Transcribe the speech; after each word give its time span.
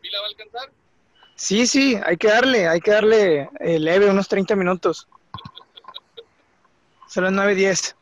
pila 0.00 0.20
va 0.20 0.26
a 0.26 0.28
alcanzar? 0.28 0.72
Sí, 1.34 1.66
sí, 1.66 1.98
hay 2.04 2.16
que 2.16 2.28
darle, 2.28 2.66
hay 2.66 2.80
que 2.80 2.90
darle 2.90 3.48
eh, 3.60 3.78
leve, 3.78 4.10
unos 4.10 4.28
30 4.28 4.56
minutos. 4.56 5.08
Son 7.08 7.24
las 7.24 7.32
9.10. 7.32 7.94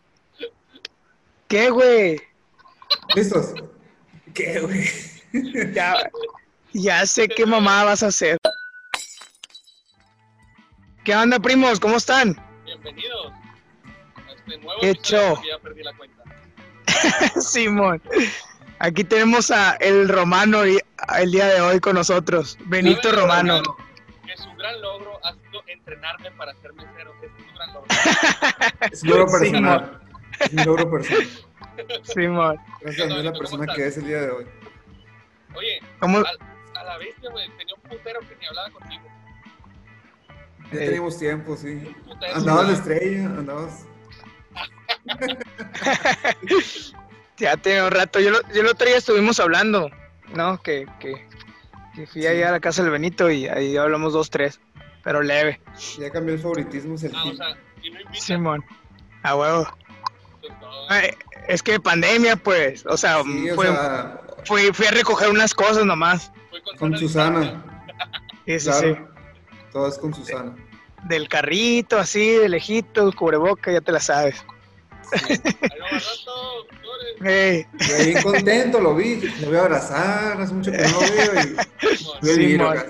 ¿Qué, 1.48 1.70
güey? 1.70 2.20
¿Listos? 3.14 3.54
¿Qué, 4.34 4.60
güey? 4.60 4.84
Ya, 5.74 6.10
ya 6.72 7.04
sé 7.04 7.28
qué 7.28 7.44
mamá 7.44 7.84
vas 7.84 8.02
a 8.02 8.06
hacer. 8.06 8.38
¿Qué 11.04 11.14
onda, 11.14 11.38
primos? 11.38 11.78
¿Cómo 11.78 11.98
están? 11.98 12.34
Bienvenidos 12.64 13.32
a 14.16 14.32
este 14.32 14.58
nuevo 14.58 14.80
porque 14.80 15.48
ya 15.48 15.58
perdí 15.62 15.82
la 15.82 15.94
cuenta. 15.94 16.22
Simón. 17.40 18.02
Aquí 18.78 19.04
tenemos 19.04 19.50
a 19.50 19.72
el 19.76 20.08
Romano 20.08 20.66
y- 20.66 20.78
el 21.18 21.32
día 21.32 21.46
de 21.46 21.60
hoy 21.60 21.80
con 21.80 21.94
nosotros, 21.94 22.58
Benito 22.66 23.02
¿Saben, 23.04 23.20
Romano. 23.20 23.62
Que 24.26 24.36
su 24.36 24.50
gran 24.54 24.80
logro 24.82 25.18
ha 25.24 25.32
sido 25.32 25.62
entrenarme 25.66 26.30
para 26.32 26.52
ser 26.60 26.72
mesero. 26.74 27.14
Ese 27.22 27.26
es 27.26 27.32
su 27.48 27.54
gran 27.54 27.72
logro. 27.72 27.88
Es 28.90 29.02
un 29.02 29.08
logro 29.10 29.28
Sí, 29.28 29.38
personal. 29.38 30.00
Es 30.40 30.52
un 30.52 30.64
logro 30.66 30.90
personal. 30.90 31.26
Simón. 32.04 32.56
Gracias 32.82 33.10
a 33.10 33.14
la 33.16 33.32
persona 33.32 33.74
que 33.74 33.86
es 33.86 33.96
el 33.96 34.06
día 34.06 34.20
de 34.20 34.30
hoy. 34.30 34.46
Oye, 35.54 35.80
¿Cómo? 36.00 36.18
a, 36.18 36.80
a 36.80 36.84
la 36.84 36.98
bestia, 36.98 37.30
güey, 37.30 37.48
tenía 37.56 37.74
un 37.74 37.80
putero 37.88 38.20
que 38.20 38.36
ni 38.38 38.46
hablaba 38.46 38.70
contigo. 38.70 39.02
Ya 40.72 40.80
Eh. 40.80 40.84
teníamos 40.86 41.18
tiempo, 41.18 41.56
sí. 41.56 41.68
Un 41.68 41.94
putero. 42.04 42.34
Andabas 42.36 42.68
de 42.68 42.74
estrella, 42.74 43.24
andabas. 43.26 43.86
Ya 47.38 47.56
tiene 47.56 47.82
un 47.84 47.90
rato. 47.90 48.20
Yo, 48.20 48.30
lo- 48.30 48.42
yo 48.52 48.60
el 48.62 48.66
otro 48.68 48.86
día 48.86 48.96
estuvimos 48.96 49.38
hablando, 49.40 49.90
¿no? 50.34 50.60
Que, 50.62 50.86
que, 51.00 51.26
que 51.94 52.06
fui 52.06 52.26
ahí 52.26 52.42
a 52.42 52.50
la 52.50 52.60
casa 52.60 52.82
del 52.82 52.92
Benito 52.92 53.30
y 53.30 53.46
ahí 53.46 53.76
hablamos 53.76 54.12
dos, 54.14 54.30
tres, 54.30 54.60
pero 55.04 55.22
leve. 55.22 55.60
Ya 55.98 56.10
cambió 56.10 56.34
el 56.34 56.40
favoritismo, 56.40 56.94
es 56.94 57.04
el 57.04 57.12
Ah, 57.14 57.24
o 57.26 57.34
sea, 57.34 57.56
si 57.82 57.90
no 57.90 57.98
Simón. 58.14 58.64
A 59.22 59.34
huevo. 59.36 59.68
pues. 60.40 60.52
Ay, 60.88 61.10
es 61.48 61.62
que 61.62 61.78
pandemia, 61.80 62.36
pues. 62.36 62.86
O 62.86 62.96
sea, 62.96 63.22
Sí, 63.22 63.50
o 63.50 63.54
fue- 63.54 63.66
sea, 63.66 64.20
fui, 64.44 64.72
fui 64.72 64.86
a 64.86 64.90
recoger 64.92 65.28
unas 65.30 65.52
cosas 65.52 65.84
nomás. 65.84 66.32
Fue 66.50 66.62
con, 66.62 66.76
con 66.78 66.90
sana 66.92 66.98
Susana. 66.98 67.64
Sí, 68.46 68.60
sí, 68.60 68.66
Claro. 68.70 68.94
sí. 68.94 69.00
Todo 69.72 69.88
es 69.88 69.98
con 69.98 70.14
Susana. 70.14 70.54
Del 71.04 71.28
carrito, 71.28 71.98
así, 71.98 72.30
de 72.30 72.48
lejito, 72.48 73.06
el 73.06 73.14
cubreboca, 73.14 73.70
ya 73.72 73.80
te 73.80 73.92
la 73.92 74.00
sabes. 74.00 74.44
Ahí 75.12 75.38
va 77.20 77.26
rato, 77.26 77.28
señores. 77.28 77.66
Ey, 77.66 77.66
Y 77.80 77.92
ahí 77.92 78.06
bien 78.10 78.22
contento, 78.22 78.80
lo 78.80 78.94
vi. 78.94 79.16
Lo 79.40 79.48
voy 79.48 79.56
a 79.56 79.60
abrazar, 79.62 80.40
hace 80.40 80.54
mucho 80.54 80.70
que 80.72 80.78
no 80.78 81.00
lo 81.00 81.00
veo. 81.00 81.34
Y 81.92 81.96
Simón, 81.96 82.18
vi 82.22 82.28
el 82.30 82.34
Simón. 82.34 82.38
libro 82.38 82.68
acá. 82.70 82.86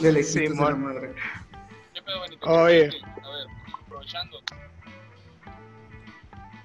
De 0.00 0.12
lejitos 0.12 0.56
de 0.58 0.64
la 0.64 0.76
madre. 0.76 1.14
¿Qué 1.94 2.02
pedo, 2.02 2.20
Benito? 2.22 2.46
Oye. 2.48 2.84
A 2.84 3.30
ver, 3.30 3.46
aprovechando. 3.84 4.40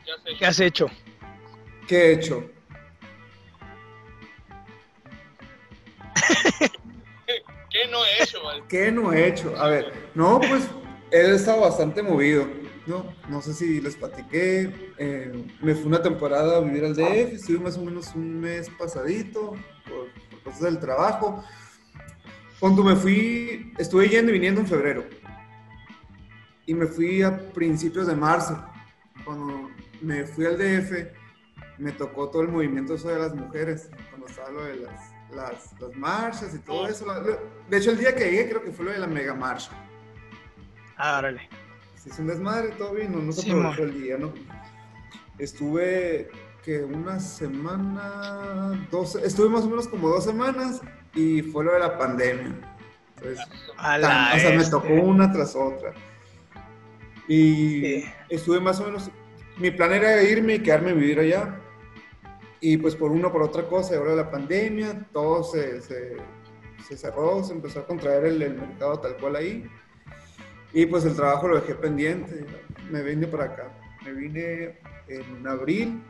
¿Qué 0.06 0.12
has 0.12 0.20
hecho? 0.26 0.38
¿Qué 0.39 0.45
has 0.45 0.59
hecho? 0.59 0.92
¿Qué 1.88 1.95
he 1.98 2.14
hecho? 2.14 2.50
¿Qué 7.70 7.88
no 7.89 8.06
he 8.06 8.23
hecho, 8.23 8.42
güey? 8.42 8.62
¿Qué 8.67 8.92
no 8.92 9.14
he 9.14 9.28
hecho? 9.28 9.56
A 9.58 9.70
ver, 9.70 9.94
no, 10.14 10.39
pues 10.42 10.64
he 11.12 11.34
estado 11.34 11.62
bastante 11.62 12.02
movido, 12.04 12.45
¿no? 12.92 13.06
No 13.30 13.42
sé 13.42 13.53
si 13.53 13.80
les 13.81 13.95
platiqué. 13.95 14.94
eh, 14.97 15.45
me 15.61 15.73
fui 15.73 15.86
una 15.88 16.02
temporada 16.02 16.58
a 16.58 16.59
vivir 16.59 16.84
al 16.86 16.94
DF, 16.95 17.33
estuve 17.33 17.59
más 17.59 17.78
o 17.78 17.86
menos 17.86 18.14
un 18.16 18.39
mes 18.39 18.70
pasadito 18.78 19.52
por, 19.88 20.08
por 20.30 20.44
cosas 20.44 20.61
del 20.61 20.80
trabajo. 20.80 21.44
Cuando 22.59 22.83
me 22.83 22.95
fui, 22.95 23.73
estuve 23.78 24.09
yendo 24.09 24.30
y 24.31 24.33
viniendo 24.33 24.61
en 24.61 24.67
febrero. 24.67 25.06
Y 26.66 26.73
me 26.73 26.86
fui 26.86 27.22
a 27.23 27.36
principios 27.53 28.08
de 28.08 28.16
marzo. 28.16 28.64
Cuando 29.26 29.70
me 30.02 30.26
fui 30.26 30.45
al 30.45 30.58
DF, 30.58 30.92
me 31.80 31.92
tocó 31.94 32.30
todo 32.30 32.42
el 32.44 32.49
movimiento 32.49 32.94
eso 32.95 33.08
de 33.10 33.17
las 33.20 33.33
mujeres, 33.33 33.89
cuando 34.10 34.27
estaba 34.27 34.49
lo 34.52 34.64
de 34.65 34.76
las, 34.76 35.11
las, 35.33 35.82
las 35.82 35.95
marchas 35.95 36.54
y 36.54 36.60
todo 36.60 36.88
eso. 36.88 37.05
La- 37.05 37.20
lo- 37.20 37.39
De 37.70 37.77
hecho, 37.77 37.92
el 37.92 37.98
día 37.98 38.14
que 38.15 38.26
llegué 38.26 38.49
creo 38.49 38.64
que 38.64 38.71
fue 38.71 38.86
lo 38.86 38.92
de 38.92 38.99
la 38.99 39.08
mega 39.08 39.33
marcha. 39.33 39.71
Ah, 40.98 41.17
órale. 41.17 41.49
Se 42.02 42.10
hizo 42.10 42.22
un 42.22 42.28
desmadre, 42.30 42.70
todo 42.78 42.94
bien, 42.95 43.12
no, 43.12 43.20
no 43.20 43.32
se 43.32 43.42
Sí, 43.44 43.52
aprovechó 43.52 43.84
el 43.84 44.02
día, 44.02 44.17
¿no? 44.17 44.34
Estuve, 45.38 46.30
que 46.64 46.84
una 46.84 47.20
semana, 47.20 48.88
dos, 48.92 49.16
estuve 49.16 49.50
más 49.50 49.64
o 49.64 49.70
menos 49.70 49.88
como 49.88 50.10
dos 50.10 50.23
semanas 50.23 50.82
y 51.16 51.42
fue 51.42 51.64
lo 51.66 51.73
de 51.73 51.80
la 51.80 51.98
pandemia. 51.98 52.56
Entonces, 53.17 53.45
A 53.78 54.00
tan- 54.00 54.36
o 54.38 54.39
sea, 54.39 54.58
me 54.58 54.64
tocó 54.66 54.94
una 54.94 55.32
tras 55.32 55.56
otra. 55.56 55.94
Y 57.28 57.82
Sí. 57.82 58.06
estuve 58.30 58.60
más 58.60 58.80
o 58.80 58.86
menos, 58.86 59.10
mi 59.58 59.72
plan 59.72 59.92
era 59.94 60.22
irme 60.23 60.56
y 60.56 60.60
quedarme 60.64 60.92
a 60.92 60.94
vivir 60.94 61.20
allá. 61.20 61.60
Y 62.60 62.78
pues 62.78 62.95
por 62.95 63.12
una 63.12 63.28
o 63.28 63.32
por 63.32 63.44
otra 63.44 63.68
cosa, 63.68 63.95
ahora 63.95 64.16
la 64.16 64.30
pandemia, 64.30 65.08
todo 65.14 65.44
se, 65.44 65.82
se, 65.82 66.18
se 66.88 66.98
cerró, 66.98 67.44
se 67.44 67.54
empezó 67.54 67.80
a 67.80 67.86
contraer 67.88 68.26
el, 68.26 68.42
el 68.42 68.56
mercado 68.56 69.00
tal 69.00 69.18
cual 69.18 69.36
ahí. 69.36 69.68
Y 70.73 70.86
pues 70.86 71.04
el 71.05 71.15
trabajo 71.15 71.48
lo 71.48 71.59
dejé 71.59 71.76
pendiente. 71.76 72.45
Me 72.89 73.02
vine 73.04 73.27
para 73.27 73.45
acá. 73.45 73.67
Me 74.05 74.11
vine 74.14 74.77
en 75.08 75.48
abril. 75.48 76.02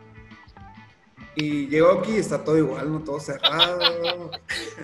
Y 1.35 1.67
llego 1.67 1.91
aquí 1.91 2.11
y 2.13 2.17
está 2.17 2.44
todo 2.44 2.57
igual, 2.57 2.91
¿no? 2.91 2.99
Todo 2.99 3.19
cerrado. 3.19 4.31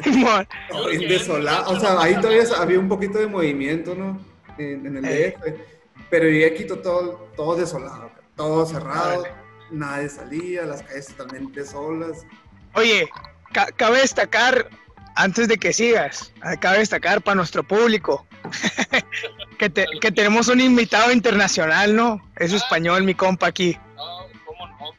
Todo 0.69 0.87
bien 0.89 1.07
desolado. 1.09 1.71
O 1.71 1.79
sea, 1.79 1.99
ahí 2.01 2.15
todavía 2.15 2.43
había 2.57 2.79
un 2.79 2.87
poquito 2.87 3.19
de 3.19 3.27
movimiento, 3.27 3.95
¿no? 3.95 4.19
En, 4.57 4.85
en 4.85 5.05
el. 5.05 5.33
DF. 5.33 5.59
Pero 6.09 6.25
llegué 6.25 6.45
aquí 6.45 6.65
todo, 6.65 7.27
todo 7.35 7.55
desolado. 7.57 8.09
Todo 8.35 8.65
cerrado. 8.65 9.25
Nadie 9.71 10.07
salía, 10.07 10.63
las 10.63 10.81
calles 10.83 11.07
totalmente 11.07 11.65
solas. 11.65 12.25
Oye, 12.73 13.09
ca- 13.51 13.67
cabe 13.75 13.99
destacar, 13.99 14.69
antes 15.15 15.49
de 15.49 15.57
que 15.57 15.73
sigas, 15.73 16.31
ah, 16.41 16.55
cabe 16.55 16.77
destacar 16.79 17.21
para 17.21 17.35
nuestro 17.35 17.61
público 17.63 18.25
que, 19.57 19.69
te- 19.69 19.87
que 20.01 20.11
tenemos 20.11 20.47
un 20.47 20.59
invitado 20.61 21.11
internacional, 21.11 21.95
¿no? 21.95 22.21
Es 22.35 22.53
español, 22.53 23.03
mi 23.03 23.13
compa 23.15 23.47
aquí. 23.47 23.77
No, 23.95 24.27
¿cómo 24.45 24.67
no? 24.67 24.91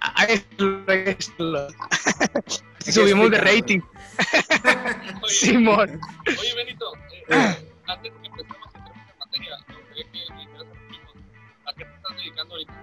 Ah, 0.00 0.24
es- 0.24 0.44
es- 1.18 1.32
lo- 1.38 1.68
que 2.84 2.92
Subimos 2.92 3.30
de 3.30 3.38
rating, 3.38 3.80
Oye, 5.22 5.34
Simón. 5.34 6.00
Oye, 6.26 6.54
Benito, 6.54 6.92
eh, 7.28 7.68
antes 7.86 8.12
de 8.12 8.20
que 8.20 8.26
empecemos 8.28 8.74
a 8.74 8.78
entrar 8.78 8.96
en 8.96 9.18
materia, 9.18 9.56
me 9.68 9.74
gustaría 9.76 10.04
que 10.04 10.18
dijeras 10.18 10.60
a 10.60 10.64
los 10.64 10.78
primos, 10.88 11.14
¿a 11.66 11.72
qué 11.74 11.84
te 11.84 11.94
estás 11.94 12.16
dedicando 12.16 12.54
ahorita? 12.54 12.74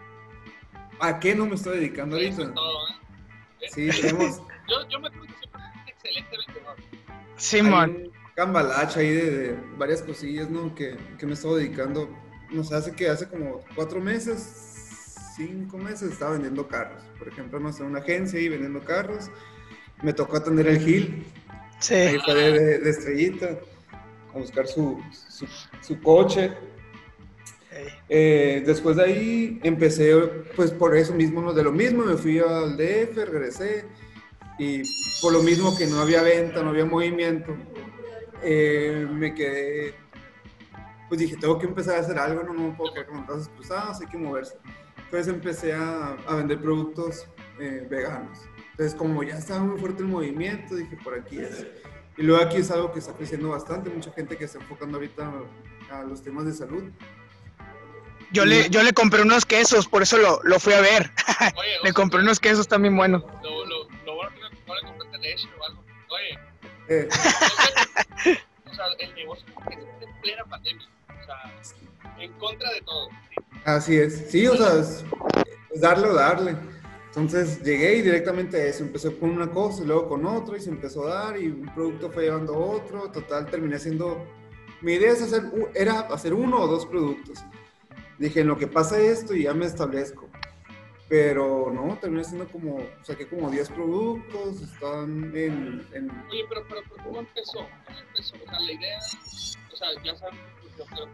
¿A 0.99 1.19
qué 1.19 1.35
no 1.35 1.45
me 1.45 1.55
estoy 1.55 1.77
dedicando 1.79 2.17
Eso 2.17 2.27
es 2.27 2.37
ahorita? 2.39 2.53
todo, 2.55 2.87
¿eh? 2.89 2.93
Sí, 3.73 3.89
tenemos 4.01 4.41
Yo, 4.69 4.87
yo 4.89 4.99
me 4.99 5.07
acuerdo 5.07 5.27
que 5.27 5.33
siempre 5.39 5.61
excelente 5.87 6.37
vendedor. 6.45 6.75
Simón. 7.37 8.11
Cambalache 8.37 8.99
ahí 8.99 9.09
de, 9.11 9.31
de 9.31 9.55
varias 9.77 10.03
cosillas, 10.03 10.47
¿no? 10.47 10.75
Que, 10.75 10.95
que 11.17 11.25
me 11.25 11.31
he 11.31 11.33
estado 11.33 11.55
dedicando. 11.57 12.07
No 12.51 12.63
sé, 12.63 12.75
hace 12.75 12.91
que 12.91 13.09
hace 13.09 13.27
como 13.27 13.61
cuatro 13.75 13.99
meses, 13.99 14.39
cinco 15.35 15.79
meses, 15.79 16.11
estaba 16.11 16.33
vendiendo 16.33 16.67
carros. 16.67 17.01
Por 17.17 17.27
ejemplo, 17.27 17.59
no 17.59 17.73
sé, 17.73 17.81
una 17.81 17.97
agencia 17.99 18.39
ahí 18.39 18.47
vendiendo 18.47 18.79
carros. 18.85 19.31
Me 20.03 20.13
tocó 20.13 20.37
atender 20.37 20.67
el 20.67 20.79
Gil, 20.79 21.25
ahí 21.49 22.13
Sí, 22.13 22.19
fue 22.23 22.35
de, 22.35 22.77
de- 22.79 22.89
estrellita, 22.91 23.57
a 24.33 24.37
buscar 24.37 24.67
su, 24.67 25.01
su, 25.27 25.47
su 25.81 25.99
coche. 26.01 26.51
Eh, 28.07 28.61
después 28.67 28.97
de 28.97 29.03
ahí 29.03 29.59
empecé, 29.63 30.15
pues 30.55 30.69
por 30.71 30.95
eso 30.95 31.13
mismo, 31.15 31.41
¿no? 31.41 31.53
de 31.53 31.63
lo 31.63 31.71
mismo, 31.71 32.03
me 32.05 32.15
fui 32.17 32.37
al 32.39 32.77
DF, 32.77 33.15
regresé 33.17 33.85
y 34.59 34.81
por 35.21 35.33
lo 35.33 35.41
mismo 35.43 35.75
que 35.75 35.85
no 35.87 35.99
había 35.99 36.21
venta, 36.21 36.61
no 36.63 36.69
había 36.69 36.85
movimiento, 36.85 37.55
eh, 38.43 39.07
me 39.09 39.33
quedé, 39.33 39.95
pues 41.07 41.19
dije, 41.19 41.37
tengo 41.37 41.57
que 41.57 41.67
empezar 41.67 41.97
a 41.97 41.99
hacer 41.99 42.17
algo, 42.17 42.43
no, 42.43 42.53
no 42.53 42.69
me 42.69 42.73
puedo 42.73 42.93
quedar 42.93 43.07
con 43.07 43.17
los 43.17 43.27
brazos 43.27 43.49
cruzados, 43.49 44.01
hay 44.01 44.07
que 44.07 44.17
moverse. 44.17 44.57
Entonces 45.05 45.33
empecé 45.33 45.73
a, 45.73 46.17
a 46.27 46.35
vender 46.35 46.59
productos 46.59 47.27
eh, 47.59 47.87
veganos. 47.89 48.39
Entonces 48.71 48.93
como 48.93 49.23
ya 49.23 49.35
estaba 49.37 49.61
muy 49.61 49.79
fuerte 49.79 50.03
el 50.03 50.09
movimiento, 50.09 50.75
dije, 50.75 50.97
por 51.03 51.17
aquí 51.17 51.39
es. 51.39 51.65
Y 52.17 52.23
luego 52.23 52.43
aquí 52.43 52.57
es 52.57 52.71
algo 52.71 52.91
que 52.91 52.99
está 52.99 53.13
creciendo 53.13 53.49
bastante, 53.49 53.89
mucha 53.89 54.11
gente 54.11 54.37
que 54.37 54.45
está 54.45 54.59
enfocando 54.59 54.97
ahorita 54.97 55.31
a 55.91 56.03
los 56.03 56.21
temas 56.21 56.45
de 56.45 56.53
salud. 56.53 56.83
Yo 58.31 58.45
le, 58.45 58.69
yo 58.69 58.83
le 58.83 58.91
compré 58.91 59.21
unos 59.21 59.45
quesos, 59.45 59.87
por 59.87 60.01
eso 60.01 60.17
lo, 60.17 60.41
lo 60.43 60.59
fui 60.59 60.73
a 60.73 60.81
ver. 60.81 61.11
Oye, 61.57 61.69
Le 61.77 61.81
sea, 61.83 61.93
compré 61.93 62.19
unos 62.19 62.39
quesos 62.39 62.67
también 62.67 62.97
buenos. 62.97 63.23
Lo, 63.41 63.65
lo, 63.65 63.89
lo 64.05 64.15
bueno 64.15 64.31
que 64.35 64.41
no 64.67 64.75
le 64.75 64.81
compraste 64.81 65.17
leche 65.19 65.47
El 66.89 67.09
negocio 69.15 69.45
es 69.71 69.77
en 70.01 70.21
plena 70.21 70.45
pandemia. 70.45 70.87
O 71.09 71.25
sea, 71.25 71.53
en 72.19 72.31
contra 72.33 72.71
de 72.71 72.81
todo. 72.81 73.09
¿sí? 73.09 73.35
Así 73.65 73.97
es, 73.97 74.29
sí, 74.29 74.47
o 74.47 74.55
sea, 74.55 74.79
es, 74.79 75.03
darle 75.75 76.07
o 76.07 76.13
darle. 76.13 76.55
Entonces 77.07 77.63
llegué 77.63 77.97
y 77.97 78.01
directamente 78.01 78.57
a 78.57 78.65
eso, 78.65 78.83
empecé 78.83 79.15
con 79.17 79.31
una 79.31 79.49
cosa 79.49 79.83
y 79.83 79.87
luego 79.87 80.07
con 80.07 80.25
otra 80.25 80.55
y 80.55 80.61
se 80.61 80.69
empezó 80.69 81.07
a 81.07 81.15
dar 81.15 81.41
y 81.41 81.47
un 81.47 81.73
producto 81.73 82.11
fue 82.11 82.25
llevando 82.25 82.55
otro, 82.55 83.09
total 83.11 83.47
terminé 83.47 83.77
haciendo, 83.77 84.23
mi 84.81 84.93
idea 84.93 85.13
es 85.13 85.21
hacer, 85.23 85.43
era 85.73 86.01
hacer 86.01 86.33
uno 86.33 86.61
o 86.61 86.67
dos 86.67 86.85
productos. 86.85 87.39
Dije, 88.19 88.41
en 88.41 88.47
lo 88.47 88.57
que 88.57 88.67
pasa 88.67 88.99
esto 88.99 89.33
y 89.33 89.43
ya 89.43 89.53
me 89.53 89.65
establezco. 89.65 90.29
Pero 91.09 91.71
no, 91.71 91.97
terminé 91.97 92.21
haciendo 92.21 92.47
como, 92.49 92.79
saqué 93.03 93.27
como 93.27 93.49
10 93.49 93.69
productos, 93.69 94.61
están 94.61 95.31
en, 95.35 95.87
en 95.93 96.11
Oye, 96.29 96.43
pero, 96.49 96.65
pero, 96.67 96.81
pero 96.89 97.03
¿cómo 97.03 97.19
empezó? 97.19 97.59
¿Cómo 97.85 97.99
empezó? 98.07 98.35
O 98.35 98.49
sea, 98.49 98.59
la 98.59 98.71
idea, 98.71 98.99
o 99.71 99.75
sea, 99.75 99.87
ya 100.03 100.15
saben, 100.17 100.39
pues, 100.61 100.73
pero 100.89 101.07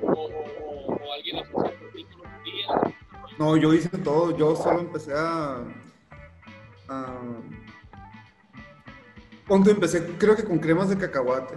¿cómo 0.00 0.12
o, 0.12 0.22
o, 0.22 0.94
o 0.94 1.12
alguien 1.12 1.36
los 1.36 1.46
hacía 1.48 1.78
por 1.78 1.92
ti, 1.92 2.06
pedías? 2.44 2.94
No, 3.38 3.56
yo 3.56 3.74
hice 3.74 3.88
todo, 3.98 4.36
yo 4.36 4.56
solo 4.56 4.80
empecé 4.80 5.12
a... 5.14 5.62
a 6.88 7.20
empecé 9.66 10.06
creo 10.16 10.36
que 10.36 10.44
con 10.44 10.58
cremas 10.60 10.88
de 10.88 10.96
cacahuate, 10.96 11.54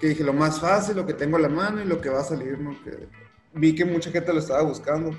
que 0.00 0.08
dije 0.08 0.22
lo 0.22 0.32
más 0.32 0.60
fácil, 0.60 0.96
lo 0.96 1.06
que 1.06 1.14
tengo 1.14 1.36
a 1.36 1.40
la 1.40 1.48
mano 1.48 1.80
y 1.80 1.84
lo 1.84 2.00
que 2.00 2.10
va 2.10 2.20
a 2.20 2.24
salir, 2.24 2.58
¿no? 2.58 2.76
Que 2.84 3.08
vi 3.54 3.74
que 3.74 3.84
mucha 3.84 4.10
gente 4.10 4.32
lo 4.32 4.40
estaba 4.40 4.62
buscando. 4.62 5.16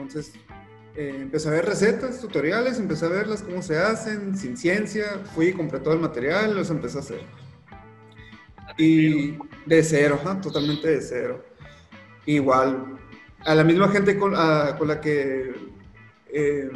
Entonces, 0.00 0.32
eh, 0.96 1.16
empecé 1.20 1.48
a 1.48 1.52
ver 1.52 1.66
recetas, 1.66 2.20
tutoriales, 2.20 2.78
empecé 2.78 3.06
a 3.06 3.10
verlas, 3.10 3.42
cómo 3.42 3.62
se 3.62 3.78
hacen, 3.78 4.36
sin 4.36 4.56
ciencia, 4.56 5.20
fui 5.34 5.48
y 5.48 5.52
compré 5.52 5.78
todo 5.80 5.94
el 5.94 6.00
material, 6.00 6.54
los 6.56 6.70
empecé 6.70 6.98
a 6.98 7.00
hacer. 7.00 7.20
Y 8.78 9.36
de 9.66 9.82
cero, 9.82 10.18
totalmente 10.42 10.88
de 10.88 11.00
cero. 11.00 11.44
Igual, 12.26 12.98
a 13.40 13.54
la 13.54 13.64
misma 13.64 13.88
gente 13.88 14.16
con, 14.18 14.34
a- 14.36 14.76
con 14.78 14.88
la 14.88 15.00
que 15.00 15.54
eh, 16.32 16.70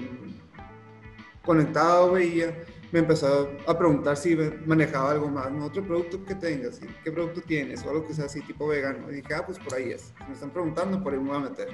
conectado 1.44 2.12
veía, 2.12 2.55
me 2.93 3.00
empezó 3.00 3.50
a 3.67 3.76
preguntar 3.76 4.17
si 4.17 4.37
manejaba 4.67 5.11
algo 5.12 5.29
más, 5.29 5.50
¿no? 5.50 5.65
otro 5.67 5.82
producto 5.85 6.25
que 6.25 6.35
tengas, 6.37 6.76
¿sí? 6.76 6.87
¿qué 7.03 7.11
producto 7.11 7.41
tienes? 7.41 7.85
O 7.85 7.91
algo 7.91 8.06
que 8.06 8.15
sea 8.15 8.26
así 8.26 8.41
tipo 8.43 8.69
vegano. 8.69 9.11
Y 9.11 9.17
dije, 9.17 9.35
ah, 9.35 9.44
pues 9.44 9.59
por 9.59 9.75
ahí 9.75 9.91
es. 9.91 10.12
Si 10.19 10.25
me 10.29 10.32
están 10.35 10.50
preguntando, 10.50 11.03
por 11.03 11.12
ahí 11.12 11.19
me 11.19 11.29
voy 11.29 11.37
a 11.38 11.41
meter. 11.50 11.69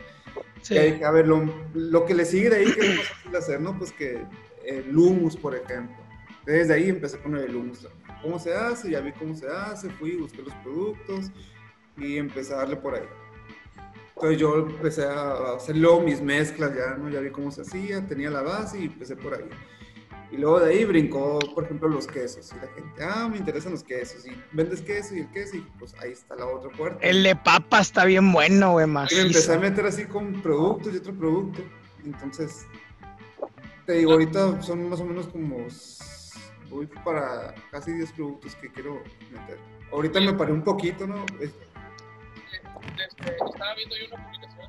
Sí. 0.62 0.76
A 0.78 1.10
ver, 1.10 1.26
lo, 1.26 1.44
lo 1.74 2.04
que 2.04 2.14
le 2.14 2.24
sigue 2.24 2.50
de 2.50 2.56
ahí, 2.56 2.72
que 2.72 2.80
es 2.80 2.96
más 2.96 3.08
fácil 3.08 3.36
hacer, 3.36 3.60
¿no? 3.60 3.78
Pues 3.78 3.92
que 3.92 4.24
el 4.64 4.96
humus, 4.96 5.36
por 5.36 5.54
ejemplo. 5.54 5.96
Desde 6.44 6.74
ahí 6.74 6.88
empecé 6.88 7.18
con 7.18 7.36
el 7.36 7.54
humus. 7.54 7.86
¿Cómo 8.22 8.38
se 8.38 8.54
hace? 8.54 8.90
Ya 8.90 9.00
vi 9.00 9.12
cómo 9.12 9.34
se 9.34 9.48
hace, 9.48 9.88
fui, 9.90 10.16
busqué 10.16 10.42
los 10.42 10.54
productos 10.56 11.30
y 11.96 12.18
empecé 12.18 12.52
a 12.54 12.58
darle 12.58 12.76
por 12.76 12.94
ahí. 12.94 13.06
Entonces 14.14 14.38
yo 14.38 14.66
empecé 14.66 15.06
a 15.06 15.54
hacer 15.54 15.76
luego 15.76 16.02
mis 16.02 16.20
mezclas 16.20 16.74
ya, 16.74 16.94
¿no? 16.96 17.08
Ya 17.08 17.20
vi 17.20 17.30
cómo 17.30 17.50
se 17.50 17.62
hacía, 17.62 18.06
tenía 18.06 18.30
la 18.30 18.42
base 18.42 18.78
y 18.78 18.84
empecé 18.84 19.16
por 19.16 19.34
ahí. 19.34 19.48
Y 20.32 20.36
luego 20.36 20.60
de 20.60 20.72
ahí 20.72 20.84
brincó, 20.84 21.38
por 21.54 21.64
ejemplo, 21.64 21.88
los 21.88 22.06
quesos. 22.06 22.52
Y 22.52 22.54
la 22.64 22.72
gente, 22.72 23.02
ah, 23.02 23.28
me 23.28 23.36
interesan 23.38 23.72
los 23.72 23.82
quesos. 23.82 24.24
Y 24.26 24.30
vendes 24.52 24.80
queso 24.80 25.14
y 25.16 25.20
el 25.20 25.30
queso 25.32 25.56
y 25.56 25.60
pues 25.78 25.92
ahí 26.00 26.12
está 26.12 26.36
la 26.36 26.46
otra 26.46 26.70
puerta. 26.70 26.98
El 27.04 27.22
de 27.24 27.34
papa 27.34 27.80
está 27.80 28.04
bien 28.04 28.32
bueno, 28.32 28.72
güey, 28.72 28.84
Y 28.86 28.88
me 28.88 29.20
empecé 29.22 29.54
a 29.54 29.58
meter 29.58 29.86
así 29.86 30.04
con 30.06 30.40
productos 30.40 30.94
y 30.94 30.98
otro 30.98 31.12
producto. 31.14 31.62
Entonces, 32.04 32.64
te 33.86 33.94
digo, 33.94 34.12
ahorita 34.12 34.62
son 34.62 34.88
más 34.88 35.00
o 35.00 35.04
menos 35.04 35.26
como. 35.28 35.66
Voy 36.68 36.86
para 37.04 37.52
casi 37.72 37.92
10 37.92 38.12
productos 38.12 38.54
que 38.54 38.70
quiero 38.70 39.02
meter. 39.32 39.58
Ahorita 39.92 40.20
me 40.20 40.32
paré 40.34 40.52
un 40.52 40.62
poquito, 40.62 41.04
¿no? 41.06 41.26
Es- 41.40 41.50
Este, 42.96 43.34
estaba 43.34 43.74
viendo 43.74 43.96
yo 43.96 44.14
una 44.14 44.24
publicación 44.24 44.68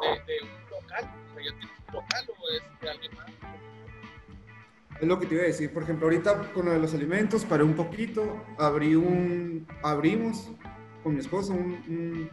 de, 0.00 0.32
de 0.32 0.42
un 0.42 0.70
local, 0.70 1.04
o 1.30 1.34
sea, 1.34 1.44
ya 1.44 1.58
tienes 1.58 1.70
un 1.88 1.94
local 1.94 2.24
o 2.28 2.48
es 2.50 2.80
de 2.80 2.90
alguien 2.90 3.14
más. 3.14 3.26
Es 5.00 5.08
lo 5.08 5.18
que 5.18 5.26
te 5.26 5.34
iba 5.34 5.42
a 5.44 5.46
decir. 5.46 5.72
Por 5.72 5.82
ejemplo, 5.82 6.06
ahorita 6.06 6.52
con 6.52 6.66
lo 6.66 6.72
de 6.72 6.78
los 6.78 6.94
alimentos, 6.94 7.44
paré 7.44 7.62
un 7.64 7.74
poquito. 7.74 8.44
Abrí 8.58 8.94
un. 8.94 9.66
Abrimos 9.82 10.50
con 11.02 11.14
mi 11.14 11.20
esposa 11.20 11.52
un, 11.52 11.72
un- 11.88 12.30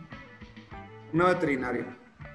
una 1.13 1.25
veterinaria. 1.25 1.85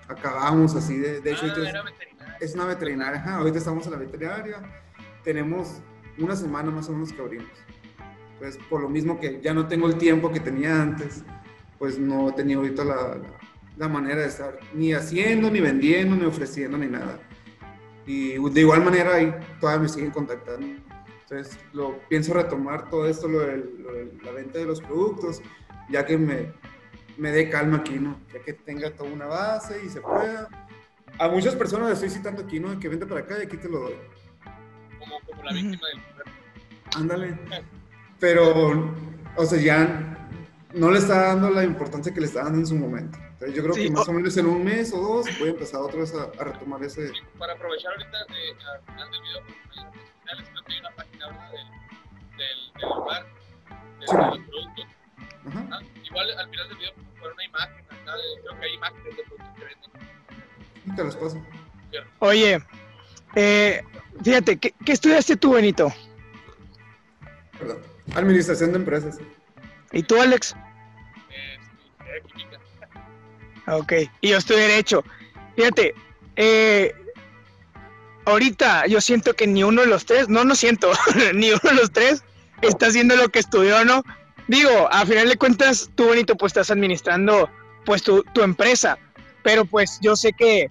Acabamos 0.09 0.75
así 0.75 0.97
de. 0.99 1.21
De 1.21 1.33
hecho, 1.33 1.47
ah, 1.47 1.55
veterinario. 1.85 2.37
Es 2.41 2.55
una 2.55 2.67
veterinaria, 2.67 3.21
ajá, 3.21 3.37
ahorita 3.37 3.59
estamos 3.59 3.87
en 3.87 3.93
la 3.93 3.99
veterinaria, 3.99 4.63
tenemos 5.25 5.81
una 6.19 6.37
semana 6.37 6.71
más 6.71 6.89
o 6.89 6.93
menos 6.93 7.13
que 7.13 7.21
abrimos. 7.23 7.49
Pues 8.39 8.59
por 8.69 8.83
lo 8.83 8.91
mismo 8.91 9.19
que 9.19 9.41
ya 9.41 9.55
no 9.55 9.67
tengo 9.67 9.87
el 9.87 9.97
tiempo 9.97 10.31
que 10.31 10.41
tenía 10.41 10.83
antes, 10.83 11.25
pues 11.79 11.99
no 11.99 12.35
tenía 12.35 12.57
ahorita 12.59 12.85
la, 12.85 12.95
la- 12.95 13.21
la 13.79 13.89
manera 13.89 14.21
de 14.23 14.29
estar 14.29 14.59
ni 14.75 14.93
haciendo, 14.93 15.51
ni 15.51 15.61
vendiendo, 15.61 16.15
ni 16.17 16.25
ofreciendo, 16.27 16.77
ni 16.79 16.87
nada. 16.87 17.19
Y 18.07 18.39
de 18.39 18.61
igual 18.61 18.85
manera 18.85 19.17
ahí 19.17 19.35
todavía 19.61 19.83
me 19.83 19.89
siguen 19.89 20.11
contactando. 20.11 20.67
Entonces 21.23 21.59
lo 21.73 21.99
pienso 22.09 22.35
retomar 22.35 22.89
todo 22.89 23.09
esto, 23.09 23.27
lo, 23.27 23.41
de 23.41 24.13
la 24.23 24.31
venta 24.31 24.59
de 24.59 24.65
los 24.65 24.81
productos, 24.81 25.43
ya 25.91 26.07
que 26.07 26.17
me, 26.17 26.53
me 27.17 27.33
dé 27.33 27.51
calma 27.51 27.79
aquí, 27.79 27.99
¿no? 27.99 28.21
Ya 28.33 28.41
que 28.41 28.53
tenga 28.53 28.93
toda 28.93 29.11
una 29.11 29.27
base 29.27 29.83
y 29.85 29.89
se 29.89 30.01
pueda. 30.01 30.49
A 31.19 31.29
muchas 31.29 31.57
personas 31.57 31.89
les 31.89 32.03
estoy 32.03 32.11
citando 32.11 32.43
aquí, 32.43 32.61
¿no? 32.61 32.79
Que 32.79 32.89
vente 32.89 33.07
para 33.07 33.23
acá 33.23 33.39
y 33.41 33.47
aquí 33.47 33.57
te 33.57 33.69
lo 33.69 33.81
doy. 33.81 33.95
Como, 34.99 35.21
como 35.27 35.43
la 35.43 35.53
víctima 35.53 35.83
del. 35.89 36.03
Ándale. 36.97 37.39
Pero, 38.21 38.95
o 39.37 39.45
sea, 39.45 39.61
ya 39.61 40.26
no 40.77 40.91
le 40.91 40.99
está 40.99 41.23
dando 41.29 41.51
la 41.51 41.65
importancia 41.65 42.13
que 42.13 42.21
le 42.21 42.27
está 42.27 42.45
dando 42.45 42.59
en 42.59 42.67
su 42.67 42.77
momento. 42.77 43.19
Entonces, 43.19 43.55
yo 43.55 43.63
creo 43.63 43.75
Sí, 43.75 43.85
que 43.85 43.91
más 43.91 44.07
o- 44.09 44.11
o 44.11 44.15
menos 44.15 44.37
en 44.37 44.47
un 44.47 44.65
mes 44.65 44.93
o 44.93 45.01
dos 45.01 45.27
voy 45.39 45.49
a 45.49 45.53
empezar 45.53 45.81
otra 45.81 46.01
vez 46.01 46.15
a, 46.15 46.25
a 46.41 46.45
retomar 46.45 46.83
ese. 46.85 47.09
Sí, 47.09 47.15
para 47.39 47.53
aprovechar 47.55 47.93
ahorita 47.93 48.19
de, 48.27 48.51
al 48.71 48.81
final 48.87 49.11
del 49.11 49.23
video, 49.23 49.41
las 49.41 49.85
sociales 49.85 50.49
creo 50.53 50.65
que 50.65 50.73
hay 50.73 50.81
una 50.81 50.91
página 50.91 51.27
del, 51.51 51.67
del, 52.37 52.73
del 52.81 52.89
lugar, 52.89 53.27
de, 54.01 54.07
Sí. 54.07 54.17
de 54.17 54.23
los 54.23 54.39
productos. 54.39 54.87
Ajá. 55.49 55.69
Ah, 55.73 55.81
igual 56.05 56.31
al 56.39 56.51
final 56.51 56.69
del 56.69 56.79
video 56.79 56.93
poner 56.95 57.33
una 57.33 57.45
imagen 57.45 57.85
acá, 57.85 58.13
de- 58.17 58.43
creo 58.43 58.61
que 58.61 58.67
hay 58.67 58.75
imágenes 58.75 59.17
de 59.17 59.23
productos 59.25 59.49
que 59.57 59.65
venden. 59.65 59.91
Y 60.87 60.97
te 60.97 61.05
los 61.05 61.17
paso. 61.17 61.47
Oye, 62.19 62.63
eh, 63.35 63.83
fíjate, 64.23 64.57
¿qué, 64.59 64.75
qué 64.85 64.93
estudiaste 64.93 65.37
tú, 65.37 65.53
Benito? 65.55 65.93
Perdón. 67.59 67.79
Administración 68.15 68.73
de 68.73 68.77
empresas. 68.79 69.19
¿Y 69.93 70.03
tú, 70.03 70.21
Alex? 70.21 70.55
Ok, 73.69 73.93
y 74.21 74.29
yo 74.31 74.39
estoy 74.39 74.57
derecho. 74.57 75.05
Fíjate, 75.57 75.95
eh, 76.37 76.95
ahorita 78.25 78.87
yo 78.87 79.01
siento 79.01 79.35
que 79.35 79.47
ni 79.47 79.65
uno 79.65 79.83
de 79.83 79.89
los 79.89 80.07
tres, 80.07 80.29
no, 80.29 80.45
no 80.45 80.55
siento, 80.55 80.93
ni 81.35 81.51
uno 81.51 81.61
de 81.63 81.75
los 81.75 81.91
tres 81.91 82.23
está 82.63 82.87
haciendo 82.87 83.17
lo 83.17 83.29
que 83.29 83.39
estudió, 83.39 83.85
¿no? 83.85 84.05
Digo, 84.49 84.89
a 84.93 85.05
final 85.05 85.29
de 85.29 85.37
cuentas, 85.37 85.91
tú, 85.95 86.11
Benito, 86.11 86.37
pues 86.37 86.51
estás 86.51 86.71
administrando 86.71 87.51
pues 87.85 88.03
tu, 88.03 88.23
tu 88.33 88.43
empresa, 88.43 88.99
pero 89.43 89.65
pues 89.65 89.99
yo 90.01 90.15
sé 90.17 90.33
que 90.33 90.71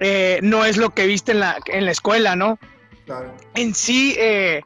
eh, 0.00 0.38
no 0.42 0.64
es 0.64 0.76
lo 0.76 0.90
que 0.90 1.06
viste 1.06 1.32
en 1.32 1.40
la, 1.40 1.58
en 1.66 1.84
la 1.86 1.92
escuela, 1.92 2.36
¿no? 2.36 2.58
Claro. 3.06 3.34
en 3.54 3.74
sí, 3.74 4.14
eh, 4.18 4.60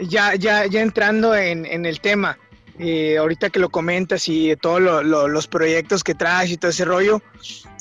ya, 0.00 0.34
ya, 0.34 0.66
ya 0.66 0.82
entrando 0.82 1.34
en, 1.34 1.64
en 1.64 1.86
el 1.86 2.00
tema, 2.00 2.38
eh, 2.78 3.18
ahorita 3.18 3.50
que 3.50 3.58
lo 3.60 3.68
comentas 3.70 4.28
y 4.28 4.54
todos 4.56 4.80
lo- 4.80 5.02
lo- 5.02 5.28
los 5.28 5.46
proyectos 5.46 6.02
que 6.04 6.14
traes 6.14 6.50
y 6.50 6.56
todo 6.56 6.70
ese 6.70 6.84
rollo, 6.84 7.20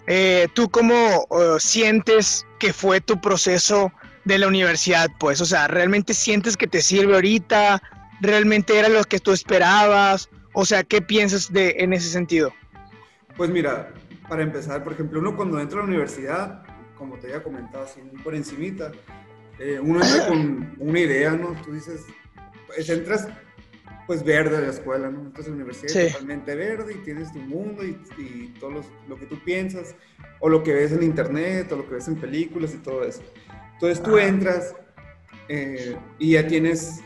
eh, 0.08 0.48
¿tú 0.54 0.70
cómo 0.70 1.28
sientes 1.60 2.46
que 2.60 2.74
fue 2.74 3.02
tu 3.02 3.20
proceso 3.20 3.92
de 4.26 4.38
la 4.40 4.48
universidad? 4.48 5.08
Pues, 5.20 5.42
o 5.42 5.46
sea, 5.46 5.68
¿realmente 5.68 6.14
sientes 6.14 6.56
que 6.58 6.68
te 6.68 6.82
sirve 6.82 7.16
ahorita? 7.16 7.82
¿Realmente 8.22 8.78
era 8.78 8.90
lo 8.90 9.04
que 9.04 9.20
tú 9.20 9.32
esperabas? 9.32 10.30
O 10.54 10.66
sea, 10.66 10.84
¿qué 10.84 11.02
piensas 11.02 11.52
de, 11.54 11.76
en 11.80 11.94
ese 11.94 12.10
sentido? 12.10 12.52
Pues 13.36 13.50
mira, 13.50 13.92
para 14.28 14.42
empezar, 14.44 14.84
por 14.84 14.94
ejemplo, 14.94 15.20
uno 15.20 15.36
cuando 15.36 15.60
entra 15.60 15.80
a 15.80 15.82
la 15.84 15.88
universidad, 15.88 16.64
como 16.98 17.18
te 17.20 17.28
había 17.28 17.44
comentado 17.44 17.84
así 17.84 18.02
por 18.24 18.34
encimita, 18.34 18.92
eh, 19.60 19.80
uno 19.80 20.02
entra 20.04 20.28
con 20.28 20.74
una 20.80 21.00
idea, 21.00 21.32
¿no? 21.32 21.50
Tú 21.64 21.74
dices, 21.74 22.02
pues 22.66 22.90
entras 22.90 23.28
pues 24.08 24.24
verde 24.24 24.62
la 24.62 24.70
escuela, 24.70 25.10
¿no? 25.12 25.20
Entonces 25.20 25.48
la 25.50 25.56
universidad 25.56 25.92
Sí. 25.92 26.00
es 26.00 26.14
totalmente 26.14 26.56
verde 26.56 26.94
y 26.94 26.98
tienes 27.04 27.32
tu 27.34 27.40
mundo 27.40 27.84
y, 27.86 28.00
y 28.18 28.54
todo 28.60 28.72
los- 28.72 28.90
lo 29.08 29.20
que 29.20 29.26
tú 29.26 29.38
piensas, 29.44 29.96
o 30.40 30.48
lo 30.50 30.64
que 30.64 30.74
ves 30.74 30.94
en 30.94 31.04
internet, 31.04 31.70
o 31.74 31.76
lo 31.76 31.88
que 31.88 31.96
ves 31.96 32.08
en 32.08 32.16
películas 32.16 32.74
y 32.74 32.78
todo 32.78 33.04
eso. 33.04 33.22
Entonces 33.74 34.02
tú 34.02 34.16
Ajá. 34.18 34.28
entras 34.28 34.76
eh, 35.50 35.98
y 36.20 36.32
ya 36.34 36.48
tienes, 36.48 37.02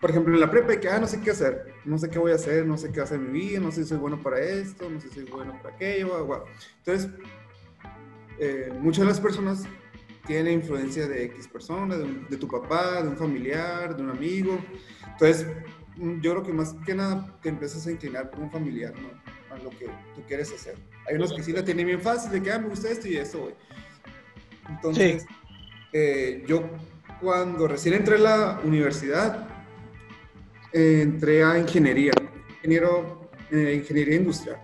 por 0.00 0.10
ejemplo, 0.10 0.34
en 0.34 0.40
la 0.40 0.50
prepa, 0.50 0.76
que, 0.78 0.88
ah, 0.88 0.98
no 0.98 1.06
sé 1.06 1.20
qué 1.20 1.30
hacer, 1.30 1.74
no 1.84 1.98
sé 1.98 2.08
qué 2.10 2.18
voy 2.18 2.32
a 2.32 2.36
hacer, 2.36 2.64
no 2.66 2.76
sé 2.78 2.92
qué 2.92 3.00
hacer 3.00 3.18
en 3.18 3.32
mi 3.32 3.40
vida, 3.40 3.60
no 3.60 3.70
sé 3.72 3.82
si 3.82 3.88
soy 3.90 3.98
bueno 3.98 4.22
para 4.22 4.38
esto, 4.40 4.88
no 4.90 5.00
sé 5.00 5.08
si 5.08 5.14
soy 5.16 5.24
bueno 5.24 5.58
para 5.62 5.74
aquello, 5.74 6.24
guau. 6.24 6.44
Entonces, 6.78 7.10
eh, 8.38 8.70
muchas 8.80 9.00
de 9.04 9.06
las 9.10 9.20
personas 9.20 9.64
tienen 10.26 10.54
influencia 10.54 11.06
de 11.06 11.24
X 11.24 11.48
persona, 11.48 11.96
de, 11.96 12.04
un- 12.04 12.26
de 12.28 12.36
tu 12.36 12.48
papá, 12.48 13.02
de 13.02 13.08
un 13.08 13.16
familiar, 13.16 13.96
de 13.96 14.02
un 14.02 14.10
amigo. 14.10 14.58
Entonces, 15.12 15.46
yo 15.96 16.32
creo 16.32 16.42
que 16.42 16.52
más 16.52 16.74
que 16.84 16.94
nada 16.94 17.38
te 17.42 17.48
empiezas 17.48 17.86
a 17.86 17.90
inclinar 17.92 18.30
por 18.30 18.40
un 18.40 18.50
familiar, 18.50 18.92
¿no? 19.00 19.08
A 19.54 19.58
lo 19.58 19.70
que 19.70 19.86
tú 20.14 20.22
quieres 20.26 20.52
hacer. 20.52 20.76
Hay 21.08 21.14
unos 21.16 21.32
que 21.32 21.42
sí 21.42 21.52
la 21.52 21.64
tienen 21.64 21.86
bien 21.86 22.00
fácil, 22.00 22.30
de 22.30 22.42
que, 22.42 22.52
ah, 22.52 22.58
me 22.58 22.68
gusta 22.68 22.90
esto 22.90 23.08
y 23.08 23.16
esto, 23.16 23.38
güey. 23.40 23.54
Entonces, 24.68 25.24
eh, 25.92 26.44
yo 26.46 26.68
cuando 27.20 27.66
recién 27.68 27.94
entré 27.94 28.16
a 28.16 28.18
la 28.18 28.60
universidad, 28.64 29.48
eh, 30.72 31.00
entré 31.02 31.42
a 31.44 31.58
ingeniería, 31.58 32.12
ingeniero, 32.56 33.30
eh, 33.50 33.76
ingeniería 33.80 34.16
industrial. 34.16 34.60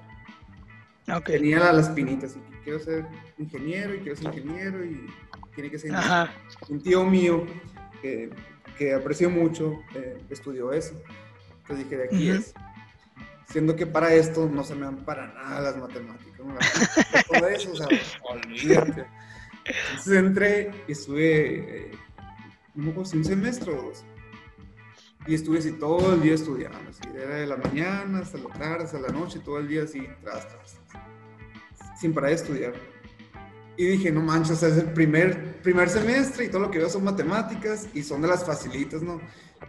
Tenía 1.25 1.59
la- 1.59 1.73
las 1.73 1.89
pinitas, 1.91 2.37
y 2.37 2.65
quiero 2.65 2.79
ser 2.79 3.07
ingeniero 3.39 3.95
y 3.95 3.99
quiero 3.99 4.17
ser 4.17 4.27
ingeniero 4.35 4.85
y 4.85 5.07
tiene 5.55 5.71
que 5.71 5.79
ser. 5.79 5.95
Ajá. 5.95 6.33
un 6.69 6.83
tío 6.83 7.05
mío 7.05 7.45
que, 8.01 8.31
que 8.77 8.95
aprecio 8.95 9.31
mucho 9.31 9.81
eh, 9.95 10.19
estudió 10.31 10.73
eso. 10.73 11.01
Entonces 11.63 11.85
dije, 11.85 11.97
de 11.97 12.05
aquí 12.05 12.31
Ujú. 12.31 12.41
es. 12.41 12.55
Siendo 13.49 13.77
que 13.77 13.87
para 13.87 14.15
esto 14.15 14.49
no 14.49 14.65
se 14.65 14.75
me 14.75 14.87
dan 14.87 15.05
para 15.05 15.27
nada 15.35 15.61
las 15.61 15.77
matemáticas. 15.77 16.41
¿no? 16.41 16.57
Todo 17.29 17.49
eso, 17.49 17.73
o 17.73 17.77
sea, 17.77 17.87
olvídate. 18.23 19.05
Entonces 19.91 20.17
entré 20.17 20.71
y 20.89 20.93
estuve, 20.93 21.87
eh, 21.87 21.91
un 22.75 23.25
semestre 23.25 23.73
o 23.73 23.83
dos. 23.83 24.05
Y 25.27 25.35
estuve 25.35 25.59
así 25.59 25.73
todo 25.73 26.15
el 26.15 26.23
día 26.23 26.35
estudiando. 26.35 26.79
Así, 26.89 27.03
era 27.15 27.37
de 27.37 27.47
la 27.47 27.57
mañana 27.57 28.21
hasta 28.21 28.39
la 28.39 28.49
tarde, 28.49 28.85
hasta 28.85 28.99
la 28.99 29.09
noche, 29.09 29.39
todo 29.39 29.59
el 29.59 29.69
día 29.69 29.85
así, 29.85 30.01
tras, 30.23 30.49
tras, 30.49 30.81
tras. 30.89 32.01
Sin 32.01 32.13
parar 32.13 32.31
de 32.31 32.37
estudiar. 32.37 32.73
Y 33.77 33.87
dije, 33.87 34.13
no 34.13 34.21
manches, 34.21 34.53
o 34.53 34.57
sea, 34.57 34.69
es 34.69 34.77
el 34.77 34.93
primer, 34.93 35.57
primer 35.63 35.89
semestre 35.89 36.45
y 36.45 36.49
todo 36.49 36.61
lo 36.63 36.71
que 36.71 36.79
veo 36.79 36.91
son 36.91 37.05
matemáticas 37.05 37.89
y 37.95 38.03
son 38.03 38.21
de 38.23 38.29
las 38.29 38.45
facilitas, 38.45 39.03
¿no? 39.03 39.21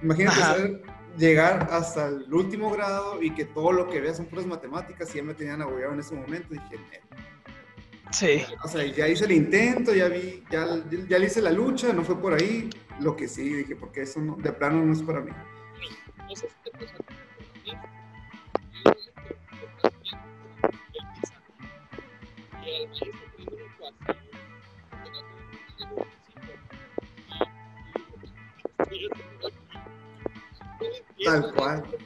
Imagínate 0.01 0.37
ser- 0.41 0.81
llegar 1.17 1.67
hasta 1.71 2.07
el 2.07 2.33
último 2.33 2.71
grado 2.71 3.21
y 3.21 3.33
que 3.33 3.45
todo 3.45 3.71
lo 3.71 3.87
que 3.89 4.01
veas 4.01 4.17
son 4.17 4.25
puras 4.25 4.45
matemáticas 4.45 5.13
y 5.13 5.19
ya 5.19 5.23
me 5.23 5.33
tenían 5.35 5.61
agobiado 5.61 5.93
en 5.93 5.99
ese 5.99 6.15
momento. 6.15 6.49
Dije, 6.49 6.79
"Neta". 6.91 7.15
Sí. 8.11 8.43
o 8.63 8.67
sea, 8.67 8.85
ya 8.85 9.07
hice 9.07 9.25
el 9.25 9.31
intento, 9.31 9.93
ya 9.93 10.07
vi, 10.07 10.43
ya, 10.51 10.67
ya 11.07 11.17
le 11.17 11.25
hice 11.25 11.41
la 11.41 11.51
lucha, 11.51 11.93
no 11.93 12.03
fue 12.03 12.19
por 12.19 12.33
ahí. 12.33 12.69
Lo 12.99 13.15
que 13.15 13.27
sí, 13.27 13.43
dije, 13.53 13.75
porque 13.75 14.01
eso 14.03 14.19
no- 14.19 14.35
de 14.35 14.51
plano 14.51 14.83
no 14.85 14.93
es 14.93 15.01
para 15.01 15.21
mí. 15.21 15.31
Con 31.25 31.75
esto, 31.75 31.97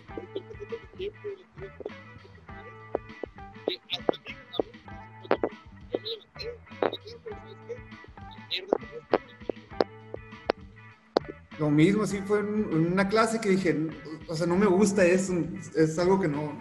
Lo 11.60 11.72
mismo, 11.72 12.03
así 12.03 12.22
fue 12.22 12.39
en, 12.39 12.67
en 12.72 12.94
una 12.94 13.10
clase 13.10 13.41
que 13.41 13.50
dije, 13.50 13.75
o 14.27 14.36
sea, 14.36 14.46
no 14.46 14.56
me 14.56 14.67
gusta 14.67 15.03
eso, 15.03 15.34
es 15.75 15.98
algo 15.98 16.20
que 16.20 16.27
no, 16.27 16.53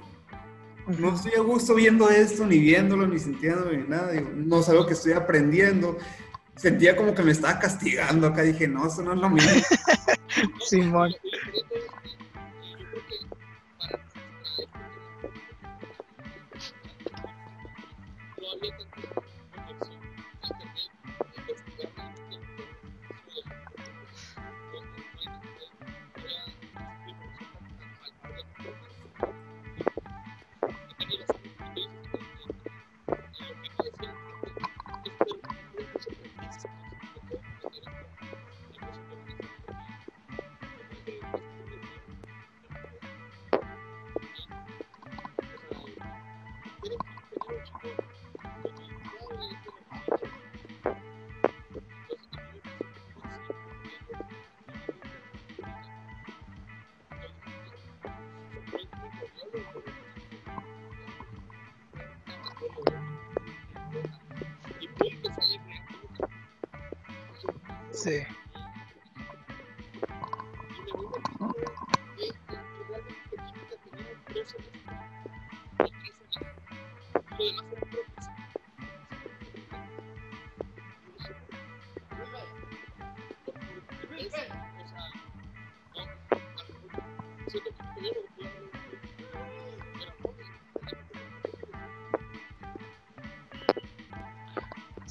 no 0.87 1.14
estoy 1.14 1.33
a 1.37 1.40
gusto 1.40 1.75
viendo 1.75 2.09
esto, 2.09 2.47
ni 2.47 2.59
viéndolo, 2.61 3.06
ni 3.09 3.18
sintiéndolo, 3.18 3.73
ni 3.73 3.88
nada. 3.88 4.12
Digo, 4.12 4.30
no 4.35 4.61
es 4.61 4.68
algo 4.68 4.87
que 4.87 4.92
estoy 4.92 5.12
aprendiendo. 5.12 5.99
Sentía 6.54 6.97
como 6.97 7.12
que 7.14 7.23
me 7.23 7.33
estaba 7.33 7.59
castigando 7.59 8.28
acá. 8.28 8.42
Dije, 8.42 8.68
no, 8.68 8.87
eso 8.87 9.02
no 9.02 9.12
es 9.14 9.18
lo 9.18 9.28
mismo. 9.28 9.50
Simón. 10.60 11.14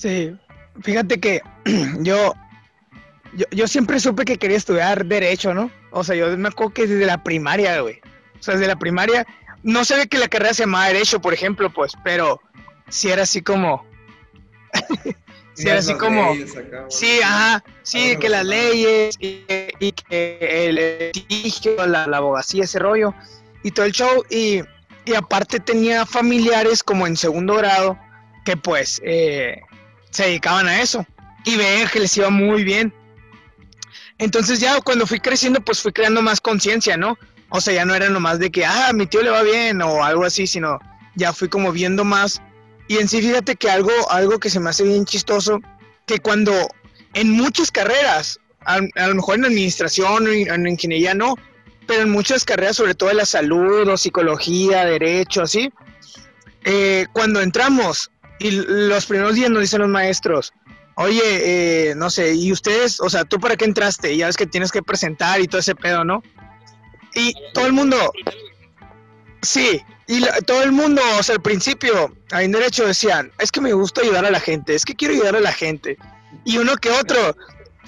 Sí, 0.05 0.37
fíjate 0.83 1.19
que 1.19 1.41
yo, 2.01 2.35
yo, 3.33 3.45
yo 3.49 3.67
siempre 3.67 3.99
supe 3.99 4.23
que 4.23 4.37
quería 4.37 4.57
estudiar 4.57 5.03
Derecho, 5.03 5.55
¿no? 5.55 5.71
O 5.89 6.03
sea, 6.03 6.15
yo 6.15 6.37
me 6.37 6.49
acuerdo 6.49 6.73
que 6.73 6.85
desde 6.85 7.07
la 7.07 7.23
primaria, 7.23 7.81
güey. 7.81 8.01
O 8.39 8.43
sea, 8.43 8.53
desde 8.53 8.67
la 8.67 8.75
primaria, 8.75 9.25
no 9.63 9.83
sabía 9.83 10.05
que 10.05 10.19
la 10.19 10.27
carrera 10.27 10.53
se 10.53 10.61
llamaba 10.61 10.89
Derecho, 10.89 11.19
por 11.19 11.33
ejemplo, 11.33 11.71
pues, 11.71 11.93
pero 12.03 12.39
sí 12.87 13.09
era 13.09 13.23
así 13.23 13.41
como... 13.41 13.83
sí 15.55 15.67
era 15.67 15.79
así 15.79 15.95
como... 15.95 16.33
acá, 16.33 16.85
Sí, 16.89 17.19
ajá, 17.23 17.63
sí, 17.81 18.15
que 18.17 18.29
las 18.29 18.45
leyes 18.45 19.15
y, 19.19 19.43
y 19.79 19.91
que 19.91 20.67
el 20.67 21.11
litigio, 21.15 21.87
la, 21.87 22.05
la 22.05 22.17
abogacía, 22.17 22.65
ese 22.65 22.77
rollo 22.77 23.15
y 23.63 23.71
todo 23.71 23.87
el 23.87 23.91
show. 23.91 24.23
Y, 24.29 24.61
y 25.05 25.15
aparte 25.15 25.59
tenía 25.59 26.05
familiares 26.05 26.83
como 26.83 27.07
en 27.07 27.17
segundo 27.17 27.55
grado 27.55 27.97
que 28.45 28.55
pues 28.55 29.01
eh, 29.03 29.63
se 30.15 30.23
dedicaban 30.23 30.67
a 30.67 30.81
eso 30.81 31.05
y 31.43 31.57
veían 31.57 31.89
que 31.89 31.99
les 31.99 32.15
iba 32.15 32.29
muy 32.29 32.63
bien. 32.63 32.93
Entonces 34.17 34.61
ya 34.61 34.79
cuando 34.79 35.05
fui 35.05 35.19
creciendo 35.19 35.59
pues 35.59 35.81
fui 35.81 35.91
creando 35.91 36.21
más 36.21 36.39
conciencia, 36.39 36.95
¿no? 36.95 37.17
O 37.49 37.59
sea, 37.59 37.73
ya 37.73 37.85
no 37.85 37.93
era 37.93 38.09
nomás 38.09 38.39
de 38.39 38.49
que, 38.49 38.65
ah, 38.65 38.91
mi 38.93 39.07
tío 39.07 39.21
le 39.21 39.29
va 39.29 39.43
bien 39.43 39.81
o 39.81 40.03
algo 40.03 40.23
así, 40.23 40.47
sino 40.47 40.79
ya 41.15 41.33
fui 41.33 41.49
como 41.49 41.71
viendo 41.73 42.05
más. 42.05 42.41
Y 42.87 42.97
en 42.97 43.09
sí, 43.09 43.21
fíjate 43.21 43.55
que 43.55 43.69
algo, 43.69 43.91
algo 44.09 44.39
que 44.39 44.49
se 44.49 44.59
me 44.59 44.69
hace 44.69 44.83
bien 44.83 45.05
chistoso, 45.05 45.59
que 46.05 46.19
cuando 46.19 46.53
en 47.13 47.31
muchas 47.31 47.69
carreras, 47.69 48.39
a, 48.61 48.79
a 48.95 49.07
lo 49.07 49.15
mejor 49.15 49.35
en 49.35 49.45
administración 49.45 50.27
en, 50.27 50.51
en 50.51 50.67
ingeniería 50.67 51.13
no, 51.13 51.35
pero 51.87 52.03
en 52.03 52.09
muchas 52.09 52.45
carreras, 52.45 52.77
sobre 52.77 52.95
todo 52.95 53.11
en 53.11 53.17
la 53.17 53.25
salud 53.25 53.87
o 53.87 53.97
psicología, 53.97 54.85
derecho, 54.85 55.43
así, 55.43 55.69
eh, 56.63 57.05
cuando 57.13 57.41
entramos 57.41 58.09
y 58.39 58.51
los 58.51 59.05
primeros 59.05 59.35
días 59.35 59.49
nos 59.49 59.61
dicen 59.61 59.81
los 59.81 59.89
maestros, 59.89 60.53
oye, 60.95 61.21
eh, 61.89 61.95
no 61.95 62.09
sé, 62.09 62.33
y 62.35 62.51
ustedes, 62.51 62.99
o 62.99 63.09
sea, 63.09 63.25
¿tú 63.25 63.39
para 63.39 63.55
qué 63.55 63.65
entraste? 63.65 64.13
Y 64.13 64.17
ya 64.17 64.27
ves 64.27 64.37
que 64.37 64.45
tienes 64.47 64.71
que 64.71 64.81
presentar 64.83 65.39
y 65.41 65.47
todo 65.47 65.59
ese 65.59 65.75
pedo, 65.75 66.03
¿no? 66.03 66.21
Y 67.13 67.33
todo 67.53 67.65
el 67.65 67.73
mundo, 67.73 67.97
Sí, 69.41 69.79
y 70.07 70.19
la- 70.19 70.39
todo 70.41 70.63
el 70.63 70.71
mundo, 70.71 71.01
o 71.19 71.23
sea, 71.23 71.35
al 71.35 71.41
principio, 71.41 72.15
ahí 72.31 72.45
en 72.45 72.51
derecho 72.51 72.85
decían, 72.87 73.31
es 73.39 73.51
que 73.51 73.61
me 73.61 73.73
gusta 73.73 74.01
ayudar 74.01 74.25
a 74.25 74.31
la 74.31 74.39
gente, 74.39 74.73
es 74.73 74.83
que 74.85 74.95
quiero 74.95 75.13
ayudar 75.13 75.35
a 75.35 75.39
la 75.39 75.51
gente. 75.53 75.97
Y 76.43 76.57
uno 76.57 76.75
que 76.77 76.89
otro, 76.89 77.35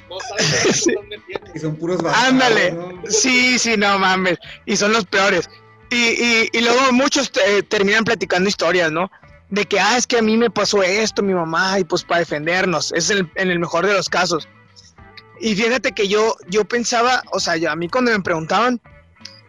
No 0.09 0.19
sabes 0.21 0.63
qué 0.63 0.73
Sí. 0.73 0.95
Y 1.55 1.59
son 1.59 1.75
puros 1.75 1.99
ándale, 2.05 2.71
¿no? 2.73 3.01
sí, 3.09 3.57
sí, 3.59 3.75
no 3.75 3.97
mames, 3.99 4.37
y 4.65 4.77
son 4.77 4.93
los 4.93 5.05
peores. 5.05 5.49
Y, 5.89 5.95
y, 5.95 6.49
y 6.53 6.61
luego 6.61 6.91
muchos 6.91 7.31
eh, 7.47 7.63
terminan 7.63 8.03
platicando 8.03 8.47
historias, 8.47 8.91
¿no? 8.91 9.09
De 9.49 9.65
que, 9.65 9.79
ah, 9.79 9.97
es 9.97 10.05
que 10.05 10.17
a 10.17 10.21
mí 10.21 10.35
me 10.35 10.49
pasó 10.49 10.83
esto, 10.83 11.23
mi 11.23 11.33
mamá, 11.33 11.79
y 11.79 11.83
pues 11.85 12.03
para 12.03 12.19
defendernos, 12.19 12.91
es 12.91 13.09
el, 13.09 13.31
en 13.35 13.49
el 13.49 13.59
mejor 13.59 13.85
de 13.85 13.93
los 13.93 14.09
casos. 14.09 14.47
Y 15.39 15.55
fíjate 15.55 15.93
que 15.93 16.07
yo, 16.07 16.35
yo 16.49 16.65
pensaba, 16.65 17.23
o 17.31 17.39
sea, 17.39 17.53
a 17.71 17.75
mí 17.75 17.87
cuando 17.87 18.11
me 18.11 18.19
preguntaban, 18.19 18.81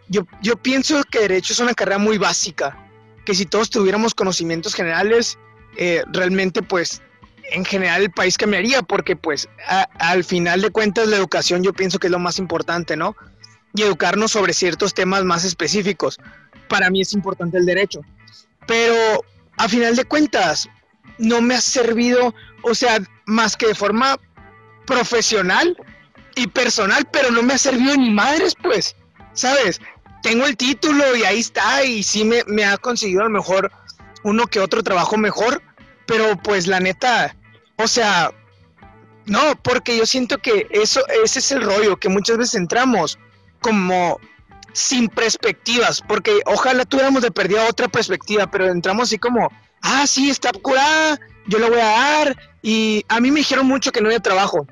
yo, 0.07 0.25
yo 0.41 0.55
pienso 0.55 1.03
que 1.03 1.19
Derecho 1.19 1.53
es 1.53 1.59
una 1.59 1.73
carrera 1.73 1.97
muy 1.97 2.17
básica, 2.17 2.77
que 3.25 3.35
si 3.35 3.45
todos 3.45 3.69
tuviéramos 3.69 4.15
conocimientos 4.15 4.73
generales, 4.73 5.37
eh, 5.77 6.03
realmente 6.11 6.61
pues 6.61 7.01
en 7.51 7.65
general 7.65 8.03
el 8.03 8.11
país 8.11 8.37
cambiaría, 8.37 8.81
porque 8.81 9.15
pues 9.15 9.49
al 9.99 10.23
final 10.23 10.61
de 10.61 10.69
cuentas 10.69 11.07
la 11.07 11.17
educación 11.17 11.63
yo 11.63 11.73
pienso 11.73 11.99
que 11.99 12.07
es 12.07 12.11
lo 12.11 12.19
más 12.19 12.39
importante, 12.39 12.95
¿no? 12.95 13.15
Y 13.73 13.83
educarnos 13.83 14.31
sobre 14.31 14.53
ciertos 14.53 14.93
temas 14.93 15.23
más 15.23 15.45
específicos. 15.45 16.19
Para 16.67 16.89
mí 16.89 17.01
es 17.01 17.13
importante 17.13 17.57
el 17.57 17.65
derecho. 17.65 18.01
Pero 18.67 19.23
a 19.59 19.67
final 19.67 19.93
de 19.93 20.05
cuentas, 20.05 20.69
no 21.17 21.41
me 21.41 21.55
ha 21.55 21.61
servido, 21.61 22.33
o 22.61 22.73
sea, 22.73 22.99
más 23.25 23.57
que 23.57 23.67
de 23.67 23.75
forma 23.75 24.17
profesional 24.85 25.75
y 26.35 26.47
personal, 26.47 27.05
pero 27.11 27.29
no 27.29 27.43
me 27.43 27.53
ha 27.53 27.57
servido 27.57 27.93
ni 27.97 28.09
madres, 28.09 28.53
pues, 28.63 28.95
¿sabes? 29.33 29.81
Tengo 30.23 30.45
el 30.45 30.55
título 30.55 31.13
y 31.13 31.23
ahí 31.23 31.39
está, 31.39 31.83
y 31.83 32.03
sí 32.03 32.23
me, 32.23 32.63
ha 32.63 32.77
conseguido 32.77 33.19
a 33.19 33.25
lo 33.25 33.31
mejor 33.31 33.69
uno 34.23 34.47
que 34.47 34.61
otro 34.61 34.81
trabajo 34.81 35.17
mejor, 35.17 35.61
pero 36.07 36.37
pues 36.41 36.65
la 36.65 36.79
neta, 36.79 37.35
o 37.75 37.87
sea, 37.87 38.31
no, 39.25 39.61
porque 39.61 39.97
yo 39.97 40.05
siento 40.05 40.37
que 40.37 40.67
eso, 40.71 41.01
ese 41.21 41.39
es 41.39 41.51
el 41.51 41.63
rollo, 41.63 41.97
que 41.97 42.07
muchas 42.07 42.37
veces 42.37 42.55
entramos 42.55 43.19
como 43.59 44.21
sin 44.73 45.07
perspectivas, 45.09 46.01
porque 46.07 46.41
ojalá 46.45 46.85
tuviéramos 46.85 47.21
de 47.21 47.31
perdida 47.31 47.67
otra 47.67 47.87
perspectiva, 47.87 48.49
pero 48.49 48.67
entramos 48.67 49.09
así 49.09 49.17
como, 49.17 49.49
ah, 49.81 50.05
sí, 50.07 50.29
está 50.29 50.51
curada, 50.51 51.19
yo 51.47 51.59
lo 51.59 51.69
voy 51.69 51.79
a 51.79 51.85
dar, 51.85 52.37
y 52.61 53.03
a 53.07 53.19
mí 53.19 53.31
me 53.31 53.39
dijeron 53.39 53.67
mucho 53.67 53.91
que 53.91 54.01
no 54.01 54.07
había 54.07 54.19
trabajo. 54.19 54.67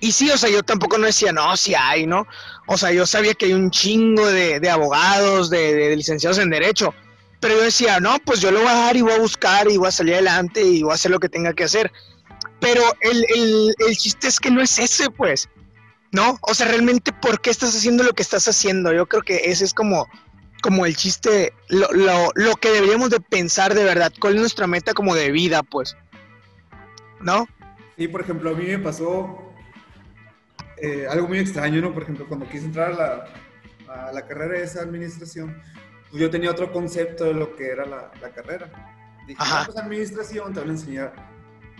Y 0.00 0.12
sí, 0.12 0.30
o 0.30 0.38
sea, 0.38 0.48
yo 0.48 0.62
tampoco 0.62 0.96
no 0.96 1.06
decía, 1.06 1.30
no, 1.30 1.56
sí 1.56 1.74
hay, 1.74 2.06
¿no? 2.06 2.26
O 2.66 2.78
sea, 2.78 2.90
yo 2.90 3.06
sabía 3.06 3.34
que 3.34 3.46
hay 3.46 3.52
un 3.52 3.70
chingo 3.70 4.26
de, 4.26 4.70
abogados, 4.70 5.50
de, 5.50 5.94
licenciados 5.94 6.38
en 6.38 6.48
Derecho, 6.48 6.94
pero 7.38 7.56
yo 7.56 7.62
decía, 7.62 8.00
no, 8.00 8.18
pues 8.24 8.40
yo 8.40 8.50
lo 8.50 8.60
voy 8.60 8.68
a 8.68 8.74
dar 8.74 8.96
y 8.96 9.02
voy 9.02 9.12
a 9.12 9.18
buscar 9.18 9.70
y 9.70 9.76
voy 9.76 9.88
a 9.88 9.92
salir 9.92 10.14
adelante 10.14 10.62
y 10.62 10.82
voy 10.82 10.92
a 10.92 10.94
hacer 10.94 11.10
lo 11.10 11.20
que 11.20 11.28
tenga 11.28 11.52
que 11.52 11.64
hacer. 11.64 11.92
Pero 12.60 12.82
el, 13.00 13.24
el, 13.34 13.74
el 13.86 13.96
chiste 13.96 14.28
es 14.28 14.40
que 14.40 14.50
no 14.50 14.62
es 14.62 14.78
ese, 14.78 15.10
pues. 15.10 15.48
¿No? 16.12 16.38
O 16.42 16.54
sea, 16.54 16.66
realmente, 16.66 17.12
¿por 17.12 17.40
qué 17.40 17.50
estás 17.50 17.74
haciendo 17.76 18.02
lo 18.02 18.12
que 18.12 18.22
estás 18.22 18.48
haciendo? 18.48 18.92
Yo 18.92 19.06
creo 19.06 19.22
que 19.22 19.36
ese 19.44 19.64
es 19.64 19.74
como, 19.74 20.08
como 20.62 20.84
el 20.84 20.96
chiste, 20.96 21.52
lo, 21.68 21.88
lo, 21.92 22.30
lo 22.34 22.56
que 22.56 22.70
deberíamos 22.70 23.10
de 23.10 23.20
pensar 23.20 23.74
de 23.74 23.84
verdad. 23.84 24.12
¿Cuál 24.20 24.34
es 24.34 24.40
nuestra 24.40 24.66
meta 24.66 24.92
como 24.92 25.14
de 25.14 25.30
vida, 25.30 25.62
pues? 25.62 25.96
¿No? 27.20 27.46
Sí, 27.96 28.08
por 28.08 28.22
ejemplo, 28.22 28.50
a 28.50 28.54
mí 28.54 28.64
me 28.64 28.78
pasó 28.78 29.52
eh, 30.78 31.06
algo 31.08 31.28
muy 31.28 31.38
extraño, 31.38 31.80
¿no? 31.80 31.92
Por 31.94 32.02
ejemplo, 32.02 32.26
cuando 32.26 32.48
quise 32.48 32.64
entrar 32.64 32.92
a 32.92 32.96
la, 33.88 34.06
a 34.08 34.12
la 34.12 34.26
carrera 34.26 34.58
de 34.58 34.64
esa 34.64 34.80
administración, 34.80 35.62
pues 36.10 36.20
yo 36.20 36.30
tenía 36.30 36.50
otro 36.50 36.72
concepto 36.72 37.24
de 37.24 37.34
lo 37.34 37.54
que 37.54 37.68
era 37.68 37.86
la, 37.86 38.10
la 38.20 38.30
carrera. 38.30 38.68
Dije, 39.28 39.40
Ajá. 39.40 39.66
pues 39.66 39.76
administración 39.76 40.52
te 40.52 40.60
van 40.60 40.70
a 40.70 40.72
enseñar 40.72 41.29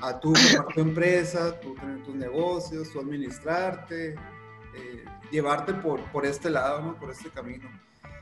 a 0.02 0.18
tú 0.18 0.34
formar 0.34 0.74
tu 0.74 0.80
empresa, 0.80 1.58
tú 1.60 1.74
tener 1.74 2.02
tus 2.02 2.14
negocios, 2.14 2.90
tú 2.92 3.00
administrarte, 3.00 4.14
eh, 4.14 5.04
llevarte 5.30 5.74
por, 5.74 6.00
por 6.12 6.26
este 6.26 6.50
lado, 6.50 6.80
¿no? 6.82 6.96
Por 6.98 7.10
este 7.10 7.30
camino. 7.30 7.68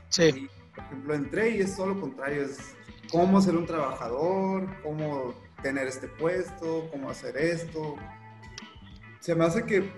Sí. 0.09 0.23
Y, 0.23 0.49
por 0.75 0.83
ejemplo, 0.83 1.13
entré 1.13 1.49
y 1.51 1.61
es 1.61 1.75
todo 1.75 1.87
lo 1.87 2.01
contrario, 2.01 2.43
es 2.43 2.75
cómo 3.11 3.41
ser 3.41 3.55
un 3.55 3.65
trabajador, 3.65 4.67
cómo 4.83 5.33
tener 5.61 5.87
este 5.87 6.07
puesto, 6.07 6.87
cómo 6.91 7.09
hacer 7.09 7.37
esto. 7.37 7.95
Se 9.19 9.35
me 9.35 9.45
hace 9.45 9.65
que, 9.65 9.91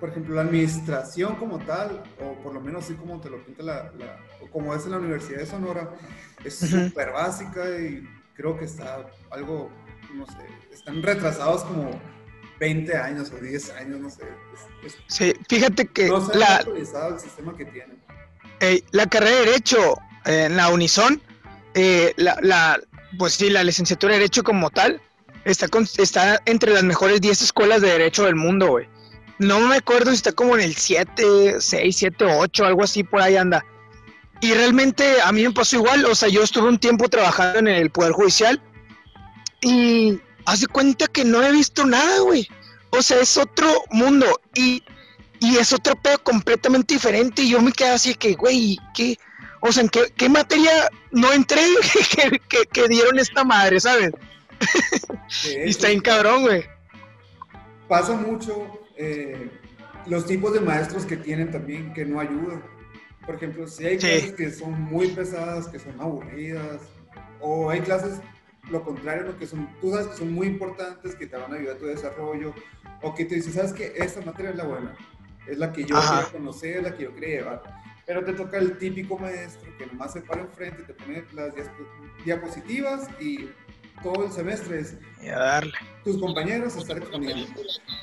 por 0.00 0.10
ejemplo, 0.10 0.34
la 0.34 0.42
administración 0.42 1.36
como 1.36 1.58
tal, 1.58 2.02
o 2.20 2.34
por 2.42 2.54
lo 2.54 2.60
menos 2.60 2.84
así 2.84 2.94
como 2.94 3.20
te 3.20 3.30
lo 3.30 3.44
pinta 3.44 3.62
la, 3.62 3.92
la 3.98 4.18
como 4.50 4.74
es 4.74 4.84
en 4.84 4.92
la 4.92 4.98
Universidad 4.98 5.40
de 5.40 5.46
Sonora, 5.46 5.90
es 6.44 6.56
súper 6.56 7.12
básica 7.12 7.78
y 7.78 8.08
creo 8.34 8.56
que 8.56 8.64
está 8.64 9.06
algo, 9.30 9.70
no 10.14 10.26
sé, 10.26 10.46
están 10.72 11.02
retrasados 11.02 11.64
como 11.64 11.90
20 12.60 12.96
años 12.96 13.30
o 13.32 13.36
10 13.40 13.70
años, 13.70 14.00
no 14.00 14.10
sé. 14.10 14.24
sí, 15.06 15.34
fíjate 15.48 15.86
que 15.86 16.08
no 16.08 16.24
se 16.24 16.36
la, 16.36 16.56
actualizado 16.56 17.14
el 17.14 17.20
sistema 17.20 17.56
que 17.56 17.64
tienen. 17.66 17.98
la 18.90 19.06
carrera 19.06 19.36
de 19.36 19.46
Derecho 19.46 19.98
en 20.24 20.56
la 20.56 20.68
Unison, 20.70 21.20
eh, 21.74 22.12
la, 22.16 22.38
la, 22.42 22.80
pues 23.18 23.34
sí, 23.34 23.50
la 23.50 23.64
licenciatura 23.64 24.14
de 24.14 24.20
Derecho 24.20 24.42
como 24.42 24.70
tal, 24.70 25.00
está, 25.44 25.68
con, 25.68 25.86
está 25.98 26.40
entre 26.46 26.72
las 26.72 26.84
mejores 26.84 27.20
10 27.20 27.42
escuelas 27.42 27.80
de 27.80 27.88
Derecho 27.88 28.24
del 28.24 28.34
mundo, 28.34 28.68
güey. 28.68 28.88
No 29.38 29.60
me 29.60 29.76
acuerdo 29.76 30.10
si 30.10 30.16
está 30.16 30.32
como 30.32 30.56
en 30.56 30.62
el 30.62 30.74
7, 30.74 31.60
6, 31.60 31.96
7, 31.96 32.24
8, 32.24 32.64
algo 32.66 32.82
así, 32.82 33.04
por 33.04 33.20
ahí 33.20 33.36
anda. 33.36 33.64
Y 34.40 34.52
realmente 34.52 35.20
a 35.22 35.30
mí 35.32 35.44
me 35.44 35.52
pasó 35.52 35.76
igual, 35.76 36.04
o 36.04 36.14
sea, 36.14 36.28
yo 36.28 36.42
estuve 36.42 36.68
un 36.68 36.78
tiempo 36.78 37.08
trabajando 37.08 37.58
en 37.58 37.68
el 37.68 37.90
Poder 37.90 38.12
Judicial 38.12 38.60
y 39.60 40.20
hace 40.46 40.66
cuenta 40.66 41.06
que 41.06 41.24
no 41.24 41.42
he 41.42 41.52
visto 41.52 41.84
nada, 41.84 42.20
güey. 42.20 42.48
O 42.90 43.02
sea, 43.02 43.20
es 43.20 43.36
otro 43.36 43.84
mundo 43.90 44.26
y, 44.54 44.82
y 45.40 45.56
es 45.56 45.72
otro 45.72 45.94
pedo 45.96 46.18
completamente 46.22 46.94
diferente. 46.94 47.42
Y 47.42 47.50
yo 47.50 47.60
me 47.60 47.72
quedé 47.72 47.90
así 47.90 48.14
que, 48.14 48.34
güey, 48.34 48.78
¿qué? 48.94 49.18
O 49.60 49.72
sea, 49.72 49.82
¿en 49.82 49.88
qué, 49.88 50.28
materia 50.28 50.88
no 51.10 51.32
entré 51.32 51.60
que, 52.48 52.66
que, 52.72 52.88
dieron 52.88 53.18
esta 53.18 53.44
madre, 53.44 53.80
¿sabes? 53.80 54.12
y 55.44 55.70
está 55.70 55.90
en 55.90 56.00
cabrón, 56.00 56.42
güey. 56.42 56.64
Pasa 57.88 58.14
mucho 58.14 58.80
eh, 58.96 59.50
los 60.06 60.26
tipos 60.26 60.52
de 60.52 60.60
maestros 60.60 61.04
que 61.04 61.16
tienen 61.16 61.50
también 61.50 61.92
que 61.92 62.04
no 62.04 62.20
ayudan. 62.20 62.62
Por 63.26 63.34
ejemplo, 63.34 63.66
si 63.66 63.86
hay 63.86 63.98
clases 63.98 64.32
que 64.32 64.50
son 64.50 64.80
muy 64.80 65.08
pesadas, 65.08 65.68
que 65.68 65.78
son 65.78 66.00
aburridas, 66.00 66.80
o 67.40 67.68
hay 67.68 67.80
clases 67.80 68.20
lo 68.70 68.82
contrario, 68.84 69.24
lo 69.24 69.38
que 69.38 69.46
son, 69.46 69.68
tú 69.80 69.90
sabes 69.90 70.08
que 70.08 70.16
son 70.16 70.32
muy 70.32 70.46
importantes, 70.46 71.14
que 71.14 71.26
te 71.26 71.36
van 71.36 71.52
a 71.52 71.56
ayudar 71.56 71.76
a 71.76 71.78
tu 71.78 71.86
desarrollo, 71.86 72.54
o 73.02 73.14
que 73.14 73.24
te 73.24 73.36
dices, 73.36 73.54
sabes 73.54 73.72
que 73.72 73.92
esta 73.96 74.20
materia 74.22 74.50
es 74.50 74.56
la 74.56 74.64
buena, 74.64 74.96
es 75.46 75.58
la 75.58 75.72
que 75.72 75.84
yo 75.84 75.96
quiero 75.96 76.32
conocer, 76.32 76.76
es 76.78 76.82
la 76.82 76.94
que 76.94 77.04
yo 77.04 77.14
quería 77.14 77.38
llevar. 77.40 77.62
Pero 78.06 78.24
te 78.24 78.32
toca 78.32 78.56
el 78.56 78.78
típico 78.78 79.18
maestro 79.18 79.70
que 79.76 79.86
nomás 79.86 80.14
se 80.14 80.22
para 80.22 80.42
enfrente, 80.42 80.82
te 80.82 80.94
pone 80.94 81.24
las 81.34 81.52
diapositivas 82.24 83.08
y 83.20 83.50
todo 84.02 84.26
el 84.26 84.32
semestre 84.32 84.80
es 84.80 84.96
y 85.22 85.28
a 85.28 85.38
darle. 85.38 85.72
tus 86.04 86.18
compañeros 86.18 86.76
a 86.76 86.78
estar 86.78 86.96
exponiendo. 86.96 87.46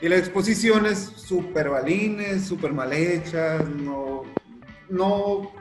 Y 0.01 0.10
las 0.10 0.19
exposiciones 0.19 1.12
súper 1.15 1.69
balines, 1.69 2.45
súper 2.45 2.73
mal 2.73 2.93
hechas, 2.93 3.67
no, 3.67 4.23
no, 4.89 5.51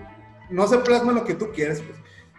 no 0.50 0.66
se 0.66 0.78
plasma 0.78 1.12
lo 1.12 1.24
que 1.24 1.34
tú 1.34 1.50
quieres. 1.54 1.82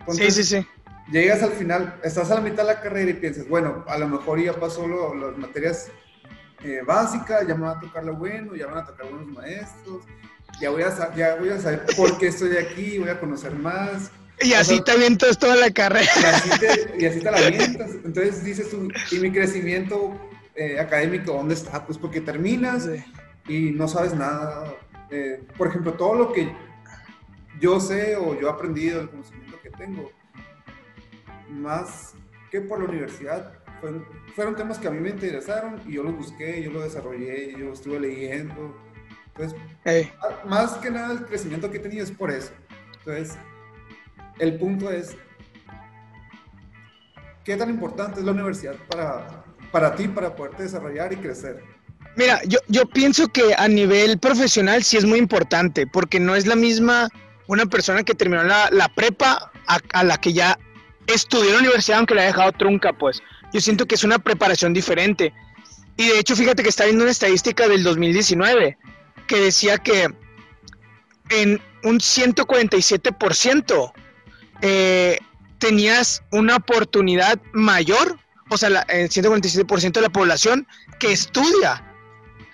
Pues. 0.05 0.17
sí, 0.17 0.29
sí, 0.29 0.43
sí 0.43 0.67
llegas 1.11 1.43
al 1.43 1.51
final, 1.51 1.99
estás 2.03 2.31
a 2.31 2.35
la 2.35 2.41
mitad 2.41 2.63
de 2.63 2.73
la 2.73 2.81
carrera 2.81 3.11
y 3.11 3.15
piensas, 3.15 3.47
bueno, 3.47 3.83
a 3.87 3.97
lo 3.97 4.07
mejor 4.07 4.41
ya 4.41 4.53
pasó 4.53 4.87
las 4.87 5.37
materias 5.37 5.91
eh, 6.63 6.81
básicas, 6.85 7.47
ya 7.47 7.55
me 7.55 7.65
va 7.65 7.71
a 7.71 7.79
tocar 7.79 8.03
lo 8.03 8.15
bueno, 8.15 8.55
ya 8.55 8.67
van 8.67 8.79
a 8.79 8.85
tocar 8.85 9.09
buenos 9.09 9.27
maestros, 9.27 10.03
ya 10.59 10.69
voy 10.69 10.83
a, 10.83 11.15
ya 11.15 11.35
voy 11.35 11.49
a 11.49 11.59
saber 11.59 11.85
por 11.95 12.17
qué 12.17 12.27
estoy 12.27 12.57
aquí, 12.57 12.97
voy 12.97 13.09
a 13.09 13.19
conocer 13.19 13.53
más. 13.53 14.11
Y 14.41 14.53
así 14.53 14.81
te 14.81 14.91
avientas 14.91 15.37
toda 15.37 15.55
la 15.55 15.71
carrera. 15.71 16.11
Y 16.19 16.25
así 16.25 16.59
te, 16.59 16.95
y 16.99 17.05
así 17.05 17.19
te 17.19 17.31
la 17.31 17.37
avientas. 17.37 17.91
Entonces 18.03 18.43
dices 18.43 18.69
tú, 18.69 18.89
¿y 19.11 19.19
mi 19.19 19.31
crecimiento 19.31 20.13
eh, 20.55 20.79
académico 20.79 21.33
dónde 21.33 21.53
está? 21.53 21.85
Pues 21.85 21.97
porque 21.97 22.19
terminas 22.19 22.87
y 23.47 23.71
no 23.71 23.87
sabes 23.87 24.13
nada. 24.13 24.73
Eh, 25.09 25.41
por 25.57 25.67
ejemplo, 25.67 25.93
todo 25.93 26.15
lo 26.15 26.33
que 26.33 26.51
yo 27.59 27.79
sé 27.79 28.15
o 28.15 28.39
yo 28.39 28.47
he 28.47 28.51
aprendido, 28.51 29.01
el 29.01 29.09
conocimiento 29.09 29.59
que 29.61 29.69
tengo, 29.69 30.11
más 31.49 32.13
que 32.51 32.61
por 32.61 32.79
la 32.79 32.85
universidad. 32.85 33.53
Fueron, 33.81 34.05
fueron 34.35 34.55
temas 34.55 34.79
que 34.79 34.87
a 34.87 34.91
mí 34.91 34.99
me 34.99 35.09
interesaron 35.09 35.81
y 35.85 35.93
yo 35.93 36.03
los 36.03 36.15
busqué, 36.15 36.61
yo 36.63 36.71
los 36.71 36.83
desarrollé, 36.83 37.55
yo 37.57 37.73
estuve 37.73 37.99
leyendo. 37.99 38.75
Entonces, 39.27 39.59
más 40.45 40.73
que 40.75 40.89
nada 40.89 41.13
el 41.13 41.25
crecimiento 41.25 41.69
que 41.69 41.77
he 41.77 41.81
tenido 41.81 42.03
es 42.03 42.11
por 42.11 42.31
eso. 42.31 42.51
Entonces, 42.99 43.37
el 44.39 44.57
punto 44.57 44.91
es, 44.91 45.15
¿qué 47.43 47.57
tan 47.57 47.69
importante 47.69 48.19
es 48.19 48.25
la 48.25 48.31
universidad 48.31 48.75
para, 48.89 49.43
para 49.71 49.95
ti, 49.95 50.07
para 50.07 50.35
poderte 50.35 50.63
desarrollar 50.63 51.11
y 51.13 51.17
crecer? 51.17 51.61
Mira, 52.15 52.41
yo, 52.45 52.59
yo 52.69 52.85
pienso 52.85 53.27
que 53.27 53.53
a 53.57 53.67
nivel 53.67 54.17
profesional 54.19 54.83
sí 54.83 54.95
es 54.95 55.05
muy 55.05 55.19
importante, 55.19 55.85
porque 55.85 56.19
no 56.19 56.35
es 56.35 56.47
la 56.47 56.55
misma 56.55 57.09
una 57.47 57.65
persona 57.65 58.03
que 58.03 58.15
terminó 58.15 58.43
la, 58.43 58.69
la 58.71 58.87
prepa 58.89 59.51
a, 59.67 59.79
a, 59.93 60.03
la 60.03 60.17
que 60.17 60.33
ya 60.33 60.57
estudió 61.07 61.49
en 61.49 61.53
la 61.53 61.59
universidad 61.59 61.99
aunque 61.99 62.15
la 62.15 62.21
haya 62.21 62.31
dejado 62.31 62.51
trunca, 62.53 62.93
pues. 62.93 63.21
Yo 63.53 63.61
siento 63.61 63.85
que 63.85 63.95
es 63.95 64.03
una 64.03 64.19
preparación 64.19 64.73
diferente. 64.73 65.33
Y 65.97 66.07
de 66.07 66.19
hecho, 66.19 66.35
fíjate 66.35 66.63
que 66.63 66.69
está 66.69 66.85
viendo 66.85 67.03
una 67.03 67.11
estadística 67.11 67.67
del 67.67 67.83
2019 67.83 68.77
que 69.27 69.39
decía 69.39 69.77
que 69.77 70.09
en 71.29 71.61
un 71.83 71.99
147% 71.99 73.93
eh, 74.61 75.19
tenías 75.57 76.23
una 76.31 76.57
oportunidad 76.57 77.39
mayor, 77.53 78.19
o 78.49 78.57
sea, 78.57 78.69
el 78.89 79.09
147% 79.09 79.91
de 79.93 80.01
la 80.01 80.09
población 80.09 80.67
que 80.99 81.11
estudia 81.11 81.83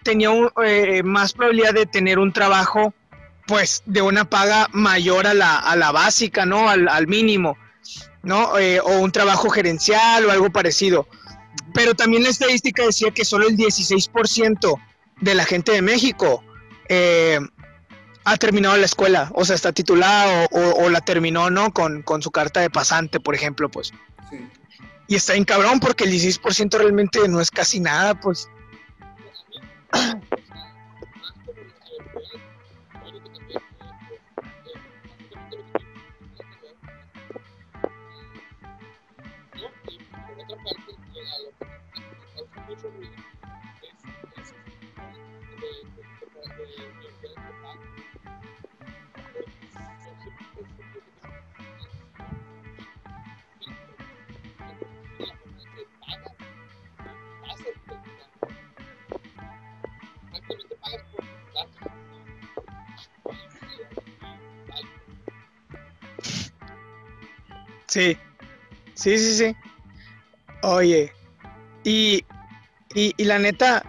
tenía 0.03 0.29
eh, 0.65 1.03
más 1.03 1.33
probabilidad 1.33 1.73
de 1.73 1.85
tener 1.85 2.19
un 2.19 2.33
trabajo, 2.33 2.93
pues, 3.47 3.83
de 3.85 4.01
una 4.01 4.25
paga 4.25 4.67
mayor 4.71 5.27
a 5.27 5.33
la, 5.33 5.57
a 5.57 5.75
la 5.75 5.91
básica, 5.91 6.45
¿no? 6.45 6.69
Al, 6.69 6.87
al 6.87 7.07
mínimo. 7.07 7.57
¿No? 8.23 8.57
Eh, 8.57 8.79
o 8.79 8.99
un 8.99 9.11
trabajo 9.11 9.49
gerencial 9.49 10.25
o 10.25 10.31
algo 10.31 10.49
parecido. 10.51 11.07
Pero 11.73 11.93
también 11.93 12.23
la 12.23 12.29
estadística 12.29 12.85
decía 12.85 13.11
que 13.11 13.25
solo 13.25 13.47
el 13.47 13.57
16% 13.57 14.79
de 15.21 15.35
la 15.35 15.45
gente 15.45 15.71
de 15.71 15.81
México 15.81 16.43
eh, 16.89 17.39
ha 18.23 18.37
terminado 18.37 18.77
la 18.77 18.85
escuela, 18.85 19.31
o 19.33 19.45
sea, 19.45 19.55
está 19.55 19.71
titulado 19.71 20.47
o, 20.51 20.85
o 20.85 20.89
la 20.89 21.01
terminó, 21.01 21.49
¿no? 21.49 21.71
Con, 21.71 22.01
con, 22.03 22.21
su 22.21 22.31
carta 22.31 22.59
de 22.59 22.69
pasante, 22.69 23.19
por 23.19 23.35
ejemplo, 23.35 23.69
pues. 23.69 23.91
Sí. 24.29 24.37
Y 25.07 25.15
está 25.15 25.35
en 25.35 25.43
cabrón 25.43 25.79
porque 25.79 26.03
el 26.03 26.11
16% 26.11 26.77
realmente 26.77 27.27
no 27.27 27.41
es 27.41 27.49
casi 27.51 27.79
nada, 27.79 28.19
pues. 28.19 28.49
Sí, 67.91 68.17
sí, 68.93 69.19
sí, 69.19 69.35
sí. 69.35 69.55
Oye, 70.63 71.11
y, 71.83 72.23
y, 72.95 73.23
la 73.25 73.37
neta, 73.37 73.83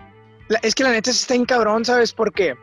es 0.60 0.74
que 0.74 0.82
la 0.82 0.90
neta 0.90 1.12
está 1.12 1.36
en 1.36 1.44
cabrón, 1.44 1.84
¿sabes? 1.84 2.12
Porque 2.12 2.56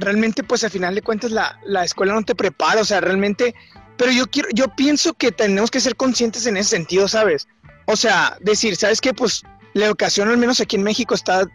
realmente, 0.00 0.42
pues 0.42 0.64
al 0.64 0.70
final 0.70 0.94
de 0.94 1.02
cuentas, 1.02 1.30
la, 1.30 1.58
la 1.64 1.84
escuela 1.84 2.14
no 2.14 2.22
te 2.22 2.34
prepara, 2.34 2.80
o 2.80 2.84
sea, 2.84 3.00
realmente, 3.00 3.54
pero 3.96 4.10
yo 4.10 4.26
quiero, 4.26 4.48
yo 4.52 4.74
pienso 4.74 5.14
que 5.14 5.30
tenemos 5.30 5.70
que 5.70 5.80
ser 5.80 5.94
conscientes 5.94 6.46
en 6.46 6.56
ese 6.56 6.70
sentido, 6.70 7.06
¿sabes? 7.06 7.46
O 7.86 7.96
sea, 7.96 8.36
decir, 8.40 8.76
¿sabes 8.76 9.00
qué? 9.00 9.12
Pues 9.12 9.42
la 9.74 9.86
educación, 9.86 10.28
al 10.28 10.38
menos 10.38 10.60
aquí 10.60 10.76
en 10.76 10.82
México, 10.82 11.14
está 11.14 11.46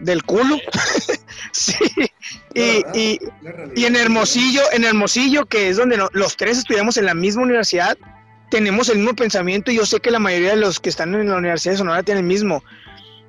del 0.00 0.22
culo. 0.24 0.58
sí. 1.52 1.74
Y, 2.54 2.82
y, 2.94 3.18
y, 3.74 3.84
en 3.84 3.96
Hermosillo, 3.96 4.62
en 4.72 4.84
Hermosillo, 4.84 5.46
que 5.46 5.68
es 5.68 5.76
donde 5.76 5.98
los 6.12 6.36
tres 6.36 6.58
estudiamos 6.58 6.96
en 6.96 7.06
la 7.06 7.14
misma 7.14 7.42
universidad, 7.42 7.96
tenemos 8.50 8.88
el 8.88 8.98
mismo 8.98 9.14
pensamiento 9.14 9.70
y 9.70 9.76
yo 9.76 9.86
sé 9.86 10.00
que 10.00 10.10
la 10.10 10.18
mayoría 10.18 10.50
de 10.50 10.56
los 10.56 10.80
que 10.80 10.88
están 10.88 11.14
en 11.14 11.28
la 11.28 11.36
Universidad 11.36 11.74
de 11.74 11.78
Sonora 11.78 12.02
tienen 12.02 12.24
el 12.24 12.28
mismo. 12.28 12.62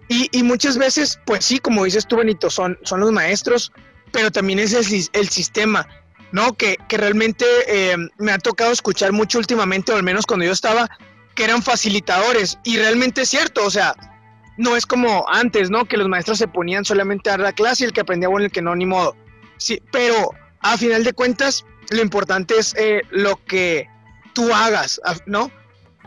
Y, 0.09 0.29
y 0.31 0.43
muchas 0.43 0.77
veces, 0.77 1.19
pues 1.25 1.43
sí, 1.43 1.59
como 1.59 1.83
dices 1.83 2.07
tú, 2.07 2.17
Benito, 2.17 2.49
son, 2.49 2.77
son 2.83 3.01
los 3.01 3.11
maestros, 3.11 3.71
pero 4.17 4.31
también 4.31 4.57
es 4.57 4.73
el, 4.73 5.09
el 5.13 5.29
sistema, 5.29 5.87
¿no? 6.31 6.53
Que, 6.53 6.75
que 6.89 6.97
realmente 6.97 7.45
eh, 7.67 7.95
me 8.17 8.31
ha 8.31 8.39
tocado 8.39 8.71
escuchar 8.71 9.11
mucho 9.11 9.37
últimamente, 9.37 9.91
o 9.91 9.95
al 9.95 10.01
menos 10.01 10.25
cuando 10.25 10.43
yo 10.43 10.53
estaba, 10.53 10.89
que 11.35 11.43
eran 11.43 11.61
facilitadores. 11.61 12.57
Y 12.63 12.77
realmente 12.77 13.21
es 13.21 13.29
cierto, 13.29 13.63
o 13.63 13.69
sea, 13.69 13.93
no 14.57 14.75
es 14.75 14.87
como 14.87 15.23
antes, 15.29 15.69
¿no? 15.69 15.85
Que 15.85 15.97
los 15.97 16.07
maestros 16.07 16.39
se 16.39 16.47
ponían 16.47 16.83
solamente 16.83 17.29
a 17.29 17.33
dar 17.33 17.41
la 17.41 17.53
clase 17.53 17.83
y 17.83 17.85
el 17.85 17.93
que 17.93 18.01
aprendía 18.01 18.27
bueno, 18.27 18.45
el 18.45 18.51
que 18.51 18.63
no, 18.63 18.75
ni 18.75 18.87
modo. 18.87 19.15
Sí, 19.57 19.79
pero 19.91 20.31
a 20.61 20.77
final 20.77 21.03
de 21.03 21.13
cuentas, 21.13 21.63
lo 21.91 22.01
importante 22.01 22.55
es 22.57 22.73
eh, 22.75 23.03
lo 23.11 23.35
que 23.45 23.87
tú 24.33 24.51
hagas, 24.51 24.99
¿no? 25.27 25.51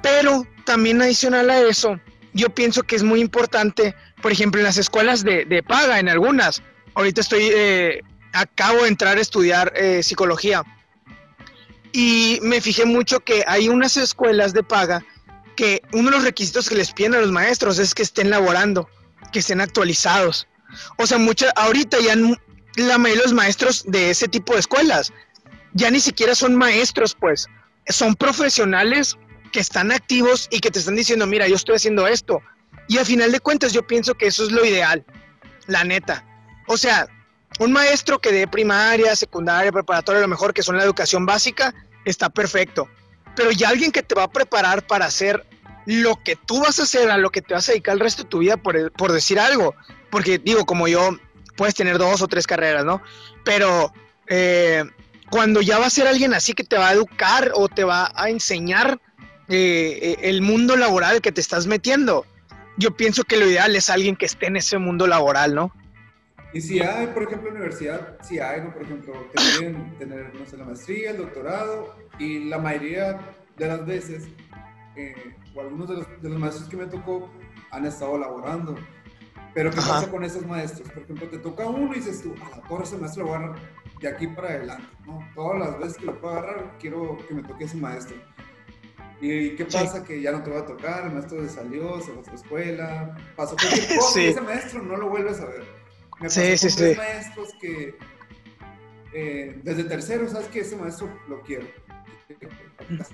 Pero 0.03 0.49
también 0.65 1.01
adicional 1.01 1.49
a 1.49 1.61
eso, 1.61 2.01
yo 2.33 2.51
pienso 2.51 2.83
que 2.83 2.97
es 2.97 3.05
muy 3.05 3.21
importante, 3.21 3.95
por 4.21 4.33
ejemplo, 4.33 4.61
en 4.61 4.65
las 4.65 4.79
escuelas 4.79 5.23
de, 5.23 5.65
paga, 5.65 6.01
en 6.01 6.09
algunas. 6.09 6.61
Ahorita 7.01 7.23
estoy, 7.23 7.49
eh, 7.51 8.03
acabo 8.35 8.83
de 8.83 8.89
entrar 8.89 9.17
a 9.17 9.23
estudiar 9.23 9.73
eh, 9.75 10.03
psicología. 10.03 10.63
Y 11.93 12.39
me 12.43 12.61
fijé 12.61 12.85
mucho 12.85 13.21
que 13.21 13.43
hay 13.47 13.71
unas 13.71 13.97
escuelas 13.97 14.53
de 14.53 14.63
paga 14.63 15.03
que 15.57 15.81
uno 15.95 16.11
de 16.11 16.17
los 16.17 16.25
requisitos 16.25 16.69
que 16.69 16.75
les 16.75 16.93
piden 16.93 17.15
a 17.15 17.21
los 17.21 17.33
maestros 17.33 17.79
es 17.79 17.95
que 17.95 18.03
estén 18.03 18.29
laborando, 18.29 18.87
que 19.33 19.39
estén 19.39 19.63
actualizados. 19.63 20.47
O 20.99 21.07
sea, 21.07 21.17
mucha, 21.17 21.49
ahorita 21.57 21.99
ya 22.01 22.17
la 22.77 22.99
mayoría 22.99 23.23
de 23.23 23.29
los 23.29 23.33
maestros 23.33 23.83
de 23.87 24.11
ese 24.11 24.29
tipo 24.29 24.53
de 24.53 24.61
escuelas 24.61 25.11
ya 25.73 25.91
ni 25.91 26.01
siquiera 26.01 26.35
son 26.35 26.55
maestros, 26.55 27.15
pues, 27.15 27.49
son 27.89 28.15
profesionales 28.15 29.17
que 29.53 29.61
están 29.61 29.91
activos 29.91 30.49
y 30.51 30.61
que 30.61 30.71
te 30.71 30.81
están 30.81 30.97
diciendo, 30.97 31.27
mira, 31.27 31.49
yo 31.49 31.57
estoy 31.57 31.77
haciendo 31.77 32.07
esto. 32.07 32.43
Y 32.89 32.99
al 32.99 33.07
final 33.07 33.33
de 33.33 33.41
cuentas 33.41 33.73
yo 33.73 33.87
pienso 33.87 34.15
que 34.15 34.27
eso 34.27 34.45
es 34.45 34.53
lo 34.53 34.67
ideal, 34.67 35.03
la 35.67 35.83
neta. 35.83 36.27
O 36.71 36.77
sea, 36.77 37.09
un 37.59 37.73
maestro 37.73 38.21
que 38.21 38.33
dé 38.33 38.47
primaria, 38.47 39.17
secundaria, 39.17 39.73
preparatoria, 39.73 40.21
lo 40.21 40.29
mejor 40.29 40.55
que 40.55 40.63
son 40.63 40.77
la 40.77 40.85
educación 40.85 41.27
básica, 41.27 41.75
está 42.05 42.31
perfecto 42.31 42.89
pero 43.35 43.51
ya 43.53 43.69
alguien 43.69 43.93
que 43.93 44.03
te 44.03 44.15
va 44.15 44.25
a 44.25 44.31
preparar 44.31 44.87
para 44.87 45.07
hacer 45.07 45.47
lo 45.87 46.23
que 46.23 46.37
tú 46.37 46.61
vas 46.61 46.79
a 46.79 46.83
hacer, 46.83 47.11
a 47.11 47.17
lo 47.17 47.31
que 47.31 47.43
te 47.43 47.55
vas 47.55 47.69
a 47.69 47.73
dedicar 47.73 47.95
el 47.95 48.01
resto 48.01 48.23
de 48.23 48.29
tu 48.29 48.39
vida, 48.39 48.57
por, 48.57 49.13
decir 49.13 49.41
algo. 49.41 49.75
Porque 50.11 50.39
digo, 50.39 50.67
como 50.67 50.89
yo, 50.89 51.17
puedes 51.57 51.75
tener 51.75 51.99
dos 51.99 52.21
o 52.23 52.29
tres 52.29 52.47
carreras, 52.47 52.85
¿no? 52.85 53.03
Pero 53.45 53.93
eh, 54.27 54.85
cuando 55.31 55.63
ya 55.63 55.79
va 55.79 55.87
a 55.87 55.91
ser 55.91 56.07
alguien 56.07 56.35
así 56.35 56.53
que 56.53 56.65
te 56.65 56.77
va 56.77 56.89
a 56.89 56.93
educar 56.93 57.53
o 57.55 57.69
te 57.69 57.85
va 57.85 58.13
a 58.15 58.29
enseñar 58.29 59.01
eh, 59.49 60.17
el 60.21 60.43
mundo 60.43 60.77
laboral 60.77 61.21
que 61.21 61.33
te 61.33 61.41
estás 61.41 61.67
metiendo, 61.67 62.27
yo 62.77 62.97
pienso 62.97 63.25
que 63.25 63.37
lo 63.37 63.49
ideal 63.49 63.75
es 63.75 63.91
alguien 63.91 64.17
que 64.17 64.27
esté 64.27 64.47
en 64.47 64.57
ese 64.57 64.79
mundo 64.79 65.07
laboral, 65.07 65.55
¿no? 65.55 65.73
Y 66.53 66.61
si 66.61 66.81
hay, 66.81 67.07
por 67.09 67.23
ejemplo, 67.23 67.51
universidad, 67.51 68.19
si 68.23 68.39
hay, 68.41 68.61
¿no? 68.63 68.73
por 68.73 68.83
ejemplo, 68.83 69.13
que 69.31 69.59
quieren 69.59 69.97
tener, 69.99 70.35
no 70.35 70.45
sé, 70.47 70.57
la 70.57 70.65
maestría, 70.65 71.11
el 71.11 71.19
doctorado, 71.19 71.95
y 72.19 72.45
la 72.49 72.59
mayoría 72.59 73.21
de 73.57 73.69
las 73.69 73.87
veces, 73.87 74.29
eh, 74.97 75.15
o 75.55 75.61
algunos 75.61 75.89
de 75.89 75.97
los, 75.97 76.23
de 76.23 76.29
los, 76.29 76.39
maestros 76.39 76.69
que 76.69 76.77
me 76.77 76.87
tocó, 76.87 77.31
han 77.71 77.87
estado 77.87 78.19
laborando. 78.19 78.75
Pero 79.55 79.71
¿qué 79.71 79.77
pasa 79.77 80.11
con 80.11 80.25
esos 80.25 80.45
maestros? 80.47 80.89
Por 80.91 81.03
ejemplo, 81.03 81.29
te 81.29 81.39
toca 81.39 81.67
uno 81.67 81.93
y 81.93 81.97
dices 81.97 82.23
tú, 82.23 82.35
a 82.45 82.57
la 82.57 82.63
torre 82.69 82.85
ese 82.85 82.97
maestro 82.97 83.25
lo 83.25 83.31
voy 83.31 83.37
a 83.37 83.45
agarrar 83.45 83.61
de 84.01 84.09
aquí 84.09 84.27
para 84.29 84.49
adelante, 84.49 84.89
¿no? 85.07 85.21
Todas 85.35 85.59
las 85.59 85.79
veces 85.79 85.97
que 85.99 86.07
lo 86.07 86.21
puedo 86.21 86.39
agarrar, 86.39 86.79
quiero 86.79 87.19
que 87.29 87.35
me 87.35 87.43
toque 87.43 87.65
ese 87.65 87.77
maestro. 87.77 88.17
¿Y 89.21 89.55
qué 89.55 89.67
pasa? 89.67 90.03
Que 90.03 90.23
ya 90.23 90.33
no 90.33 90.43
te 90.43 90.51
va 90.51 90.61
a 90.61 90.67
tocar, 90.67 91.07
el 91.07 91.13
maestro 91.13 91.43
se 91.43 91.51
salió, 91.51 92.01
se 92.01 92.07
fue 92.07 92.15
a 92.15 92.21
otra 92.21 92.35
escuela, 92.35 93.17
pasó 93.37 93.57
cualquier 93.57 93.89
cosa 93.99 94.13
sí. 94.15 94.27
ese 94.27 94.41
maestro 94.41 94.83
no 94.83 94.97
lo 94.97 95.11
vuelves 95.11 95.41
a 95.41 95.47
ver. 95.47 95.80
Me 96.21 96.29
sí, 96.29 96.57
sí, 96.57 96.71
sí. 96.71 96.95
maestros 96.97 97.55
que 97.61 97.95
eh, 99.13 99.59
desde 99.63 99.85
tercero, 99.85 100.29
sabes 100.29 100.49
que 100.49 100.61
ese 100.61 100.77
maestro 100.77 101.09
lo 101.29 101.41
quiero. 101.43 101.67
Las 102.89 103.09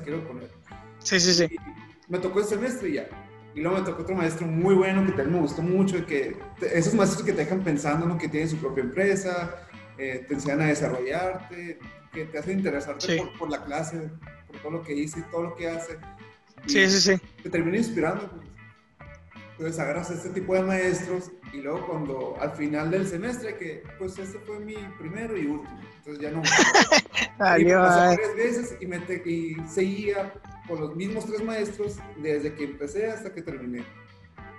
quiero 0.00 0.26
poner. 0.26 0.50
Sí, 0.98 1.18
sí, 1.18 1.34
sí. 1.34 1.48
Y 1.50 2.12
me 2.12 2.18
tocó 2.18 2.40
ese 2.40 2.50
semestre 2.50 2.90
y 2.90 2.94
ya. 2.94 3.08
Y 3.54 3.60
luego 3.60 3.78
me 3.78 3.84
tocó 3.84 4.02
otro 4.02 4.14
maestro 4.14 4.46
muy 4.46 4.74
bueno 4.74 5.04
que 5.04 5.12
también 5.12 5.32
me 5.32 5.40
gustó 5.40 5.62
mucho, 5.62 6.04
que 6.06 6.36
esos 6.60 6.94
maestros 6.94 7.24
que 7.24 7.32
te 7.32 7.44
dejan 7.44 7.64
pensando, 7.64 8.06
¿no? 8.06 8.18
que 8.18 8.28
tienen 8.28 8.48
su 8.48 8.58
propia 8.58 8.84
empresa, 8.84 9.66
eh, 9.96 10.24
te 10.28 10.34
enseñan 10.34 10.60
a 10.60 10.66
desarrollarte, 10.66 11.78
que 12.12 12.26
te 12.26 12.38
hacen 12.38 12.58
interesarte 12.58 13.06
sí. 13.06 13.16
por, 13.16 13.38
por, 13.38 13.50
la 13.50 13.64
clase, 13.64 14.10
por 14.46 14.58
todo 14.58 14.70
lo 14.72 14.82
que 14.82 14.94
hice 14.94 15.20
y 15.20 15.22
todo 15.22 15.42
lo 15.42 15.56
que 15.56 15.68
hace. 15.68 15.98
Y 16.66 16.70
sí, 16.70 16.88
sí, 16.88 17.00
sí. 17.00 17.20
Te 17.42 17.50
termina 17.50 17.78
inspirando. 17.78 18.30
Pues. 18.30 18.57
Entonces 19.58 19.80
agarras 19.80 20.08
este 20.12 20.28
tipo 20.28 20.54
de 20.54 20.62
maestros 20.62 21.32
y 21.52 21.56
luego 21.56 21.84
cuando 21.84 22.36
al 22.40 22.52
final 22.52 22.92
del 22.92 23.08
semestre, 23.08 23.56
que 23.56 23.82
pues 23.98 24.16
este 24.16 24.38
fue 24.38 24.60
mi 24.60 24.76
primero 25.00 25.36
y 25.36 25.46
último, 25.46 25.80
entonces 25.96 26.22
ya 26.22 26.30
no 26.30 26.42
me... 26.42 27.60
y 27.60 27.64
me 27.64 27.74
pasó 27.74 28.14
tres 28.14 28.36
veces 28.36 28.76
y, 28.80 28.86
me 28.86 29.00
te, 29.00 29.20
y 29.28 29.56
seguía 29.66 30.32
con 30.68 30.80
los 30.80 30.94
mismos 30.94 31.26
tres 31.26 31.42
maestros 31.42 31.96
desde 32.22 32.54
que 32.54 32.64
empecé 32.66 33.10
hasta 33.10 33.34
que 33.34 33.42
terminé. 33.42 33.84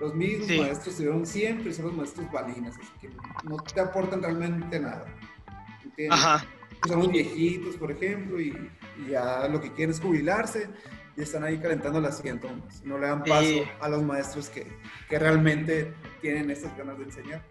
Los 0.01 0.13
mismos 0.15 0.47
sí. 0.49 0.59
maestros 0.59 0.87
estuvieron 0.89 1.25
siempre, 1.25 1.73
son 1.73 1.85
los 1.85 1.95
maestros 1.95 2.29
balinas, 2.29 2.75
así 2.75 2.91
que 2.99 3.09
no 3.47 3.55
te 3.55 3.79
aportan 3.79 4.21
realmente 4.21 4.81
nada. 4.81 5.05
¿entiendes? 5.81 6.19
Ajá. 6.19 6.45
Son 6.85 6.99
los 6.99 7.11
viejitos, 7.11 7.77
por 7.77 7.89
ejemplo, 7.89 8.39
y, 8.41 8.49
y 8.97 9.11
ya 9.11 9.47
lo 9.47 9.61
que 9.61 9.71
quieren 9.71 9.91
es 9.91 10.01
jubilarse 10.01 10.67
y 11.19 11.23
están 11.23 11.43
ahí 11.43 11.57
calentando 11.57 11.99
el 11.99 12.05
asiento. 12.05 12.49
No 12.85 12.97
le 12.97 13.07
dan 13.07 13.25
paso 13.25 13.43
sí. 13.43 13.63
a 13.81 13.89
los 13.89 14.01
maestros 14.01 14.47
que, 14.47 14.71
que, 15.09 15.19
realmente 15.19 15.93
tienen 16.21 16.49
estas 16.49 16.75
ganas 16.77 16.97
de 16.97 17.03
enseñar. 17.03 17.43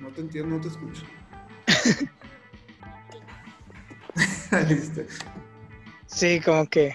No 0.00 0.08
te 0.10 0.20
entiendo, 0.20 0.54
no 0.54 0.60
te 0.60 0.68
escucho. 0.68 1.02
Sí, 6.06 6.40
como 6.40 6.66
que. 6.68 6.94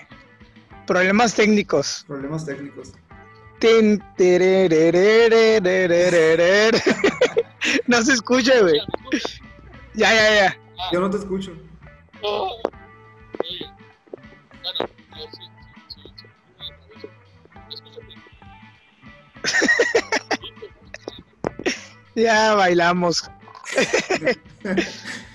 Problemas 0.88 1.36
técnicos. 1.36 2.06
Problemas 2.08 2.45
técnicos. 2.45 2.93
no 7.88 8.02
se 8.02 8.13
escucha, 8.13 8.62
güey. 8.62 8.80
Ya, 9.93 10.13
ya, 10.13 10.36
ya. 10.36 10.58
Yo 10.93 11.02
no 11.02 11.10
te 11.10 11.17
escucho. 11.17 11.52
ya 22.15 22.56
bailamos. 22.56 23.30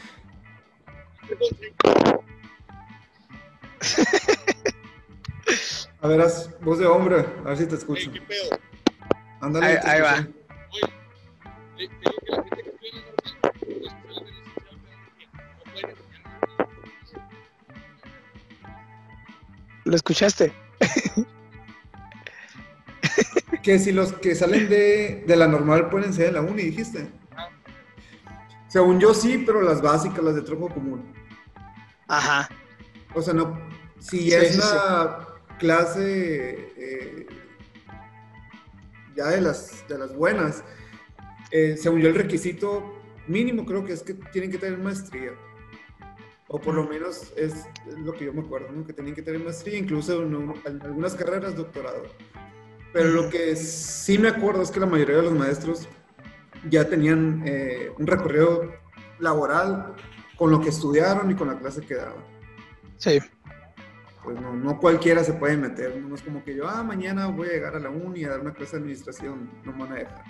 A 6.01 6.09
ver, 6.09 6.21
haz 6.21 6.51
voz 6.61 6.79
de 6.79 6.87
hombre, 6.87 7.25
a 7.45 7.49
ver 7.49 7.57
si 7.59 7.67
te 7.67 7.75
escucho. 7.77 8.11
Oye, 8.11 8.21
¿qué 8.21 8.27
pedo? 8.27 8.59
Ándale, 9.41 9.79
Ahí- 9.85 10.01
va. 10.01 10.15
escuché. 10.17 10.35
Oye, 10.71 10.93
le- 11.77 11.89
te 11.89 11.95
digo 11.95 12.13
que 12.21 12.31
la 12.31 12.43
gente 12.43 12.63
que 12.63 12.71
estudia 12.71 12.91
en 12.91 12.97
la 12.97 13.03
normal, 13.05 13.53
los 13.81 13.95
que 13.95 14.09
salen 14.15 14.35
de 14.35 14.41
la 14.41 14.67
licenciatura, 15.07 15.49
no 15.55 15.65
pueden 15.65 16.91
estudiar 17.03 17.25
¿Lo 19.85 19.97
escuchaste? 19.97 20.53
Que 23.63 23.79
si 23.79 23.93
los 23.93 24.13
que 24.13 24.35
salen 24.35 24.69
de, 24.69 25.25
de 25.27 25.37
la 25.37 25.49
normal 25.49 25.89
pueden 25.89 26.13
ser 26.13 26.27
de 26.27 26.33
la 26.33 26.43
uni, 26.43 26.65
dijiste. 26.65 27.09
Según 28.75 28.99
yo 28.99 29.15
sí, 29.15 29.41
pero 29.47 29.63
las 29.63 29.81
básicas, 29.81 30.19
las 30.25 30.35
de 30.35 30.43
tronco 30.43 30.69
común. 30.69 31.15
Ajá. 32.09 32.49
O 33.15 33.23
sea, 33.23 33.33
no. 33.33 33.57
Si 34.01 34.19
Sí, 34.19 34.35
es 34.35 34.55
sí, 34.57 34.61
una 34.61 35.19
clase 35.61 36.73
eh, 36.77 37.27
ya 39.15 39.29
de 39.29 39.41
las, 39.43 39.87
de 39.87 39.97
las 39.97 40.13
buenas, 40.17 40.65
eh, 41.53 41.77
según 41.81 42.01
yo 42.01 42.09
el 42.09 42.17
requisito 42.17 42.99
mínimo 43.29 43.65
creo 43.65 43.85
que 43.85 43.93
es 43.93 44.03
que 44.03 44.15
tienen 44.33 44.51
que 44.51 44.59
tener 44.59 44.77
maestría. 44.81 45.31
O 46.49 46.61
por 46.61 46.75
lo 46.75 46.83
menos 46.83 47.33
es, 47.37 47.67
lo 48.05 48.13
que 48.13 48.25
yo 48.25 48.33
me 48.33 48.41
acuerdo, 48.41 48.73
¿no? 48.73 48.85
que 48.85 48.93
tienen 48.93 49.15
que 49.15 49.23
tener 49.23 49.41
maestría, 49.41 49.79
incluso 49.79 50.21
en, 50.21 50.35
un- 50.35 50.61
en 50.67 50.83
algunas 50.83 51.15
carreras 51.15 51.55
doctorado. 51.55 52.03
Pero 52.93 53.11
lo 53.11 53.31
que 53.31 53.55
sí 53.55 54.19
me 54.19 54.27
acuerdo 54.31 54.63
es 54.63 54.73
que 54.73 54.81
la 54.81 54.87
mayoría 54.87 55.19
de 55.19 55.23
los 55.23 55.33
maestros 55.33 55.89
ya 56.69 56.89
tenían 56.89 57.43
eh, 57.47 57.91
un 57.99 58.07
recorrido 58.07 58.73
laboral 59.19 59.95
con 60.37 60.51
lo 60.51 60.61
que 60.61 60.71
estudiaron 60.71 61.31
y 61.31 61.35
con 61.35 61.49
la 61.49 61.59
clase 61.59 61.81
que 61.83 61.95
daban 61.95 62.25
Sí. 62.97 63.21
pues 64.23 64.41
no, 64.41 64.55
no 64.55 64.79
cualquiera 64.79 65.23
se 65.23 65.35
puede 65.35 65.57
meter, 65.57 65.97
no 65.97 66.15
es 66.15 66.23
como 66.23 66.43
que 66.43 66.57
yo, 66.57 66.69
ah, 66.69 66.83
mañana 66.83 67.27
voy 67.27 67.49
a 67.49 67.53
llegar 67.53 67.77
a 67.77 67.79
la 67.81 67.91
uni 67.91 68.25
a 68.25 68.31
dar 68.31 68.41
una 68.41 68.55
clase 68.55 68.77
de 68.77 68.83
administración, 68.83 69.51
no 69.65 69.73
me 69.73 69.85
van 69.85 69.93
a 69.93 69.97
dejar. 69.97 70.25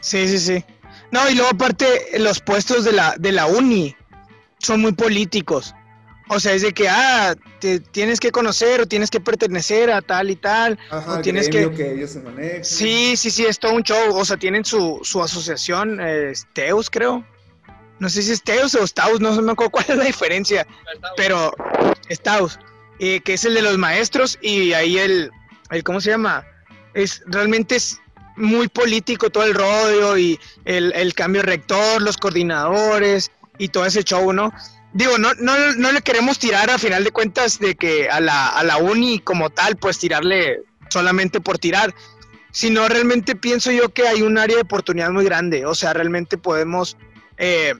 Sí, 0.00 0.28
sí, 0.28 0.38
sí. 0.38 0.64
No, 1.10 1.28
y 1.30 1.34
luego 1.34 1.50
aparte 1.50 1.86
los 2.18 2.40
puestos 2.40 2.84
de 2.84 2.92
la, 2.92 3.14
de 3.18 3.32
la 3.32 3.46
uni 3.46 3.96
son 4.58 4.82
muy 4.82 4.92
políticos. 4.92 5.74
O 6.30 6.38
sea, 6.40 6.52
es 6.52 6.62
de 6.62 6.72
que, 6.74 6.88
ah, 6.88 7.34
te 7.58 7.80
tienes 7.80 8.20
que 8.20 8.30
conocer 8.30 8.80
o 8.82 8.86
tienes 8.86 9.10
que 9.10 9.18
pertenecer 9.20 9.90
a 9.90 10.02
tal 10.02 10.30
y 10.30 10.36
tal. 10.36 10.78
Ajá, 10.90 11.12
O 11.18 11.20
tienes 11.22 11.48
que- 11.48 11.70
que... 11.70 11.92
ellos 11.94 12.10
se 12.10 12.20
manejan. 12.20 12.64
Sí, 12.64 13.16
sí, 13.16 13.30
sí, 13.30 13.46
es 13.46 13.58
todo 13.58 13.72
un 13.72 13.82
show. 13.82 14.14
O 14.14 14.24
sea, 14.24 14.36
tienen 14.36 14.64
su, 14.64 15.00
su 15.02 15.22
asociación, 15.22 15.98
eh, 16.02 16.32
Teus, 16.52 16.90
creo. 16.90 17.24
No 17.98 18.08
sé 18.08 18.22
si 18.22 18.32
es 18.32 18.42
Teus 18.42 18.74
o 18.74 18.86
Staus, 18.86 19.20
no 19.20 19.34
sé 19.34 19.42
me 19.42 19.52
acuerdo 19.52 19.70
cuál 19.72 19.86
es 19.88 19.96
la 19.96 20.04
diferencia. 20.04 20.66
Pero 21.16 21.52
Staus, 22.10 22.58
eh, 22.98 23.20
que 23.20 23.34
es 23.34 23.44
el 23.44 23.54
de 23.54 23.62
los 23.62 23.76
maestros 23.78 24.38
y 24.42 24.72
ahí 24.74 24.98
el, 24.98 25.30
el, 25.70 25.82
¿cómo 25.82 26.00
se 26.00 26.10
llama? 26.10 26.44
Es, 26.94 27.22
realmente 27.26 27.76
es 27.76 27.98
muy 28.36 28.68
político 28.68 29.30
todo 29.30 29.44
el 29.44 29.54
rollo 29.54 30.16
y 30.16 30.38
el, 30.64 30.92
el 30.94 31.12
cambio 31.14 31.40
de 31.42 31.46
rector, 31.48 32.00
los 32.02 32.16
coordinadores 32.18 33.30
y 33.58 33.68
todo 33.68 33.84
ese 33.86 34.04
show, 34.04 34.32
¿no? 34.32 34.52
Digo, 34.92 35.18
no, 35.18 35.34
no, 35.34 35.54
no 35.76 35.92
le 35.92 36.00
queremos 36.00 36.38
tirar 36.38 36.70
a 36.70 36.78
final 36.78 37.04
de 37.04 37.10
cuentas 37.10 37.58
de 37.58 37.74
que 37.74 38.08
a 38.08 38.20
la, 38.20 38.48
a 38.48 38.64
la 38.64 38.78
uni 38.78 39.18
como 39.18 39.50
tal, 39.50 39.76
pues 39.76 39.98
tirarle 39.98 40.62
solamente 40.88 41.40
por 41.40 41.58
tirar, 41.58 41.94
sino 42.50 42.88
realmente 42.88 43.36
pienso 43.36 43.70
yo 43.70 43.90
que 43.90 44.08
hay 44.08 44.22
un 44.22 44.38
área 44.38 44.56
de 44.56 44.62
oportunidad 44.62 45.10
muy 45.10 45.24
grande, 45.24 45.66
o 45.66 45.74
sea, 45.74 45.92
realmente 45.92 46.38
podemos, 46.38 46.96
eh, 47.36 47.74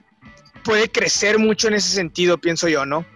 puede 0.63 0.91
crecer 0.91 1.39
mucho 1.39 1.69
en 1.69 1.75
ese 1.75 1.89
sentido, 1.89 2.39
pienso 2.39 2.69
yo, 2.69 2.85
¿no? 2.85 3.07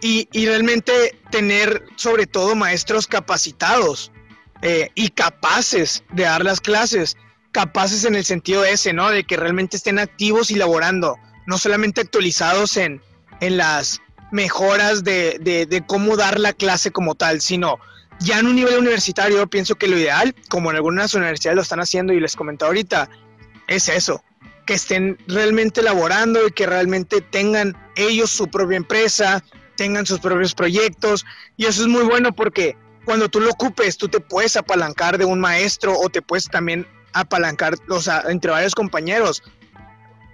Y, 0.00 0.28
y 0.32 0.46
realmente 0.46 1.18
tener 1.30 1.84
sobre 1.96 2.26
todo 2.26 2.54
maestros 2.54 3.06
capacitados 3.06 4.10
eh, 4.62 4.90
y 4.94 5.10
capaces 5.10 6.02
de 6.10 6.22
dar 6.22 6.42
las 6.42 6.60
clases, 6.60 7.16
capaces 7.52 8.04
en 8.04 8.14
el 8.14 8.24
sentido 8.24 8.64
ese, 8.64 8.94
¿no? 8.94 9.10
De 9.10 9.24
que 9.24 9.36
realmente 9.36 9.76
estén 9.76 9.98
activos 9.98 10.50
y 10.50 10.54
laborando, 10.54 11.18
no 11.50 11.58
solamente 11.58 12.00
actualizados 12.00 12.76
en, 12.76 13.02
en 13.40 13.56
las 13.56 14.00
mejoras 14.30 15.02
de, 15.02 15.36
de, 15.40 15.84
cómo 15.84 16.16
dar 16.16 16.38
la 16.38 16.52
clase 16.52 16.92
como 16.92 17.16
tal, 17.16 17.40
sino 17.40 17.80
ya 18.20 18.38
en 18.38 18.46
un 18.46 18.54
nivel 18.54 18.78
universitario, 18.78 19.44
pienso 19.48 19.74
que 19.74 19.88
lo 19.88 19.98
ideal, 19.98 20.32
como 20.48 20.70
en 20.70 20.76
algunas 20.76 21.12
universidades 21.12 21.56
lo 21.56 21.62
están 21.62 21.80
haciendo 21.80 22.12
y 22.12 22.20
les 22.20 22.36
comenté 22.36 22.66
ahorita, 22.66 23.10
es 23.66 23.88
eso, 23.88 24.22
que 24.64 24.74
estén 24.74 25.18
realmente 25.26 25.82
laborando 25.82 26.46
y 26.46 26.52
que 26.52 26.66
realmente 26.66 27.20
tengan 27.20 27.76
ellos 27.96 28.30
su 28.30 28.46
propia 28.46 28.76
empresa, 28.76 29.42
tengan 29.76 30.06
sus 30.06 30.20
propios 30.20 30.54
proyectos 30.54 31.26
y 31.56 31.66
eso 31.66 31.82
es 31.82 31.88
muy 31.88 32.04
bueno 32.04 32.32
porque 32.32 32.76
cuando 33.04 33.28
tú 33.28 33.40
lo 33.40 33.50
ocupes, 33.50 33.96
tú 33.96 34.06
te 34.06 34.20
puedes 34.20 34.56
apalancar 34.56 35.18
de 35.18 35.24
un 35.24 35.40
maestro 35.40 35.98
o 35.98 36.10
te 36.10 36.22
puedes 36.22 36.44
también 36.44 36.86
apalancar, 37.12 37.74
o 37.88 38.00
entre 38.28 38.52
varios 38.52 38.76
compañeros, 38.76 39.42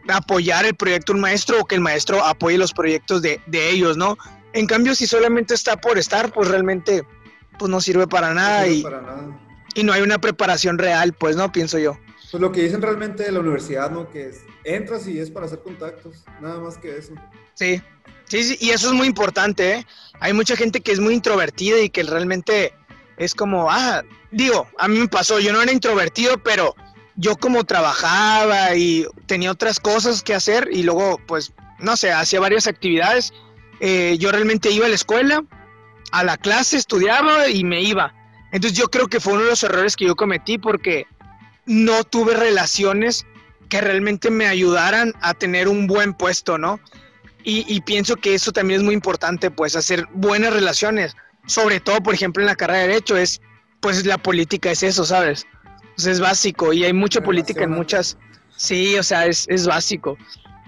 apoyar 0.08 0.64
el 0.64 0.74
proyecto 0.74 1.12
un 1.12 1.20
maestro 1.20 1.60
o 1.60 1.64
que 1.64 1.74
el 1.74 1.80
maestro 1.80 2.24
apoye 2.24 2.58
los 2.58 2.72
proyectos 2.72 3.22
de, 3.22 3.40
de 3.46 3.70
ellos, 3.70 3.96
¿no? 3.96 4.16
En 4.52 4.66
cambio, 4.66 4.94
si 4.94 5.06
solamente 5.06 5.54
está 5.54 5.76
por 5.76 5.98
estar, 5.98 6.32
pues 6.32 6.48
realmente 6.48 7.04
pues 7.58 7.70
no 7.70 7.80
sirve 7.80 8.06
para 8.06 8.34
nada, 8.34 8.60
No 8.60 8.66
sirve 8.66 8.78
y, 8.78 8.82
para 8.82 9.00
nada. 9.02 9.40
y 9.74 9.82
no 9.84 9.92
hay 9.92 10.02
una 10.02 10.18
preparación 10.18 10.78
real, 10.78 11.12
pues 11.12 11.36
no, 11.36 11.50
pienso 11.52 11.78
yo. 11.78 11.98
Pues 12.30 12.40
lo 12.40 12.52
que 12.52 12.62
dicen 12.62 12.82
realmente 12.82 13.22
de 13.22 13.32
la 13.32 13.40
universidad, 13.40 13.90
¿no? 13.90 14.10
Que 14.10 14.28
es, 14.28 14.40
entras 14.64 15.06
y 15.06 15.18
es 15.18 15.30
para 15.30 15.46
hacer 15.46 15.60
contactos, 15.62 16.24
nada 16.40 16.58
más 16.58 16.76
que 16.78 16.96
eso. 16.96 17.12
Sí, 17.54 17.80
sí, 18.26 18.42
sí, 18.44 18.58
y 18.60 18.70
eso 18.70 18.88
es 18.88 18.92
muy 18.94 19.06
importante, 19.06 19.72
¿eh? 19.74 19.86
Hay 20.20 20.32
mucha 20.32 20.56
gente 20.56 20.80
que 20.80 20.92
es 20.92 21.00
muy 21.00 21.14
introvertida 21.14 21.78
y 21.80 21.88
que 21.90 22.02
realmente 22.02 22.74
es 23.16 23.34
como, 23.34 23.70
ah, 23.70 24.02
digo, 24.30 24.68
a 24.78 24.88
mí 24.88 24.98
me 24.98 25.08
pasó, 25.08 25.38
yo 25.38 25.52
no 25.52 25.62
era 25.62 25.72
introvertido, 25.72 26.36
pero 26.38 26.74
yo 27.16 27.36
como 27.36 27.64
trabajaba 27.64 28.74
y 28.74 29.06
tenía 29.26 29.50
otras 29.50 29.80
cosas 29.80 30.22
que 30.22 30.34
hacer 30.34 30.68
y 30.70 30.82
luego, 30.82 31.18
pues, 31.26 31.52
no 31.78 31.96
sé, 31.96 32.12
hacía 32.12 32.40
varias 32.40 32.66
actividades. 32.66 33.32
eh, 33.80 34.16
yo 34.18 34.32
realmente 34.32 34.70
iba 34.70 34.86
a 34.86 34.88
la 34.88 34.94
escuela, 34.94 35.44
a 36.12 36.24
la 36.24 36.36
clase, 36.38 36.76
estudiaba 36.76 37.48
y 37.48 37.62
me 37.64 37.82
iba. 37.82 38.14
Entonces 38.52 38.78
yo 38.78 38.88
creo 38.88 39.06
que 39.08 39.20
fue 39.20 39.34
uno 39.34 39.42
de 39.42 39.50
los 39.50 39.62
errores 39.62 39.96
que 39.96 40.06
yo 40.06 40.16
cometí 40.16 40.56
porque 40.56 41.06
no 41.66 42.04
tuve 42.04 42.34
relaciones 42.34 43.26
que 43.68 43.80
realmente 43.80 44.30
me 44.30 44.46
ayudaran 44.46 45.12
a 45.20 45.34
tener 45.34 45.68
un 45.68 45.86
buen 45.86 46.14
puesto, 46.14 46.56
¿no? 46.56 46.80
Y, 47.44 47.64
y 47.68 47.80
pienso 47.82 48.16
que 48.16 48.34
eso 48.34 48.52
también 48.52 48.80
es 48.80 48.84
muy 48.84 48.94
importante, 48.94 49.50
pues, 49.50 49.76
hacer 49.76 50.06
buenas 50.12 50.52
relaciones. 50.52 51.14
Sobre 51.46 51.80
todo, 51.80 52.00
por 52.02 52.14
ejemplo, 52.14 52.42
en 52.42 52.46
la 52.46 52.56
carrera 52.56 52.80
de 52.80 52.88
Derecho, 52.88 53.16
es, 53.16 53.40
pues, 53.80 54.06
la 54.06 54.18
política 54.18 54.70
es 54.70 54.82
eso, 54.82 55.04
¿sabes? 55.04 55.46
Pues 55.96 56.06
es 56.06 56.20
básico 56.20 56.72
y 56.72 56.84
hay 56.84 56.92
mucha 56.92 57.22
política 57.22 57.64
en 57.64 57.70
muchas... 57.70 58.16
Sí, 58.56 58.96
o 58.96 59.02
sea, 59.02 59.26
es, 59.26 59.46
es 59.48 59.66
básico. 59.66 60.16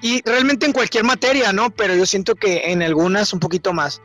Y 0.02 0.20
realmente 0.22 0.66
en 0.66 0.72
cualquier 0.72 1.04
materia, 1.04 1.52
¿no? 1.52 1.70
Pero 1.70 1.94
yo 1.94 2.04
siento 2.04 2.34
que 2.34 2.70
en 2.70 2.82
algunas 2.82 3.32
un 3.32 3.40
poquito 3.40 3.72
más. 3.72 4.02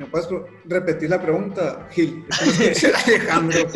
¿Me 0.00 0.06
puedes 0.06 0.28
repetir 0.64 1.10
la 1.10 1.20
pregunta, 1.20 1.86
Gil? 1.90 2.24
Alejandro. 3.06 3.68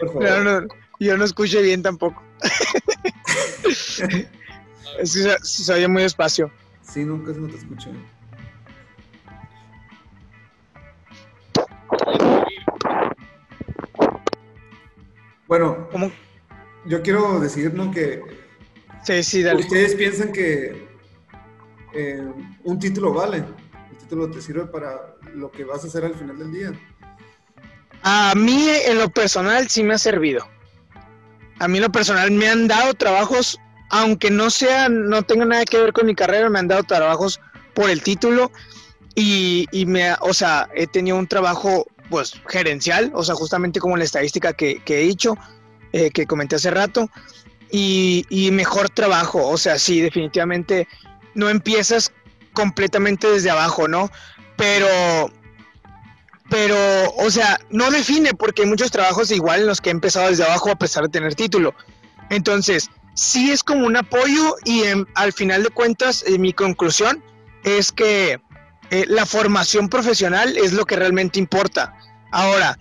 Por 0.00 0.12
favor. 0.12 0.44
No, 0.44 0.68
yo 0.98 1.16
no 1.16 1.24
escuché 1.24 1.62
bien 1.62 1.82
tampoco. 1.82 2.20
Es 4.98 5.12
que 5.12 5.20
se, 5.22 5.38
se 5.64 5.72
oye 5.72 5.86
muy 5.88 6.02
despacio. 6.02 6.50
Sí, 6.80 7.04
nunca 7.04 7.30
no 7.32 7.46
te 7.48 7.56
escuché. 7.58 7.90
Bueno, 15.46 15.88
¿Cómo? 15.92 16.10
yo 16.86 17.02
quiero 17.02 17.38
decir, 17.40 17.72
¿no? 17.74 17.90
Que 17.90 18.22
Sí, 19.04 19.22
sí, 19.22 19.42
dale. 19.42 19.60
ustedes 19.60 19.94
piensan 19.94 20.32
que 20.32 20.88
eh, 21.94 22.26
un 22.64 22.78
título 22.78 23.12
vale. 23.12 23.38
El 23.38 23.96
título 23.98 24.30
te 24.30 24.40
sirve 24.40 24.66
para 24.66 25.14
lo 25.36 25.50
que 25.50 25.64
vas 25.64 25.84
a 25.84 25.86
hacer 25.86 26.04
al 26.04 26.14
final 26.14 26.38
del 26.38 26.52
día. 26.52 26.72
A 28.02 28.34
mí 28.34 28.68
en 28.86 28.98
lo 28.98 29.08
personal 29.08 29.68
sí 29.68 29.82
me 29.82 29.94
ha 29.94 29.98
servido. 29.98 30.46
A 31.58 31.68
mí 31.68 31.78
en 31.78 31.84
lo 31.84 31.92
personal 31.92 32.30
me 32.30 32.48
han 32.48 32.68
dado 32.68 32.94
trabajos, 32.94 33.58
aunque 33.90 34.30
no 34.30 34.50
sean, 34.50 35.08
no 35.08 35.22
tenga 35.22 35.44
nada 35.44 35.64
que 35.64 35.78
ver 35.78 35.92
con 35.92 36.06
mi 36.06 36.14
carrera, 36.14 36.50
me 36.50 36.58
han 36.58 36.68
dado 36.68 36.82
trabajos 36.82 37.40
por 37.74 37.90
el 37.90 38.02
título 38.02 38.50
y, 39.14 39.66
y 39.72 39.86
me, 39.86 40.14
o 40.20 40.34
sea, 40.34 40.68
he 40.74 40.86
tenido 40.86 41.16
un 41.16 41.26
trabajo 41.26 41.86
pues 42.10 42.34
gerencial, 42.46 43.10
o 43.14 43.24
sea, 43.24 43.34
justamente 43.34 43.80
como 43.80 43.96
la 43.96 44.04
estadística 44.04 44.52
que, 44.52 44.80
que 44.84 45.00
he 45.00 45.04
dicho, 45.04 45.36
eh, 45.92 46.10
que 46.10 46.26
comenté 46.26 46.56
hace 46.56 46.70
rato, 46.70 47.10
y, 47.70 48.24
y 48.28 48.50
mejor 48.50 48.88
trabajo, 48.90 49.48
o 49.48 49.56
sea, 49.56 49.78
sí, 49.78 50.00
definitivamente 50.00 50.86
no 51.34 51.48
empiezas 51.48 52.12
completamente 52.52 53.28
desde 53.28 53.50
abajo, 53.50 53.88
¿no? 53.88 54.10
Pero 54.56 55.30
pero, 56.48 56.76
o 57.16 57.30
sea, 57.30 57.58
no 57.70 57.90
define 57.90 58.32
porque 58.34 58.62
hay 58.62 58.68
muchos 58.68 58.90
trabajos 58.90 59.30
igual 59.30 59.62
en 59.62 59.66
los 59.66 59.80
que 59.80 59.90
he 59.90 59.92
empezado 59.92 60.28
desde 60.28 60.44
abajo 60.44 60.70
a 60.70 60.76
pesar 60.76 61.02
de 61.04 61.08
tener 61.08 61.34
título. 61.34 61.74
Entonces, 62.30 62.88
sí 63.14 63.50
es 63.50 63.64
como 63.64 63.86
un 63.86 63.96
apoyo 63.96 64.56
y 64.64 64.84
em, 64.84 65.06
al 65.14 65.32
final 65.32 65.64
de 65.64 65.70
cuentas 65.70 66.24
eh, 66.26 66.38
mi 66.38 66.52
conclusión 66.52 67.22
es 67.64 67.90
que 67.90 68.40
eh, 68.90 69.04
la 69.08 69.26
formación 69.26 69.88
profesional 69.88 70.56
es 70.56 70.72
lo 70.72 70.84
que 70.84 70.94
realmente 70.94 71.40
importa. 71.40 71.96
Ahora, 72.30 72.78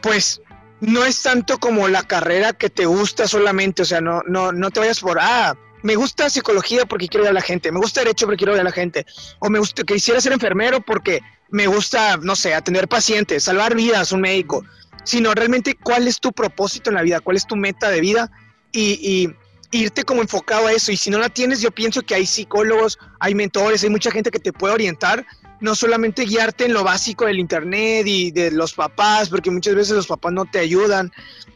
pues 0.00 0.40
no 0.80 1.04
es 1.04 1.22
tanto 1.22 1.58
como 1.58 1.88
la 1.88 2.02
carrera 2.02 2.54
que 2.54 2.70
te 2.70 2.86
gusta 2.86 3.28
solamente, 3.28 3.82
o 3.82 3.84
sea, 3.84 4.00
no, 4.00 4.22
no, 4.26 4.52
no 4.52 4.70
te 4.70 4.80
vayas 4.80 5.00
por, 5.00 5.18
ah, 5.20 5.54
me 5.82 5.96
gusta 5.96 6.30
psicología 6.30 6.86
porque 6.86 7.08
quiero 7.08 7.24
ayudar 7.24 7.36
a 7.36 7.40
la 7.40 7.46
gente, 7.46 7.72
me 7.72 7.78
gusta 7.78 8.00
derecho 8.00 8.26
porque 8.26 8.38
quiero 8.38 8.52
ayudar 8.52 8.66
a 8.66 8.70
la 8.70 8.74
gente, 8.74 9.06
o 9.38 9.50
me 9.50 9.58
gusta, 9.58 9.82
quisiera 9.84 10.20
ser 10.20 10.32
enfermero 10.32 10.80
porque 10.80 11.20
me 11.50 11.66
gusta, 11.66 12.16
no 12.16 12.34
sé, 12.36 12.54
atender 12.54 12.88
pacientes, 12.88 13.44
salvar 13.44 13.74
vidas, 13.74 14.12
un 14.12 14.22
médico, 14.22 14.64
sino 15.04 15.34
realmente 15.34 15.74
cuál 15.74 16.08
es 16.08 16.20
tu 16.20 16.32
propósito 16.32 16.90
en 16.90 16.96
la 16.96 17.02
vida, 17.02 17.20
cuál 17.20 17.36
es 17.36 17.46
tu 17.46 17.56
meta 17.56 17.90
de 17.90 18.00
vida 18.00 18.30
y, 18.72 19.26
y 19.72 19.78
irte 19.78 20.04
como 20.04 20.22
enfocado 20.22 20.66
a 20.66 20.72
eso. 20.72 20.92
Y 20.92 20.96
si 20.96 21.10
no 21.10 21.18
la 21.18 21.28
tienes, 21.28 21.60
yo 21.60 21.70
pienso 21.70 22.02
que 22.02 22.14
hay 22.14 22.26
psicólogos, 22.26 22.98
hay 23.18 23.34
mentores, 23.34 23.82
hay 23.82 23.90
mucha 23.90 24.10
gente 24.10 24.30
que 24.30 24.38
te 24.38 24.52
puede 24.52 24.74
orientar, 24.74 25.26
no 25.60 25.74
solamente 25.74 26.24
guiarte 26.24 26.66
en 26.66 26.74
lo 26.74 26.84
básico 26.84 27.24
del 27.24 27.38
internet 27.38 28.06
y 28.06 28.30
de 28.30 28.50
los 28.50 28.74
papás, 28.74 29.28
porque 29.28 29.50
muchas 29.50 29.74
veces 29.74 29.96
los 29.96 30.06
papás 30.06 30.32
no 30.32 30.44
te 30.44 30.58
ayudan, 30.58 31.12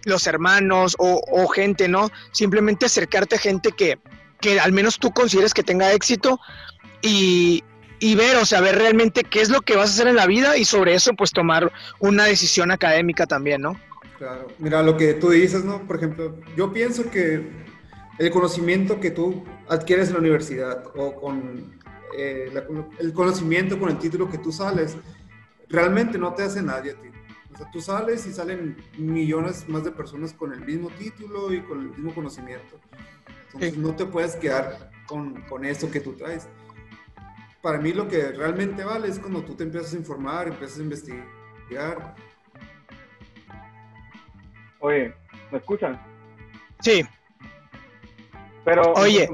los 0.07 0.27
hermanos 0.27 0.97
o, 0.99 1.49
gente, 1.49 1.88
¿no? 1.88 2.11
Simplemente 2.33 2.87
acercarte 2.87 3.37
a 3.37 3.38
gente 3.38 3.73
que, 3.73 3.99
que 4.40 4.59
al 4.59 4.73
menos 4.73 4.99
tú 4.99 5.11
consideres 5.11 5.53
que 5.53 5.62
tenga 5.62 5.92
éxito 5.92 6.40
y, 7.03 7.62
y 7.99 8.14
ver, 8.14 8.37
o 8.37 8.47
sea, 8.47 8.61
ver 8.61 8.77
realmente 8.77 9.25
qué 9.25 9.40
es 9.42 9.51
lo 9.51 9.61
que 9.61 9.77
vas 9.77 9.90
a 9.90 9.92
hacer 9.92 10.09
en 10.09 10.16
la 10.16 10.27
vida 10.27 10.57
y 10.57 10.64
sobre 10.64 10.95
eso 10.95 11.12
pues 11.14 11.33
tomar 11.33 11.73
una 11.99 12.25
decisión 12.25 12.71
académica 12.71 13.27
también, 13.27 13.62
¿no? 13.62 13.79
Claro. 14.19 14.47
Mira, 14.59 14.83
lo 14.83 14.97
que 14.97 15.14
tú 15.14 15.31
dices, 15.31 15.64
¿no? 15.64 15.87
Por 15.87 15.97
ejemplo, 15.97 16.37
yo 16.57 16.73
pienso 16.73 17.11
que 17.11 17.66
el 18.19 18.31
conocimiento 18.31 18.99
que 19.01 19.11
tú 19.11 19.45
adquieres 19.69 20.09
en 20.09 20.14
la 20.14 20.21
universidad 20.21 20.85
o 20.95 21.14
con 21.21 21.77
eh, 22.16 22.51
el 22.99 23.12
conocimiento 23.12 23.79
con 23.79 23.90
el 23.90 23.99
título 23.99 24.31
que 24.31 24.38
tú 24.38 24.53
sales, 24.53 24.97
realmente 25.69 26.16
no 26.16 26.33
te 26.33 26.45
hace 26.45 26.62
nadie 26.62 26.92
a 26.92 26.95
ti. 26.95 27.09
O 27.57 27.59
sea, 27.59 27.71
tú 27.71 27.81
sales 27.81 28.27
y 28.27 28.35
salen 28.35 28.77
millones 28.99 29.66
más 29.66 29.83
de 29.83 29.90
personas 29.90 30.35
con 30.35 30.53
el 30.53 30.61
mismo 30.61 30.90
título 30.90 31.51
y 31.55 31.62
con 31.62 31.81
el 31.81 31.88
mismo 31.88 32.14
conocimiento. 32.14 32.79
Entonces 33.47 33.73
Sí. 33.73 33.81
no 33.81 33.97
te 33.97 34.05
puedes 34.05 34.37
quedar 34.37 34.90
con, 35.07 35.40
con 35.49 35.64
eso 35.64 35.90
que 35.90 36.01
tú 36.01 36.12
traes. 36.12 36.47
Para 37.62 37.79
mí 37.79 37.95
lo 37.95 38.09
que 38.09 38.31
realmente 38.33 38.85
vale 38.85 39.09
es 39.09 39.19
cuando 39.19 39.42
tú 39.42 39.55
te 39.55 39.64
empiezas 39.64 39.95
a 39.95 39.97
informar, 39.97 40.49
empiezas 40.49 40.79
a 40.79 40.83
investigar, 40.83 42.14
Oye, 44.81 45.14
¿me 45.51 45.59
escuchan? 45.59 45.99
Sí, 46.81 47.03
Pero, 48.64 48.92
Oye. 48.95 49.29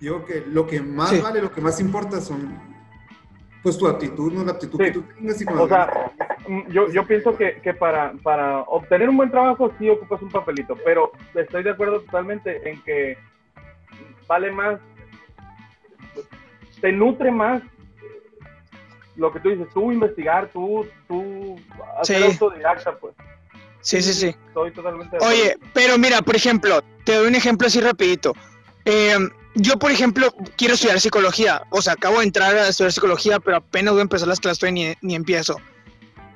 Yo 0.00 0.24
que 0.24 0.40
lo 0.46 0.66
que 0.66 0.80
más 0.80 1.10
Sí. 1.10 1.20
vale, 1.20 1.40
lo 1.40 1.52
que 1.52 1.60
más 1.60 1.78
importa 1.80 2.20
son 2.20 2.58
pues 3.62 3.76
tu 3.78 3.86
actitud, 3.86 4.32
¿no? 4.32 4.42
La 4.42 4.52
actitud 4.52 4.78
Sí. 4.78 4.84
que 4.86 4.90
tú 4.92 5.02
tengas 5.14 5.40
y 5.40 5.44
con 5.44 5.58
o 5.58 5.68
sea, 5.68 6.10
yo, 6.68 6.90
yo 6.90 7.06
pienso 7.06 7.36
que, 7.36 7.60
que 7.62 7.74
para, 7.74 8.12
para 8.22 8.60
obtener 8.60 9.08
un 9.08 9.16
buen 9.16 9.30
trabajo 9.30 9.72
sí 9.78 9.88
ocupas 9.88 10.22
un 10.22 10.30
papelito, 10.30 10.76
pero 10.84 11.12
estoy 11.34 11.62
de 11.62 11.70
acuerdo 11.70 12.00
totalmente 12.00 12.68
en 12.68 12.80
que 12.82 13.18
vale 14.26 14.50
más, 14.50 14.80
te 16.80 16.92
nutre 16.92 17.30
más 17.30 17.62
lo 19.16 19.32
que 19.32 19.40
tú 19.40 19.50
dices, 19.50 19.68
tú 19.74 19.92
investigar, 19.92 20.48
tú, 20.52 20.86
tú 21.06 21.56
hacer 22.00 22.18
Sí. 22.18 22.24
autodidacta, 22.24 22.96
pues. 22.98 23.14
sí, 23.80 24.00
sí, 24.00 24.14
sí. 24.14 24.34
Estoy 24.48 24.70
totalmente 24.72 25.18
de. 25.18 25.26
Oye, 25.26 25.56
pero 25.74 25.98
mira, 25.98 26.22
por 26.22 26.36
ejemplo, 26.36 26.82
te 27.04 27.14
doy 27.16 27.28
un 27.28 27.34
ejemplo 27.34 27.66
así 27.66 27.80
rapidito. 27.80 28.32
Eh, 28.86 29.18
yo, 29.56 29.78
por 29.78 29.90
ejemplo, 29.90 30.28
quiero 30.56 30.74
estudiar 30.74 31.00
psicología. 31.00 31.62
O 31.70 31.82
sea, 31.82 31.94
acabo 31.94 32.18
de 32.20 32.24
entrar 32.24 32.54
a 32.54 32.68
estudiar 32.68 32.92
psicología, 32.92 33.40
pero 33.40 33.58
apenas 33.58 33.92
voy 33.92 34.00
a 34.00 34.02
empezar 34.02 34.28
las 34.28 34.40
clases, 34.40 34.60
todavía 34.60 34.96
ni, 35.02 35.08
ni 35.08 35.14
empiezo. 35.16 35.56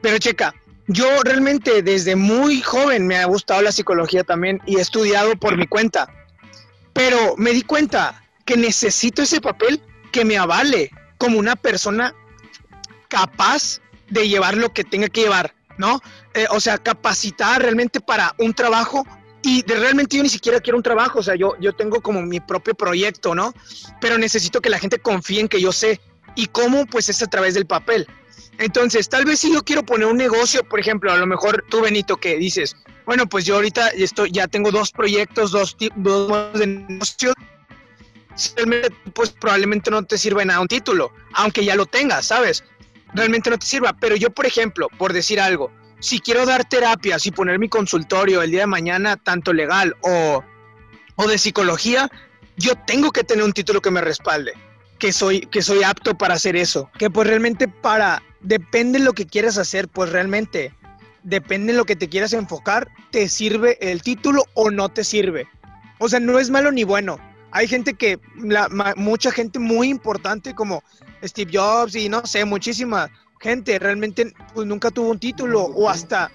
Pero 0.04 0.18
checa, 0.18 0.54
yo 0.86 1.22
realmente 1.22 1.80
desde 1.80 2.14
muy 2.14 2.60
joven 2.60 3.06
me 3.06 3.16
ha 3.16 3.24
gustado 3.24 3.62
la 3.62 3.72
psicología 3.72 4.22
también 4.22 4.60
y 4.66 4.76
he 4.76 4.82
estudiado 4.82 5.34
por 5.34 5.56
mi 5.56 5.66
cuenta. 5.66 6.12
Pero 6.92 7.36
me 7.38 7.52
di 7.52 7.62
cuenta 7.62 8.22
que 8.44 8.58
necesito 8.58 9.22
ese 9.22 9.40
papel 9.40 9.80
que 10.12 10.26
me 10.26 10.36
avale 10.36 10.90
como 11.16 11.38
una 11.38 11.56
persona 11.56 12.14
capaz 13.08 13.80
de 14.10 14.28
llevar 14.28 14.58
lo 14.58 14.74
que 14.74 14.84
tenga 14.84 15.08
que 15.08 15.22
llevar, 15.22 15.54
¿no? 15.78 16.02
Eh, 16.34 16.48
o 16.50 16.60
sea, 16.60 16.76
capacitada 16.76 17.60
realmente 17.60 17.98
para 18.02 18.34
un 18.36 18.52
trabajo 18.52 19.06
y 19.40 19.62
de 19.62 19.76
realmente 19.76 20.18
yo 20.18 20.22
ni 20.22 20.28
siquiera 20.28 20.60
quiero 20.60 20.76
un 20.76 20.82
trabajo, 20.82 21.20
o 21.20 21.22
sea, 21.22 21.34
yo, 21.34 21.54
yo 21.60 21.72
tengo 21.72 22.02
como 22.02 22.20
mi 22.20 22.40
propio 22.40 22.74
proyecto, 22.74 23.34
¿no? 23.34 23.54
Pero 24.02 24.18
necesito 24.18 24.60
que 24.60 24.68
la 24.68 24.78
gente 24.78 24.98
confíe 24.98 25.40
en 25.40 25.48
que 25.48 25.62
yo 25.62 25.72
sé. 25.72 25.98
¿Y 26.36 26.48
cómo? 26.48 26.84
Pues 26.84 27.08
es 27.08 27.22
a 27.22 27.26
través 27.26 27.54
del 27.54 27.64
papel. 27.64 28.06
Entonces, 28.58 29.08
tal 29.08 29.24
vez 29.24 29.40
si 29.40 29.52
yo 29.52 29.62
quiero 29.62 29.84
poner 29.84 30.06
un 30.06 30.16
negocio, 30.16 30.62
por 30.64 30.80
ejemplo, 30.80 31.12
a 31.12 31.16
lo 31.16 31.26
mejor 31.26 31.64
tú, 31.68 31.80
Benito, 31.80 32.16
que 32.16 32.36
dices, 32.36 32.76
bueno, 33.04 33.26
pues 33.26 33.44
yo 33.44 33.56
ahorita 33.56 33.88
estoy, 33.88 34.30
ya 34.30 34.46
tengo 34.46 34.70
dos 34.70 34.92
proyectos, 34.92 35.50
dos, 35.50 35.76
dos 35.96 36.52
de 36.58 36.66
negocio, 36.66 37.32
pues 39.12 39.30
probablemente 39.30 39.90
no 39.90 40.02
te 40.04 40.18
sirve 40.18 40.44
nada 40.44 40.60
un 40.60 40.68
título, 40.68 41.12
aunque 41.34 41.64
ya 41.64 41.74
lo 41.74 41.86
tengas, 41.86 42.26
¿sabes? 42.26 42.64
Realmente 43.12 43.50
no 43.50 43.58
te 43.58 43.66
sirva. 43.66 43.92
Pero 44.00 44.16
yo, 44.16 44.30
por 44.30 44.46
ejemplo, 44.46 44.88
por 44.98 45.12
decir 45.12 45.40
algo, 45.40 45.70
si 46.00 46.20
quiero 46.20 46.46
dar 46.46 46.68
terapias 46.68 47.26
y 47.26 47.30
poner 47.30 47.58
mi 47.58 47.68
consultorio 47.68 48.42
el 48.42 48.50
día 48.50 48.60
de 48.60 48.66
mañana, 48.66 49.16
tanto 49.16 49.52
legal 49.52 49.96
o, 50.02 50.44
o 51.16 51.28
de 51.28 51.38
psicología, 51.38 52.10
yo 52.56 52.74
tengo 52.86 53.10
que 53.10 53.24
tener 53.24 53.44
un 53.44 53.52
título 53.52 53.80
que 53.80 53.90
me 53.90 54.00
respalde, 54.00 54.54
que 54.98 55.12
soy, 55.12 55.40
que 55.42 55.62
soy 55.62 55.82
apto 55.82 56.16
para 56.16 56.34
hacer 56.34 56.56
eso. 56.56 56.90
Que 56.98 57.10
pues 57.10 57.26
realmente 57.28 57.68
para, 57.68 58.22
depende 58.40 58.98
de 58.98 59.04
lo 59.04 59.12
que 59.12 59.26
quieras 59.26 59.58
hacer, 59.58 59.88
pues 59.88 60.10
realmente, 60.10 60.72
depende 61.22 61.72
de 61.72 61.78
lo 61.78 61.84
que 61.84 61.96
te 61.96 62.08
quieras 62.08 62.32
enfocar, 62.32 62.88
te 63.10 63.28
sirve 63.28 63.78
el 63.80 64.02
título 64.02 64.44
o 64.54 64.70
no 64.70 64.88
te 64.88 65.04
sirve. 65.04 65.46
O 65.98 66.08
sea, 66.08 66.20
no 66.20 66.38
es 66.38 66.50
malo 66.50 66.70
ni 66.72 66.84
bueno. 66.84 67.18
Hay 67.50 67.68
gente 67.68 67.94
que, 67.94 68.18
la, 68.36 68.68
ma- 68.68 68.94
mucha 68.96 69.30
gente 69.30 69.58
muy 69.58 69.88
importante 69.88 70.54
como 70.54 70.82
Steve 71.22 71.50
Jobs 71.54 71.94
y 71.94 72.08
no 72.08 72.26
sé, 72.26 72.44
muchísima 72.44 73.10
gente 73.40 73.78
realmente 73.78 74.32
pues, 74.54 74.66
nunca 74.66 74.90
tuvo 74.90 75.10
un 75.10 75.18
título 75.18 75.62
o 75.62 75.88
hasta, 75.88 76.30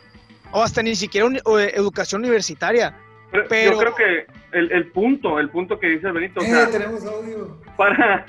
o 0.51 0.63
hasta 0.63 0.81
ni 0.81 0.95
siquiera 0.95 1.27
una 1.27 1.39
educación 1.73 2.21
universitaria. 2.21 2.95
Pero 3.31 3.45
pero- 3.49 3.71
Yo 3.73 3.77
creo 3.79 3.95
que 3.95 4.38
el, 4.51 4.71
el 4.71 4.87
punto, 4.91 5.39
el 5.39 5.49
punto 5.49 5.79
que 5.79 5.87
dice 5.87 6.11
Benito, 6.11 6.39
o 6.39 6.43
Eh, 6.43 6.47
sea, 6.47 6.69
tenemos 6.69 7.05
audio. 7.05 7.59
para, 7.77 8.25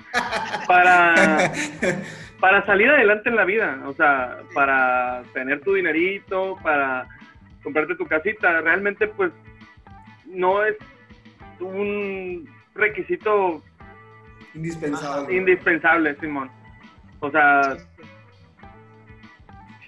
para, 0.66 1.52
para 2.40 2.66
salir 2.66 2.88
adelante 2.90 3.28
en 3.28 3.36
la 3.36 3.44
vida, 3.44 3.80
o 3.86 3.92
sea, 3.94 4.38
para 4.54 5.22
tener 5.32 5.60
tu 5.62 5.74
dinerito, 5.74 6.56
para 6.62 7.06
comprarte 7.62 7.94
tu 7.96 8.06
casita, 8.06 8.60
realmente 8.60 9.06
pues 9.08 9.32
no 10.26 10.64
es 10.64 10.76
un 11.60 12.48
requisito 12.74 13.62
Indispensable. 14.54 15.36
indispensable, 15.36 16.16
Simón. 16.20 16.50
O 17.20 17.30
sea, 17.30 17.76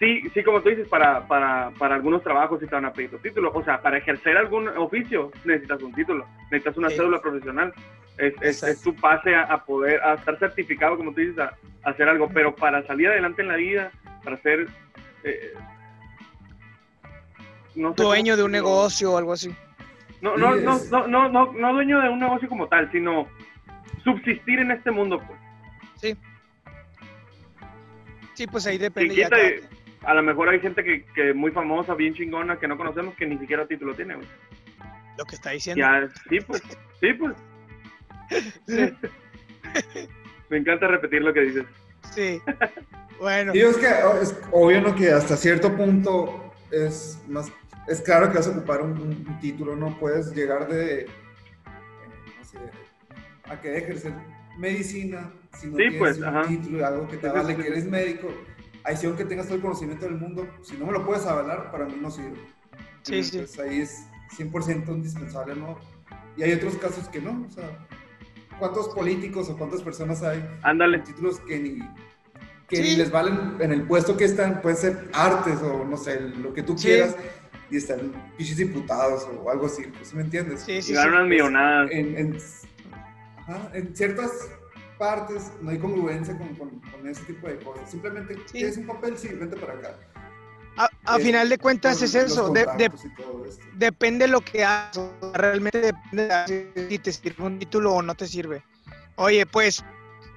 sí, 0.02 0.28
sí, 0.34 0.42
como 0.42 0.60
tú 0.60 0.70
dices, 0.70 0.88
para, 0.88 1.26
para, 1.28 1.70
para 1.78 1.94
algunos 1.94 2.22
trabajos 2.24 2.58
sí 2.58 2.66
te 2.66 2.74
van 2.74 2.86
a 2.86 2.92
pedir 2.92 3.10
tu 3.10 3.18
título. 3.18 3.52
O 3.54 3.62
sea, 3.62 3.80
para 3.80 3.98
ejercer 3.98 4.36
algún 4.36 4.66
oficio 4.68 5.30
necesitas 5.44 5.80
un 5.80 5.92
título, 5.94 6.26
necesitas 6.50 6.76
una 6.76 6.88
Sí. 6.90 6.96
cédula 6.96 7.20
profesional. 7.20 7.72
Es, 8.18 8.62
es, 8.62 8.82
tu 8.82 8.94
pase 8.96 9.34
a, 9.34 9.42
a 9.44 9.64
poder, 9.64 10.02
a 10.02 10.14
estar 10.14 10.36
certificado, 10.38 10.96
como 10.96 11.12
tú 11.12 11.20
dices, 11.20 11.38
a, 11.38 11.54
a 11.84 11.90
hacer 11.90 12.08
algo. 12.08 12.28
Pero 12.34 12.54
para 12.54 12.84
salir 12.86 13.08
adelante 13.08 13.42
en 13.42 13.48
la 13.48 13.56
vida, 13.56 13.90
para 14.24 14.36
ser... 14.38 14.66
eh, 15.24 15.52
no 17.76 17.94
sé 17.94 18.02
Dueño 18.02 18.32
cómo 18.32 18.36
de 18.36 18.42
un 18.42 18.50
negocio 18.52 19.12
o 19.12 19.18
algo 19.18 19.32
así. 19.32 19.54
No, 20.20 20.36
no, 20.36 20.54
no, 20.56 20.78
no, 20.90 21.06
no, 21.06 21.28
no, 21.28 21.52
no 21.52 21.72
dueño 21.72 22.00
de 22.00 22.08
un 22.08 22.18
negocio 22.20 22.48
como 22.48 22.66
tal, 22.68 22.90
sino 22.92 23.26
subsistir 24.04 24.58
en 24.58 24.70
este 24.72 24.90
mundo, 24.90 25.18
pues. 25.26 25.38
Sí. 25.96 26.16
Sí, 28.34 28.46
pues 28.46 28.66
ahí 28.66 28.78
depende 28.78 29.14
ya. 29.14 29.24
quita, 29.24 29.36
cada 29.36 29.48
y- 29.48 29.52
quien. 29.60 29.71
A 30.04 30.14
lo 30.14 30.22
mejor 30.22 30.48
hay 30.48 30.60
gente 30.60 30.82
que, 30.84 31.04
que 31.14 31.32
muy 31.34 31.50
famosa, 31.52 31.94
bien 31.94 32.14
chingona, 32.14 32.58
que 32.58 32.68
no 32.68 32.76
conocemos, 32.76 33.14
que 33.14 33.26
ni 33.26 33.38
siquiera 33.38 33.66
título 33.66 33.94
tiene, 33.94 34.14
güey. 34.16 34.26
Lo 35.18 35.24
que 35.24 35.34
está 35.36 35.50
diciendo. 35.50 35.80
Ya, 35.80 36.08
sí, 36.28 36.38
pues, 36.40 36.62
sí, 37.00 37.12
pues. 37.14 37.34
Me 40.50 40.58
encanta 40.58 40.86
repetir 40.86 41.22
lo 41.22 41.32
que 41.32 41.40
dices. 41.40 41.64
Sí. 42.14 42.40
Bueno, 43.18 43.52
Digo, 43.52 43.70
es 43.70 43.76
que 43.76 43.86
es 44.22 44.40
obvio 44.50 44.80
¿no? 44.80 44.94
que 44.94 45.10
hasta 45.10 45.36
cierto 45.36 45.74
punto 45.76 46.52
es 46.70 47.22
más, 47.28 47.52
es 47.86 48.00
claro 48.00 48.28
que 48.30 48.38
vas 48.38 48.48
a 48.48 48.50
ocupar 48.50 48.82
un, 48.82 48.92
un- 48.92 49.26
un 49.28 49.40
título, 49.40 49.76
no 49.76 49.96
puedes 49.98 50.34
llegar 50.34 50.66
de, 50.68 51.02
eh, 51.02 51.06
no 52.38 52.44
sé, 52.44 52.58
a 53.44 53.60
que 53.60 53.76
ejercer 53.78 54.12
medicina 54.58 55.30
si 55.54 55.68
no 55.68 55.72
Sí, 55.76 55.82
tienes 55.84 55.98
pues, 55.98 56.18
un 56.18 56.24
ajá. 56.24 56.48
título 56.48 56.78
y 56.78 56.82
algo 56.82 57.06
que 57.08 57.16
te 57.16 57.28
Sí, 57.28 57.32
sí, 57.32 57.38
vale 57.42 57.54
sí. 57.56 57.62
que 57.62 57.68
eres 57.68 57.84
médico. 57.84 58.34
Ahí 58.84 58.96
sí, 58.96 59.06
aunque 59.06 59.24
tengas 59.24 59.46
todo 59.46 59.56
el 59.56 59.62
conocimiento 59.62 60.04
del 60.06 60.16
mundo, 60.16 60.46
si 60.62 60.76
no 60.76 60.86
me 60.86 60.92
lo 60.92 61.04
puedes 61.06 61.24
avalar, 61.26 61.70
para 61.70 61.86
mí 61.86 61.94
no 62.00 62.10
sirve. 62.10 62.36
sí, 63.02 63.22
sí. 63.22 63.38
Entonces 63.38 63.58
ahí 63.60 63.80
es 63.80 64.06
100% 64.36 64.88
indispensable, 64.88 65.54
¿no? 65.56 65.78
Y 66.36 66.42
hay 66.42 66.52
otros 66.54 66.76
casos 66.76 67.08
que 67.08 67.20
no, 67.20 67.46
o 67.46 67.50
sea, 67.50 67.64
¿cuántos 68.58 68.88
políticos 68.90 69.48
o 69.50 69.56
cuántas 69.56 69.82
personas 69.82 70.22
hay 70.22 70.42
Ándale. 70.62 71.00
títulos 71.00 71.38
que 71.40 71.58
ni 71.58 71.78
que 72.68 72.76
Sí. 72.76 72.82
ni 72.82 72.96
les 72.96 73.10
valen 73.10 73.56
en 73.60 73.70
el 73.70 73.82
puesto 73.82 74.16
que 74.16 74.24
están, 74.24 74.62
pueden 74.62 74.78
ser 74.78 75.10
artes 75.12 75.60
o 75.60 75.84
no 75.84 75.96
sé, 75.98 76.20
lo 76.20 76.54
que 76.54 76.62
tú 76.62 76.76
Sí. 76.78 76.86
quieras, 76.86 77.14
y 77.70 77.76
están 77.76 78.12
pichis 78.38 78.56
diputados 78.56 79.28
o 79.44 79.50
algo 79.50 79.66
así, 79.66 79.82
pues 79.94 80.08
¿sí 80.08 80.16
me 80.16 80.22
entiendes? 80.22 80.60
Sí, 80.62 80.72
Y 80.72 80.82
sí, 80.82 80.94
ganan 80.94 81.10
sí. 81.10 81.16
unas 81.18 81.28
millonadas. 81.28 81.90
En, 81.92 82.16
en, 82.16 82.38
ajá, 83.36 83.70
en 83.74 83.94
ciertas 83.94 84.30
partes 85.06 85.52
no 85.60 85.70
hay 85.70 85.78
congruencia 85.78 86.36
con, 86.38 86.54
con, 86.54 86.70
con 86.80 87.08
ese 87.08 87.24
tipo 87.24 87.48
de 87.48 87.56
cosas. 87.56 87.90
Simplemente 87.90 88.34
Sí. 88.46 88.52
tienes 88.58 88.76
un 88.76 88.86
papel, 88.86 89.18
sí, 89.18 89.28
vente 89.34 89.56
para 89.56 89.72
acá. 89.74 89.90
A, 90.76 90.88
a 91.04 91.16
Es- 91.18 91.24
final 91.24 91.48
de 91.48 91.58
cuentas 91.58 92.00
es 92.02 92.14
eso. 92.14 92.50
de- 92.52 92.66
de- 92.78 92.90
depende 93.74 94.28
lo 94.28 94.40
que 94.40 94.64
hagas. 94.64 95.00
Realmente 95.34 95.78
depende 95.80 96.28
de 96.46 96.86
si 96.88 96.98
te 97.00 97.10
sirve 97.12 97.44
un 97.44 97.58
título 97.58 97.94
o 97.94 98.02
no 98.02 98.14
te 98.14 98.26
sirve. 98.26 98.62
Oye, 99.16 99.44
pues 99.44 99.84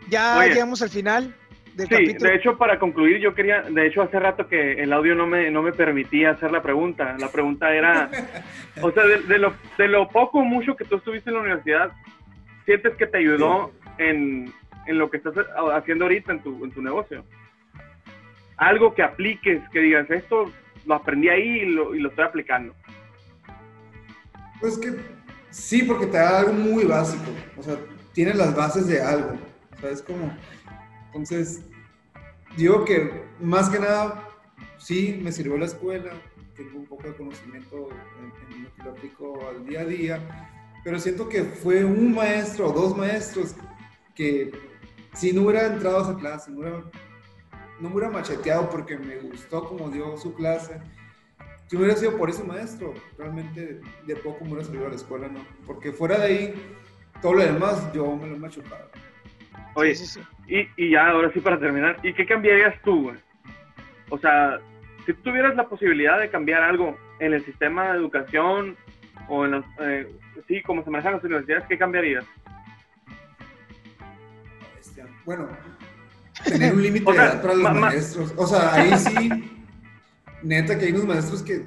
ya 0.09 0.39
Oye. 0.39 0.49
llegamos 0.49 0.81
al 0.81 0.89
final 0.89 1.35
del 1.75 1.87
Sí, 1.87 1.93
capítulo. 1.93 2.29
de 2.31 2.35
hecho, 2.37 2.57
para 2.57 2.79
concluir, 2.79 3.19
yo 3.19 3.35
quería, 3.35 3.61
de 3.61 3.85
hecho, 3.87 4.01
hace 4.01 4.19
rato 4.19 4.47
que 4.47 4.81
el 4.81 4.91
audio 4.93 5.13
no 5.13 5.27
me, 5.27 5.51
no 5.51 5.61
me 5.61 5.73
permitía 5.73 6.31
hacer 6.31 6.51
la 6.51 6.61
pregunta. 6.63 7.15
La 7.19 7.29
pregunta 7.31 7.71
era, 7.73 8.09
o 8.81 8.91
sea, 8.91 9.05
de, 9.05 9.19
de 9.21 9.37
lo, 9.37 9.53
de 9.77 9.87
lo 9.87 10.07
poco 10.09 10.39
o 10.39 10.43
mucho 10.43 10.75
que 10.75 10.85
tú 10.85 10.95
estuviste 10.97 11.29
en 11.29 11.35
la 11.35 11.41
universidad, 11.43 11.91
¿sientes 12.65 12.95
que 12.97 13.05
te 13.05 13.19
ayudó 13.19 13.71
en, 13.97 14.51
en 14.85 14.97
lo 14.97 15.09
que 15.09 15.17
estás 15.17 15.33
haciendo 15.73 16.05
ahorita 16.05 16.33
en 16.33 16.39
tu, 16.41 16.63
en 16.63 16.71
tu 16.71 16.81
negocio? 16.81 17.23
Algo 18.57 18.93
que 18.93 19.03
apliques, 19.03 19.61
que 19.69 19.79
digas, 19.79 20.09
esto 20.09 20.51
lo 20.85 20.95
aprendí 20.95 21.29
ahí 21.29 21.61
y 21.61 21.65
lo, 21.65 21.95
y 21.95 21.99
lo 21.99 22.09
estoy 22.09 22.25
aplicando. 22.25 22.73
Pues 24.59 24.77
que 24.77 24.95
sí, 25.49 25.83
porque 25.83 26.07
te 26.07 26.17
da 26.17 26.39
algo 26.39 26.53
muy 26.53 26.85
básico. 26.85 27.31
O 27.57 27.63
sea, 27.63 27.77
tiene 28.13 28.33
las 28.33 28.55
bases 28.55 28.87
de 28.87 29.01
algo. 29.01 29.37
¿Sabes 29.81 30.01
cómo? 30.01 30.35
Entonces, 31.07 31.65
digo 32.55 32.85
que 32.85 33.25
más 33.39 33.69
que 33.69 33.79
nada, 33.79 34.29
sí, 34.77 35.19
me 35.21 35.31
sirvió 35.31 35.57
la 35.57 35.65
escuela. 35.65 36.11
Tengo 36.55 36.79
un 36.79 36.85
poco 36.85 37.03
de 37.03 37.15
conocimiento 37.15 37.89
en, 38.19 38.55
en 38.55 38.63
lo 38.63 38.73
que 38.73 38.83
lo 38.83 38.91
aplico 38.91 39.49
al 39.49 39.65
día 39.65 39.81
a 39.81 39.85
día. 39.85 40.19
Pero 40.83 40.99
siento 40.99 41.27
que 41.27 41.43
fue 41.43 41.83
un 41.83 42.13
maestro 42.13 42.69
o 42.69 42.71
dos 42.71 42.95
maestros 42.95 43.55
que 44.15 44.51
si 45.13 45.33
no 45.33 45.43
hubiera 45.43 45.67
entrado 45.67 45.99
a 45.99 46.01
esa 46.03 46.17
clase, 46.17 46.51
no, 46.51 46.59
hubiera, 46.59 46.83
no 47.79 47.89
hubiera 47.89 48.09
macheteado 48.09 48.69
porque 48.69 48.97
me 48.97 49.17
gustó 49.17 49.63
como 49.65 49.89
dio 49.89 50.17
su 50.17 50.33
clase, 50.33 50.79
si 51.67 51.77
hubiera 51.77 51.95
sido 51.95 52.17
por 52.17 52.29
ese 52.29 52.43
maestro, 52.43 52.93
realmente 53.17 53.81
de 54.05 54.15
poco 54.17 54.45
me 54.45 54.51
hubiera 54.51 54.65
salido 54.65 54.85
a 54.85 54.89
la 54.89 54.95
escuela, 54.95 55.27
¿no? 55.27 55.39
Porque 55.65 55.91
fuera 55.91 56.19
de 56.19 56.25
ahí, 56.25 56.53
todo 57.21 57.33
lo 57.33 57.43
demás 57.43 57.91
yo 57.93 58.15
me 58.15 58.27
lo 58.27 58.35
he 58.35 58.39
machucado. 58.39 58.89
Oye, 59.73 59.95
Sí, 59.95 60.05
sí, 60.05 60.19
sí. 60.19 60.27
Y, 60.77 60.85
y 60.85 60.91
ya, 60.91 61.09
ahora 61.09 61.31
sí 61.33 61.39
para 61.39 61.59
terminar, 61.59 61.97
¿y 62.03 62.13
qué 62.13 62.25
cambiarías 62.25 62.79
tú, 62.83 63.03
güey? 63.03 63.17
O 64.09 64.17
sea, 64.19 64.59
si 65.05 65.13
tú 65.13 65.21
tuvieras 65.23 65.55
la 65.55 65.67
posibilidad 65.67 66.19
de 66.19 66.29
cambiar 66.29 66.61
algo 66.61 66.95
en 67.19 67.33
el 67.33 67.43
sistema 67.43 67.91
de 67.91 67.97
educación 67.97 68.77
o 69.27 69.45
en 69.45 69.51
los, 69.51 69.65
eh, 69.79 70.07
sí, 70.47 70.61
como 70.61 70.83
se 70.83 70.91
manejan 70.91 71.13
las 71.13 71.23
universidades, 71.23 71.65
¿qué 71.67 71.77
cambiarías? 71.77 72.25
Bueno, 75.25 75.47
tener 76.43 76.73
un 76.73 76.81
límite 76.83 77.11
de 77.11 77.17
edad 77.17 77.41
para 77.41 77.53
los 77.53 77.63
ma- 77.63 77.73
ma- 77.73 77.79
maestros. 77.81 78.33
O 78.37 78.45
sea, 78.47 78.73
ahí 78.73 78.91
sí, 78.97 79.29
neta 80.43 80.77
que 80.77 80.85
hay 80.85 80.91
unos 80.91 81.05
maestros 81.05 81.41
que 81.41 81.65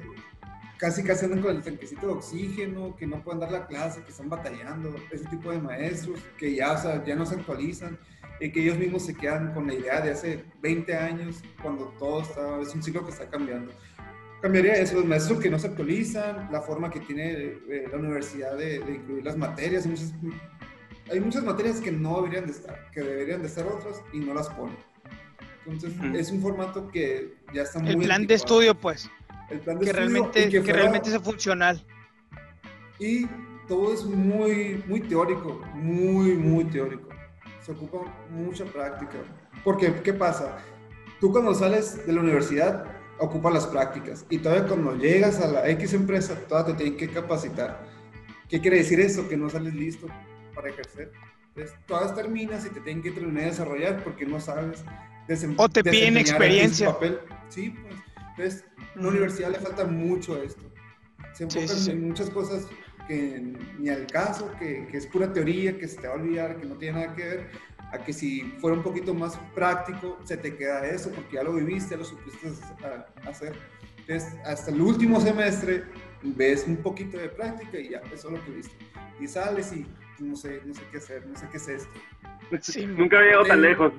casi 0.77 1.03
casi 1.03 1.25
andan 1.25 1.41
con 1.41 1.55
el 1.57 1.61
tanquecito 1.61 2.07
de 2.07 2.13
oxígeno, 2.13 2.95
que 2.95 3.05
no 3.05 3.21
pueden 3.21 3.41
dar 3.41 3.51
la 3.51 3.67
clase, 3.67 4.01
que 4.03 4.11
están 4.11 4.29
batallando, 4.29 4.95
ese 5.11 5.25
tipo 5.25 5.51
de 5.51 5.59
maestros 5.59 6.19
que 6.37 6.55
ya, 6.55 6.71
o 6.73 6.77
sea, 6.77 7.03
ya 7.03 7.15
no 7.15 7.25
se 7.25 7.35
actualizan 7.35 7.97
y 8.39 8.49
que 8.53 8.61
ellos 8.63 8.77
mismos 8.77 9.05
se 9.05 9.13
quedan 9.13 9.53
con 9.53 9.67
la 9.67 9.73
idea 9.73 9.99
de 9.99 10.11
hace 10.11 10.45
20 10.61 10.95
años 10.95 11.41
cuando 11.61 11.87
todo 11.99 12.21
está, 12.21 12.61
es 12.61 12.73
un 12.73 12.81
ciclo 12.81 13.03
que 13.03 13.11
está 13.11 13.29
cambiando. 13.29 13.73
Cambiaría 14.41 14.75
eso, 14.75 14.95
los 14.95 15.03
maestros 15.05 15.39
que 15.41 15.49
no 15.49 15.59
se 15.59 15.67
actualizan, 15.67 16.47
la 16.49 16.61
forma 16.61 16.89
que 16.89 17.01
tiene 17.01 17.33
eh, 17.33 17.89
la 17.91 17.97
universidad 17.97 18.55
de, 18.55 18.79
de 18.79 18.95
incluir 18.95 19.25
las 19.25 19.35
materias, 19.35 19.85
muchas, 19.85 20.13
hay 21.11 21.19
muchas 21.19 21.43
materias 21.43 21.79
que 21.81 21.91
no 21.91 22.17
deberían 22.21 22.45
de 22.45 22.51
estar, 22.51 22.89
que 22.91 23.01
deberían 23.01 23.41
de 23.41 23.47
estar 23.47 23.65
otras 23.67 24.01
y 24.13 24.19
no 24.19 24.33
las 24.33 24.49
ponen. 24.49 24.77
Entonces, 25.65 25.97
Ujú. 25.99 26.15
es 26.17 26.31
un 26.31 26.41
formato 26.41 26.87
que 26.89 27.35
ya 27.53 27.63
está 27.63 27.79
muy 27.79 27.91
El 27.91 27.97
plan 27.99 28.25
de 28.25 28.33
estudio, 28.33 28.73
pues, 28.75 29.09
El 29.49 29.59
plan 29.59 29.77
de 29.77 29.85
que 29.85 29.91
estudio 29.91 30.09
realmente, 30.09 30.49
que, 30.49 30.61
fuera- 30.61 30.79
realmente 30.79 31.09
sea 31.09 31.19
funcional. 31.19 31.83
y 32.99 33.27
todo 33.67 33.93
es 33.93 34.03
muy, 34.03 34.83
muy 34.87 34.99
teórico, 35.01 35.61
muy, 35.75 36.33
muy 36.35 36.63
teórico. 36.65 37.07
Se 37.63 37.71
ocupa 37.71 37.99
mucha 38.31 38.65
práctica. 38.65 39.17
Porque, 39.63 39.93
¿qué 40.03 40.11
pasa? 40.13 40.57
Tú 41.19 41.31
cuando 41.31 41.53
sales 41.53 42.05
de 42.07 42.13
la 42.13 42.21
universidad, 42.21 42.85
ocupas 43.19 43.53
las 43.53 43.67
prácticas. 43.67 44.25
Y 44.29 44.39
todavía 44.39 44.65
cuando 44.67 44.95
llegas 44.95 45.39
a 45.41 45.47
la 45.47 45.69
X 45.69 45.93
empresa, 45.93 46.35
todavía 46.47 46.73
te 46.75 46.83
tienen 46.83 46.97
que 46.97 47.09
capacitar. 47.09 47.85
¿Qué 48.49 48.59
quiere 48.59 48.77
decir 48.77 48.99
eso? 49.01 49.27
Que 49.29 49.37
no 49.37 49.49
sales 49.49 49.75
listo 49.75 50.07
para 50.59 50.73
ejercer. 50.73 51.11
Entonces, 51.55 51.77
todas 51.87 52.13
terminas 52.13 52.65
y 52.65 52.69
te 52.69 52.81
tienen 52.81 53.01
que 53.01 53.11
terminar 53.11 53.43
de 53.43 53.49
desarrollar 53.51 54.03
porque 54.03 54.25
no 54.25 54.39
sabes 54.41 54.83
desem- 55.27 55.55
O 55.57 55.69
te 55.69 55.81
piden 55.83 56.13
desempeñar 56.13 56.19
experiencia. 56.19 56.87
papel. 56.91 57.19
Sí, 57.47 57.69
pues. 57.69 57.95
Entonces, 58.31 58.65
a 58.95 58.99
la 58.99 59.07
universidad 59.07 59.51
le 59.51 59.59
falta 59.59 59.85
mucho 59.85 60.41
esto. 60.41 60.61
Se 61.33 61.45
enfocan 61.45 61.67
sí, 61.69 61.79
sí. 61.85 61.91
en 61.91 62.07
muchas 62.07 62.29
cosas 62.29 62.67
que 63.07 63.53
ni 63.79 63.89
al 63.89 64.05
caso, 64.07 64.51
que, 64.59 64.85
que 64.87 64.97
es 64.97 65.07
pura 65.07 65.31
teoría, 65.31 65.77
que 65.77 65.87
se 65.87 65.99
te 65.99 66.07
va 66.07 66.13
a 66.13 66.17
olvidar, 66.17 66.57
que 66.59 66.65
no 66.65 66.75
tiene 66.75 66.99
nada 66.99 67.15
que 67.15 67.23
ver, 67.23 67.49
a 67.91 67.97
que 67.97 68.13
si 68.13 68.41
fuera 68.59 68.75
un 68.77 68.83
poquito 68.83 69.13
más 69.13 69.37
práctico, 69.55 70.19
se 70.25 70.37
te 70.37 70.55
queda 70.55 70.85
eso, 70.85 71.09
porque 71.11 71.37
ya 71.37 71.43
lo 71.43 71.53
viviste, 71.53 71.91
ya 71.91 71.97
lo 71.97 72.05
supiste 72.05 72.49
hacer. 73.27 73.53
Entonces, 73.97 74.37
hasta 74.45 74.71
el 74.71 74.81
último 74.81 75.19
semestre 75.19 75.85
ves 76.21 76.65
un 76.67 76.77
poquito 76.77 77.17
de 77.17 77.29
práctica 77.29 77.79
y 77.79 77.89
ya, 77.89 77.99
eso 78.13 78.27
es 78.27 78.33
lo 78.37 78.45
que 78.45 78.51
viste. 78.51 78.75
Y 79.19 79.27
sales 79.27 79.73
y 79.73 79.85
no 80.19 80.35
sé, 80.35 80.61
no 80.65 80.73
sé 80.73 80.81
qué 80.91 80.97
hacer, 80.97 81.25
no 81.27 81.37
sé 81.37 81.47
qué 81.51 81.57
es 81.57 81.67
esto. 81.67 81.99
Sí, 82.61 82.85
Nunca 82.85 83.17
había 83.17 83.29
llegado 83.29 83.45
tan 83.45 83.61
lejos. 83.61 83.93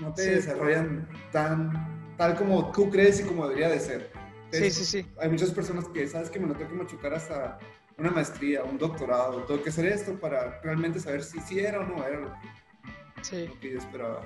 No 0.00 0.14
te 0.14 0.22
Sí. 0.22 0.30
desarrollan 0.30 1.08
tan, 1.32 2.14
tal 2.16 2.36
como 2.36 2.70
tú 2.72 2.88
crees 2.90 3.20
y 3.20 3.24
como 3.24 3.46
debería 3.48 3.68
de 3.68 3.80
ser. 3.80 4.10
sí, 4.50 4.56
Entonces, 4.58 4.74
sí, 4.76 4.84
sí. 5.02 5.08
hay 5.20 5.28
muchas 5.28 5.50
personas 5.50 5.86
que, 5.88 6.06
sabes 6.06 6.30
que 6.30 6.38
me 6.38 6.46
lo 6.46 6.54
tengo 6.54 6.70
que 6.70 6.76
machucar 6.76 7.14
hasta 7.14 7.58
una 7.98 8.10
maestría, 8.10 8.62
un 8.62 8.78
doctorado, 8.78 9.42
tengo 9.44 9.62
que 9.62 9.70
hacer 9.70 9.86
esto 9.86 10.18
para 10.20 10.60
realmente 10.62 11.00
saber 11.00 11.22
si 11.24 11.40
sí 11.40 11.58
era 11.60 11.80
o 11.80 11.84
no 11.84 12.06
era 12.06 12.20
lo 12.20 12.28
que, 12.32 13.22
sí. 13.22 13.46
lo 13.48 13.58
que 13.60 13.72
yo 13.72 13.78
esperaba. 13.78 14.22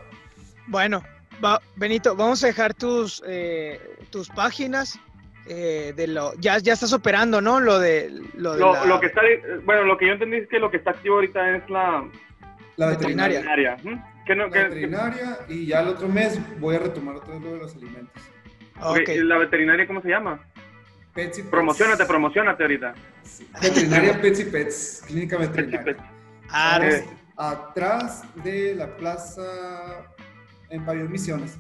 Bueno, 0.67 1.03
va- 1.43 1.61
Benito, 1.77 2.15
vamos 2.15 2.45
a 2.45 2.49
dejar 2.49 2.75
tus, 2.75 3.23
eh, 3.27 3.81
tus 4.11 4.29
páginas. 4.29 4.99
Eh, 5.53 5.93
de 5.97 6.07
lo 6.07 6.33
ya 6.39 6.59
ya 6.59 6.75
estás 6.75 6.93
operando 6.93 7.41
no 7.41 7.59
lo 7.59 7.81
de 7.81 8.09
lo 8.37 8.55
de 8.55 8.61
Lo, 8.61 8.73
la- 8.73 8.85
lo 8.85 9.01
que 9.01 9.07
está, 9.07 9.21
bueno, 9.65 9.83
lo 9.83 9.97
que 9.99 10.07
yo 10.07 10.13
entendí 10.13 10.37
es 10.37 10.49
que 10.49 10.61
lo 10.61 10.71
que 10.71 10.77
está 10.77 10.91
activo 10.93 11.17
ahorita 11.17 11.57
es 11.57 11.69
la 11.69 12.09
La 12.77 12.87
Veterinaria. 12.87 13.41
veterinaria. 13.41 13.77
¿Mm? 13.83 14.25
¿Qué 14.25 14.35
no, 14.37 14.45
La 14.47 14.53
qué- 14.53 14.63
veterinaria 14.65 15.39
y 15.49 15.67
ya 15.67 15.81
el 15.81 15.89
otro 15.89 16.07
mes 16.09 16.39
voy 16.61 16.77
a 16.77 16.79
retomar 16.79 17.17
otra 17.17 17.35
vez 17.35 17.43
lo 17.43 17.53
de 17.55 17.59
los 17.59 17.75
alimentos. 17.75 18.23
¿La 19.25 19.39
veterinaria 19.39 19.87
cómo 19.89 20.01
se 20.03 20.09
llama? 20.09 20.41
Pets 21.15 21.39
y 21.39 21.43
Pets. 21.43 21.51
Promocionate, 21.51 22.05
promocionate 22.07 22.63
ahorita. 22.63 22.95
Veterinaria 23.61 24.21
Pets 24.23 24.41
y 24.41 24.45
Pets, 24.45 25.05
clínica 25.09 25.37
veterinaria. 25.37 25.85
Pets. 25.85 26.01
Ah. 26.49 26.79
Eh, 26.83 27.05
Atrás 27.37 28.23
de 28.45 28.75
la 28.77 28.97
plaza 28.97 29.43
en 30.69 30.85
Pabellón 30.85 31.11
Misiones. 31.11 31.59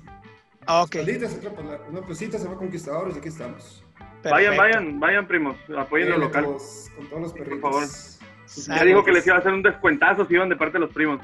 Ah, 0.66 0.82
ok. 0.82 0.96
Otra 0.96 1.50
pla- 1.50 1.80
una 1.88 2.00
placita 2.02 2.38
se 2.38 2.44
llama 2.44 2.56
Conquistadores 2.56 3.16
y 3.16 3.18
aquí 3.18 3.28
estamos. 3.28 3.84
Vayan, 4.22 4.22
Perfecto. 4.22 4.56
vayan, 4.62 5.00
vayan, 5.00 5.26
primos. 5.28 5.56
Apoyen 5.76 6.10
lo 6.10 6.18
local. 6.18 6.44
todos, 6.44 6.88
con 6.96 7.06
todos 7.08 7.22
los 7.22 7.32
perritos. 7.32 7.60
favor. 7.60 7.84
Sale, 8.46 8.78
Ya 8.78 8.84
dijo 8.84 8.98
que 9.04 9.12
pues. 9.12 9.16
les 9.16 9.26
iba 9.26 9.36
a 9.36 9.38
hacer 9.38 9.52
un 9.52 9.62
descuentazo 9.62 10.26
si 10.26 10.34
iban 10.34 10.48
de 10.48 10.56
parte 10.56 10.74
de 10.74 10.80
los 10.80 10.90
primos. 10.92 11.20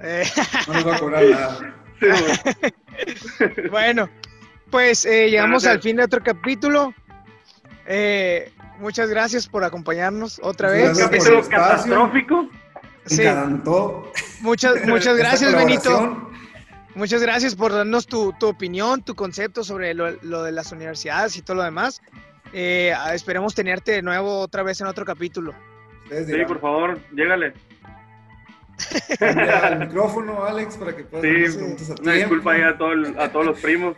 Eh, 0.00 0.24
no 0.66 0.74
nos 0.74 0.86
va 0.86 0.96
a 0.96 0.98
cobrar 1.00 1.24
nada. 1.24 1.74
Sí, 2.00 2.06
bueno, 3.70 4.08
pues 4.70 5.04
eh, 5.04 5.30
llegamos 5.30 5.62
Gracias. 5.64 5.72
al 5.76 5.82
fin 5.82 5.96
de 5.96 6.04
otro 6.04 6.22
capítulo. 6.22 6.94
Eh, 7.86 8.52
muchas 8.78 9.08
gracias 9.08 9.48
por 9.48 9.64
acompañarnos 9.64 10.38
otra 10.42 10.70
vez. 10.70 10.90
por 10.98 11.10
Capítulo 11.10 11.48
catastrófico. 11.48 12.48
Sí, 13.06 13.22
encantó. 13.22 14.12
muchas, 14.42 14.84
muchas 14.86 15.16
gracias, 15.16 15.54
Benito. 15.54 16.27
Muchas 16.98 17.22
gracias 17.22 17.54
por 17.54 17.72
darnos 17.72 18.08
tu, 18.08 18.32
tu 18.40 18.48
opinión, 18.48 19.02
tu 19.02 19.14
concepto 19.14 19.62
sobre 19.62 19.94
lo, 19.94 20.10
lo 20.22 20.42
de 20.42 20.50
las 20.50 20.72
universidades 20.72 21.36
y 21.36 21.42
todo 21.42 21.58
lo 21.58 21.62
demás. 21.62 22.02
Eh, 22.52 22.92
esperemos 23.12 23.54
tenerte 23.54 23.92
de 23.92 24.02
nuevo 24.02 24.40
otra 24.40 24.64
vez 24.64 24.80
en 24.80 24.88
otro 24.88 25.04
capítulo. 25.04 25.54
Sí, 26.10 26.34
por 26.46 26.60
favor, 26.60 26.98
llégale. 27.12 27.54
El 29.20 29.78
micrófono, 29.78 30.44
Alex, 30.44 30.76
para 30.76 30.96
que 30.96 31.04
puedas 31.04 31.54
Sí, 31.54 31.92
a 31.92 32.02
una 32.02 32.12
disculpa 32.14 32.52
ahí 32.52 32.62
a, 32.62 32.76
todo 32.76 32.92
el- 32.92 33.16
a 33.18 33.30
todos 33.30 33.46
los 33.46 33.60
primos. 33.60 33.96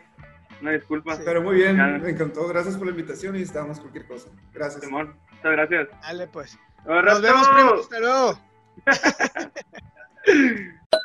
Una 0.60 0.72
disculpa. 0.72 1.16
Sí. 1.16 1.22
Pero 1.24 1.40
muy 1.40 1.54
bien, 1.56 1.78
Ya. 1.78 1.86
me 1.86 2.10
encantó. 2.10 2.46
Gracias 2.48 2.76
por 2.76 2.86
la 2.86 2.90
invitación 2.90 3.34
y 3.36 3.42
estamos 3.42 3.80
cualquier 3.80 4.06
cosa. 4.06 4.28
Gracias. 4.52 4.84
Simón, 4.84 5.16
muchas 5.30 5.52
gracias. 5.52 5.88
Dale, 6.02 6.26
pues. 6.26 6.58
Nos 6.84 7.22
vemos, 7.22 7.48
primo. 7.48 7.74
Hasta 7.80 7.98
luego. 7.98 8.38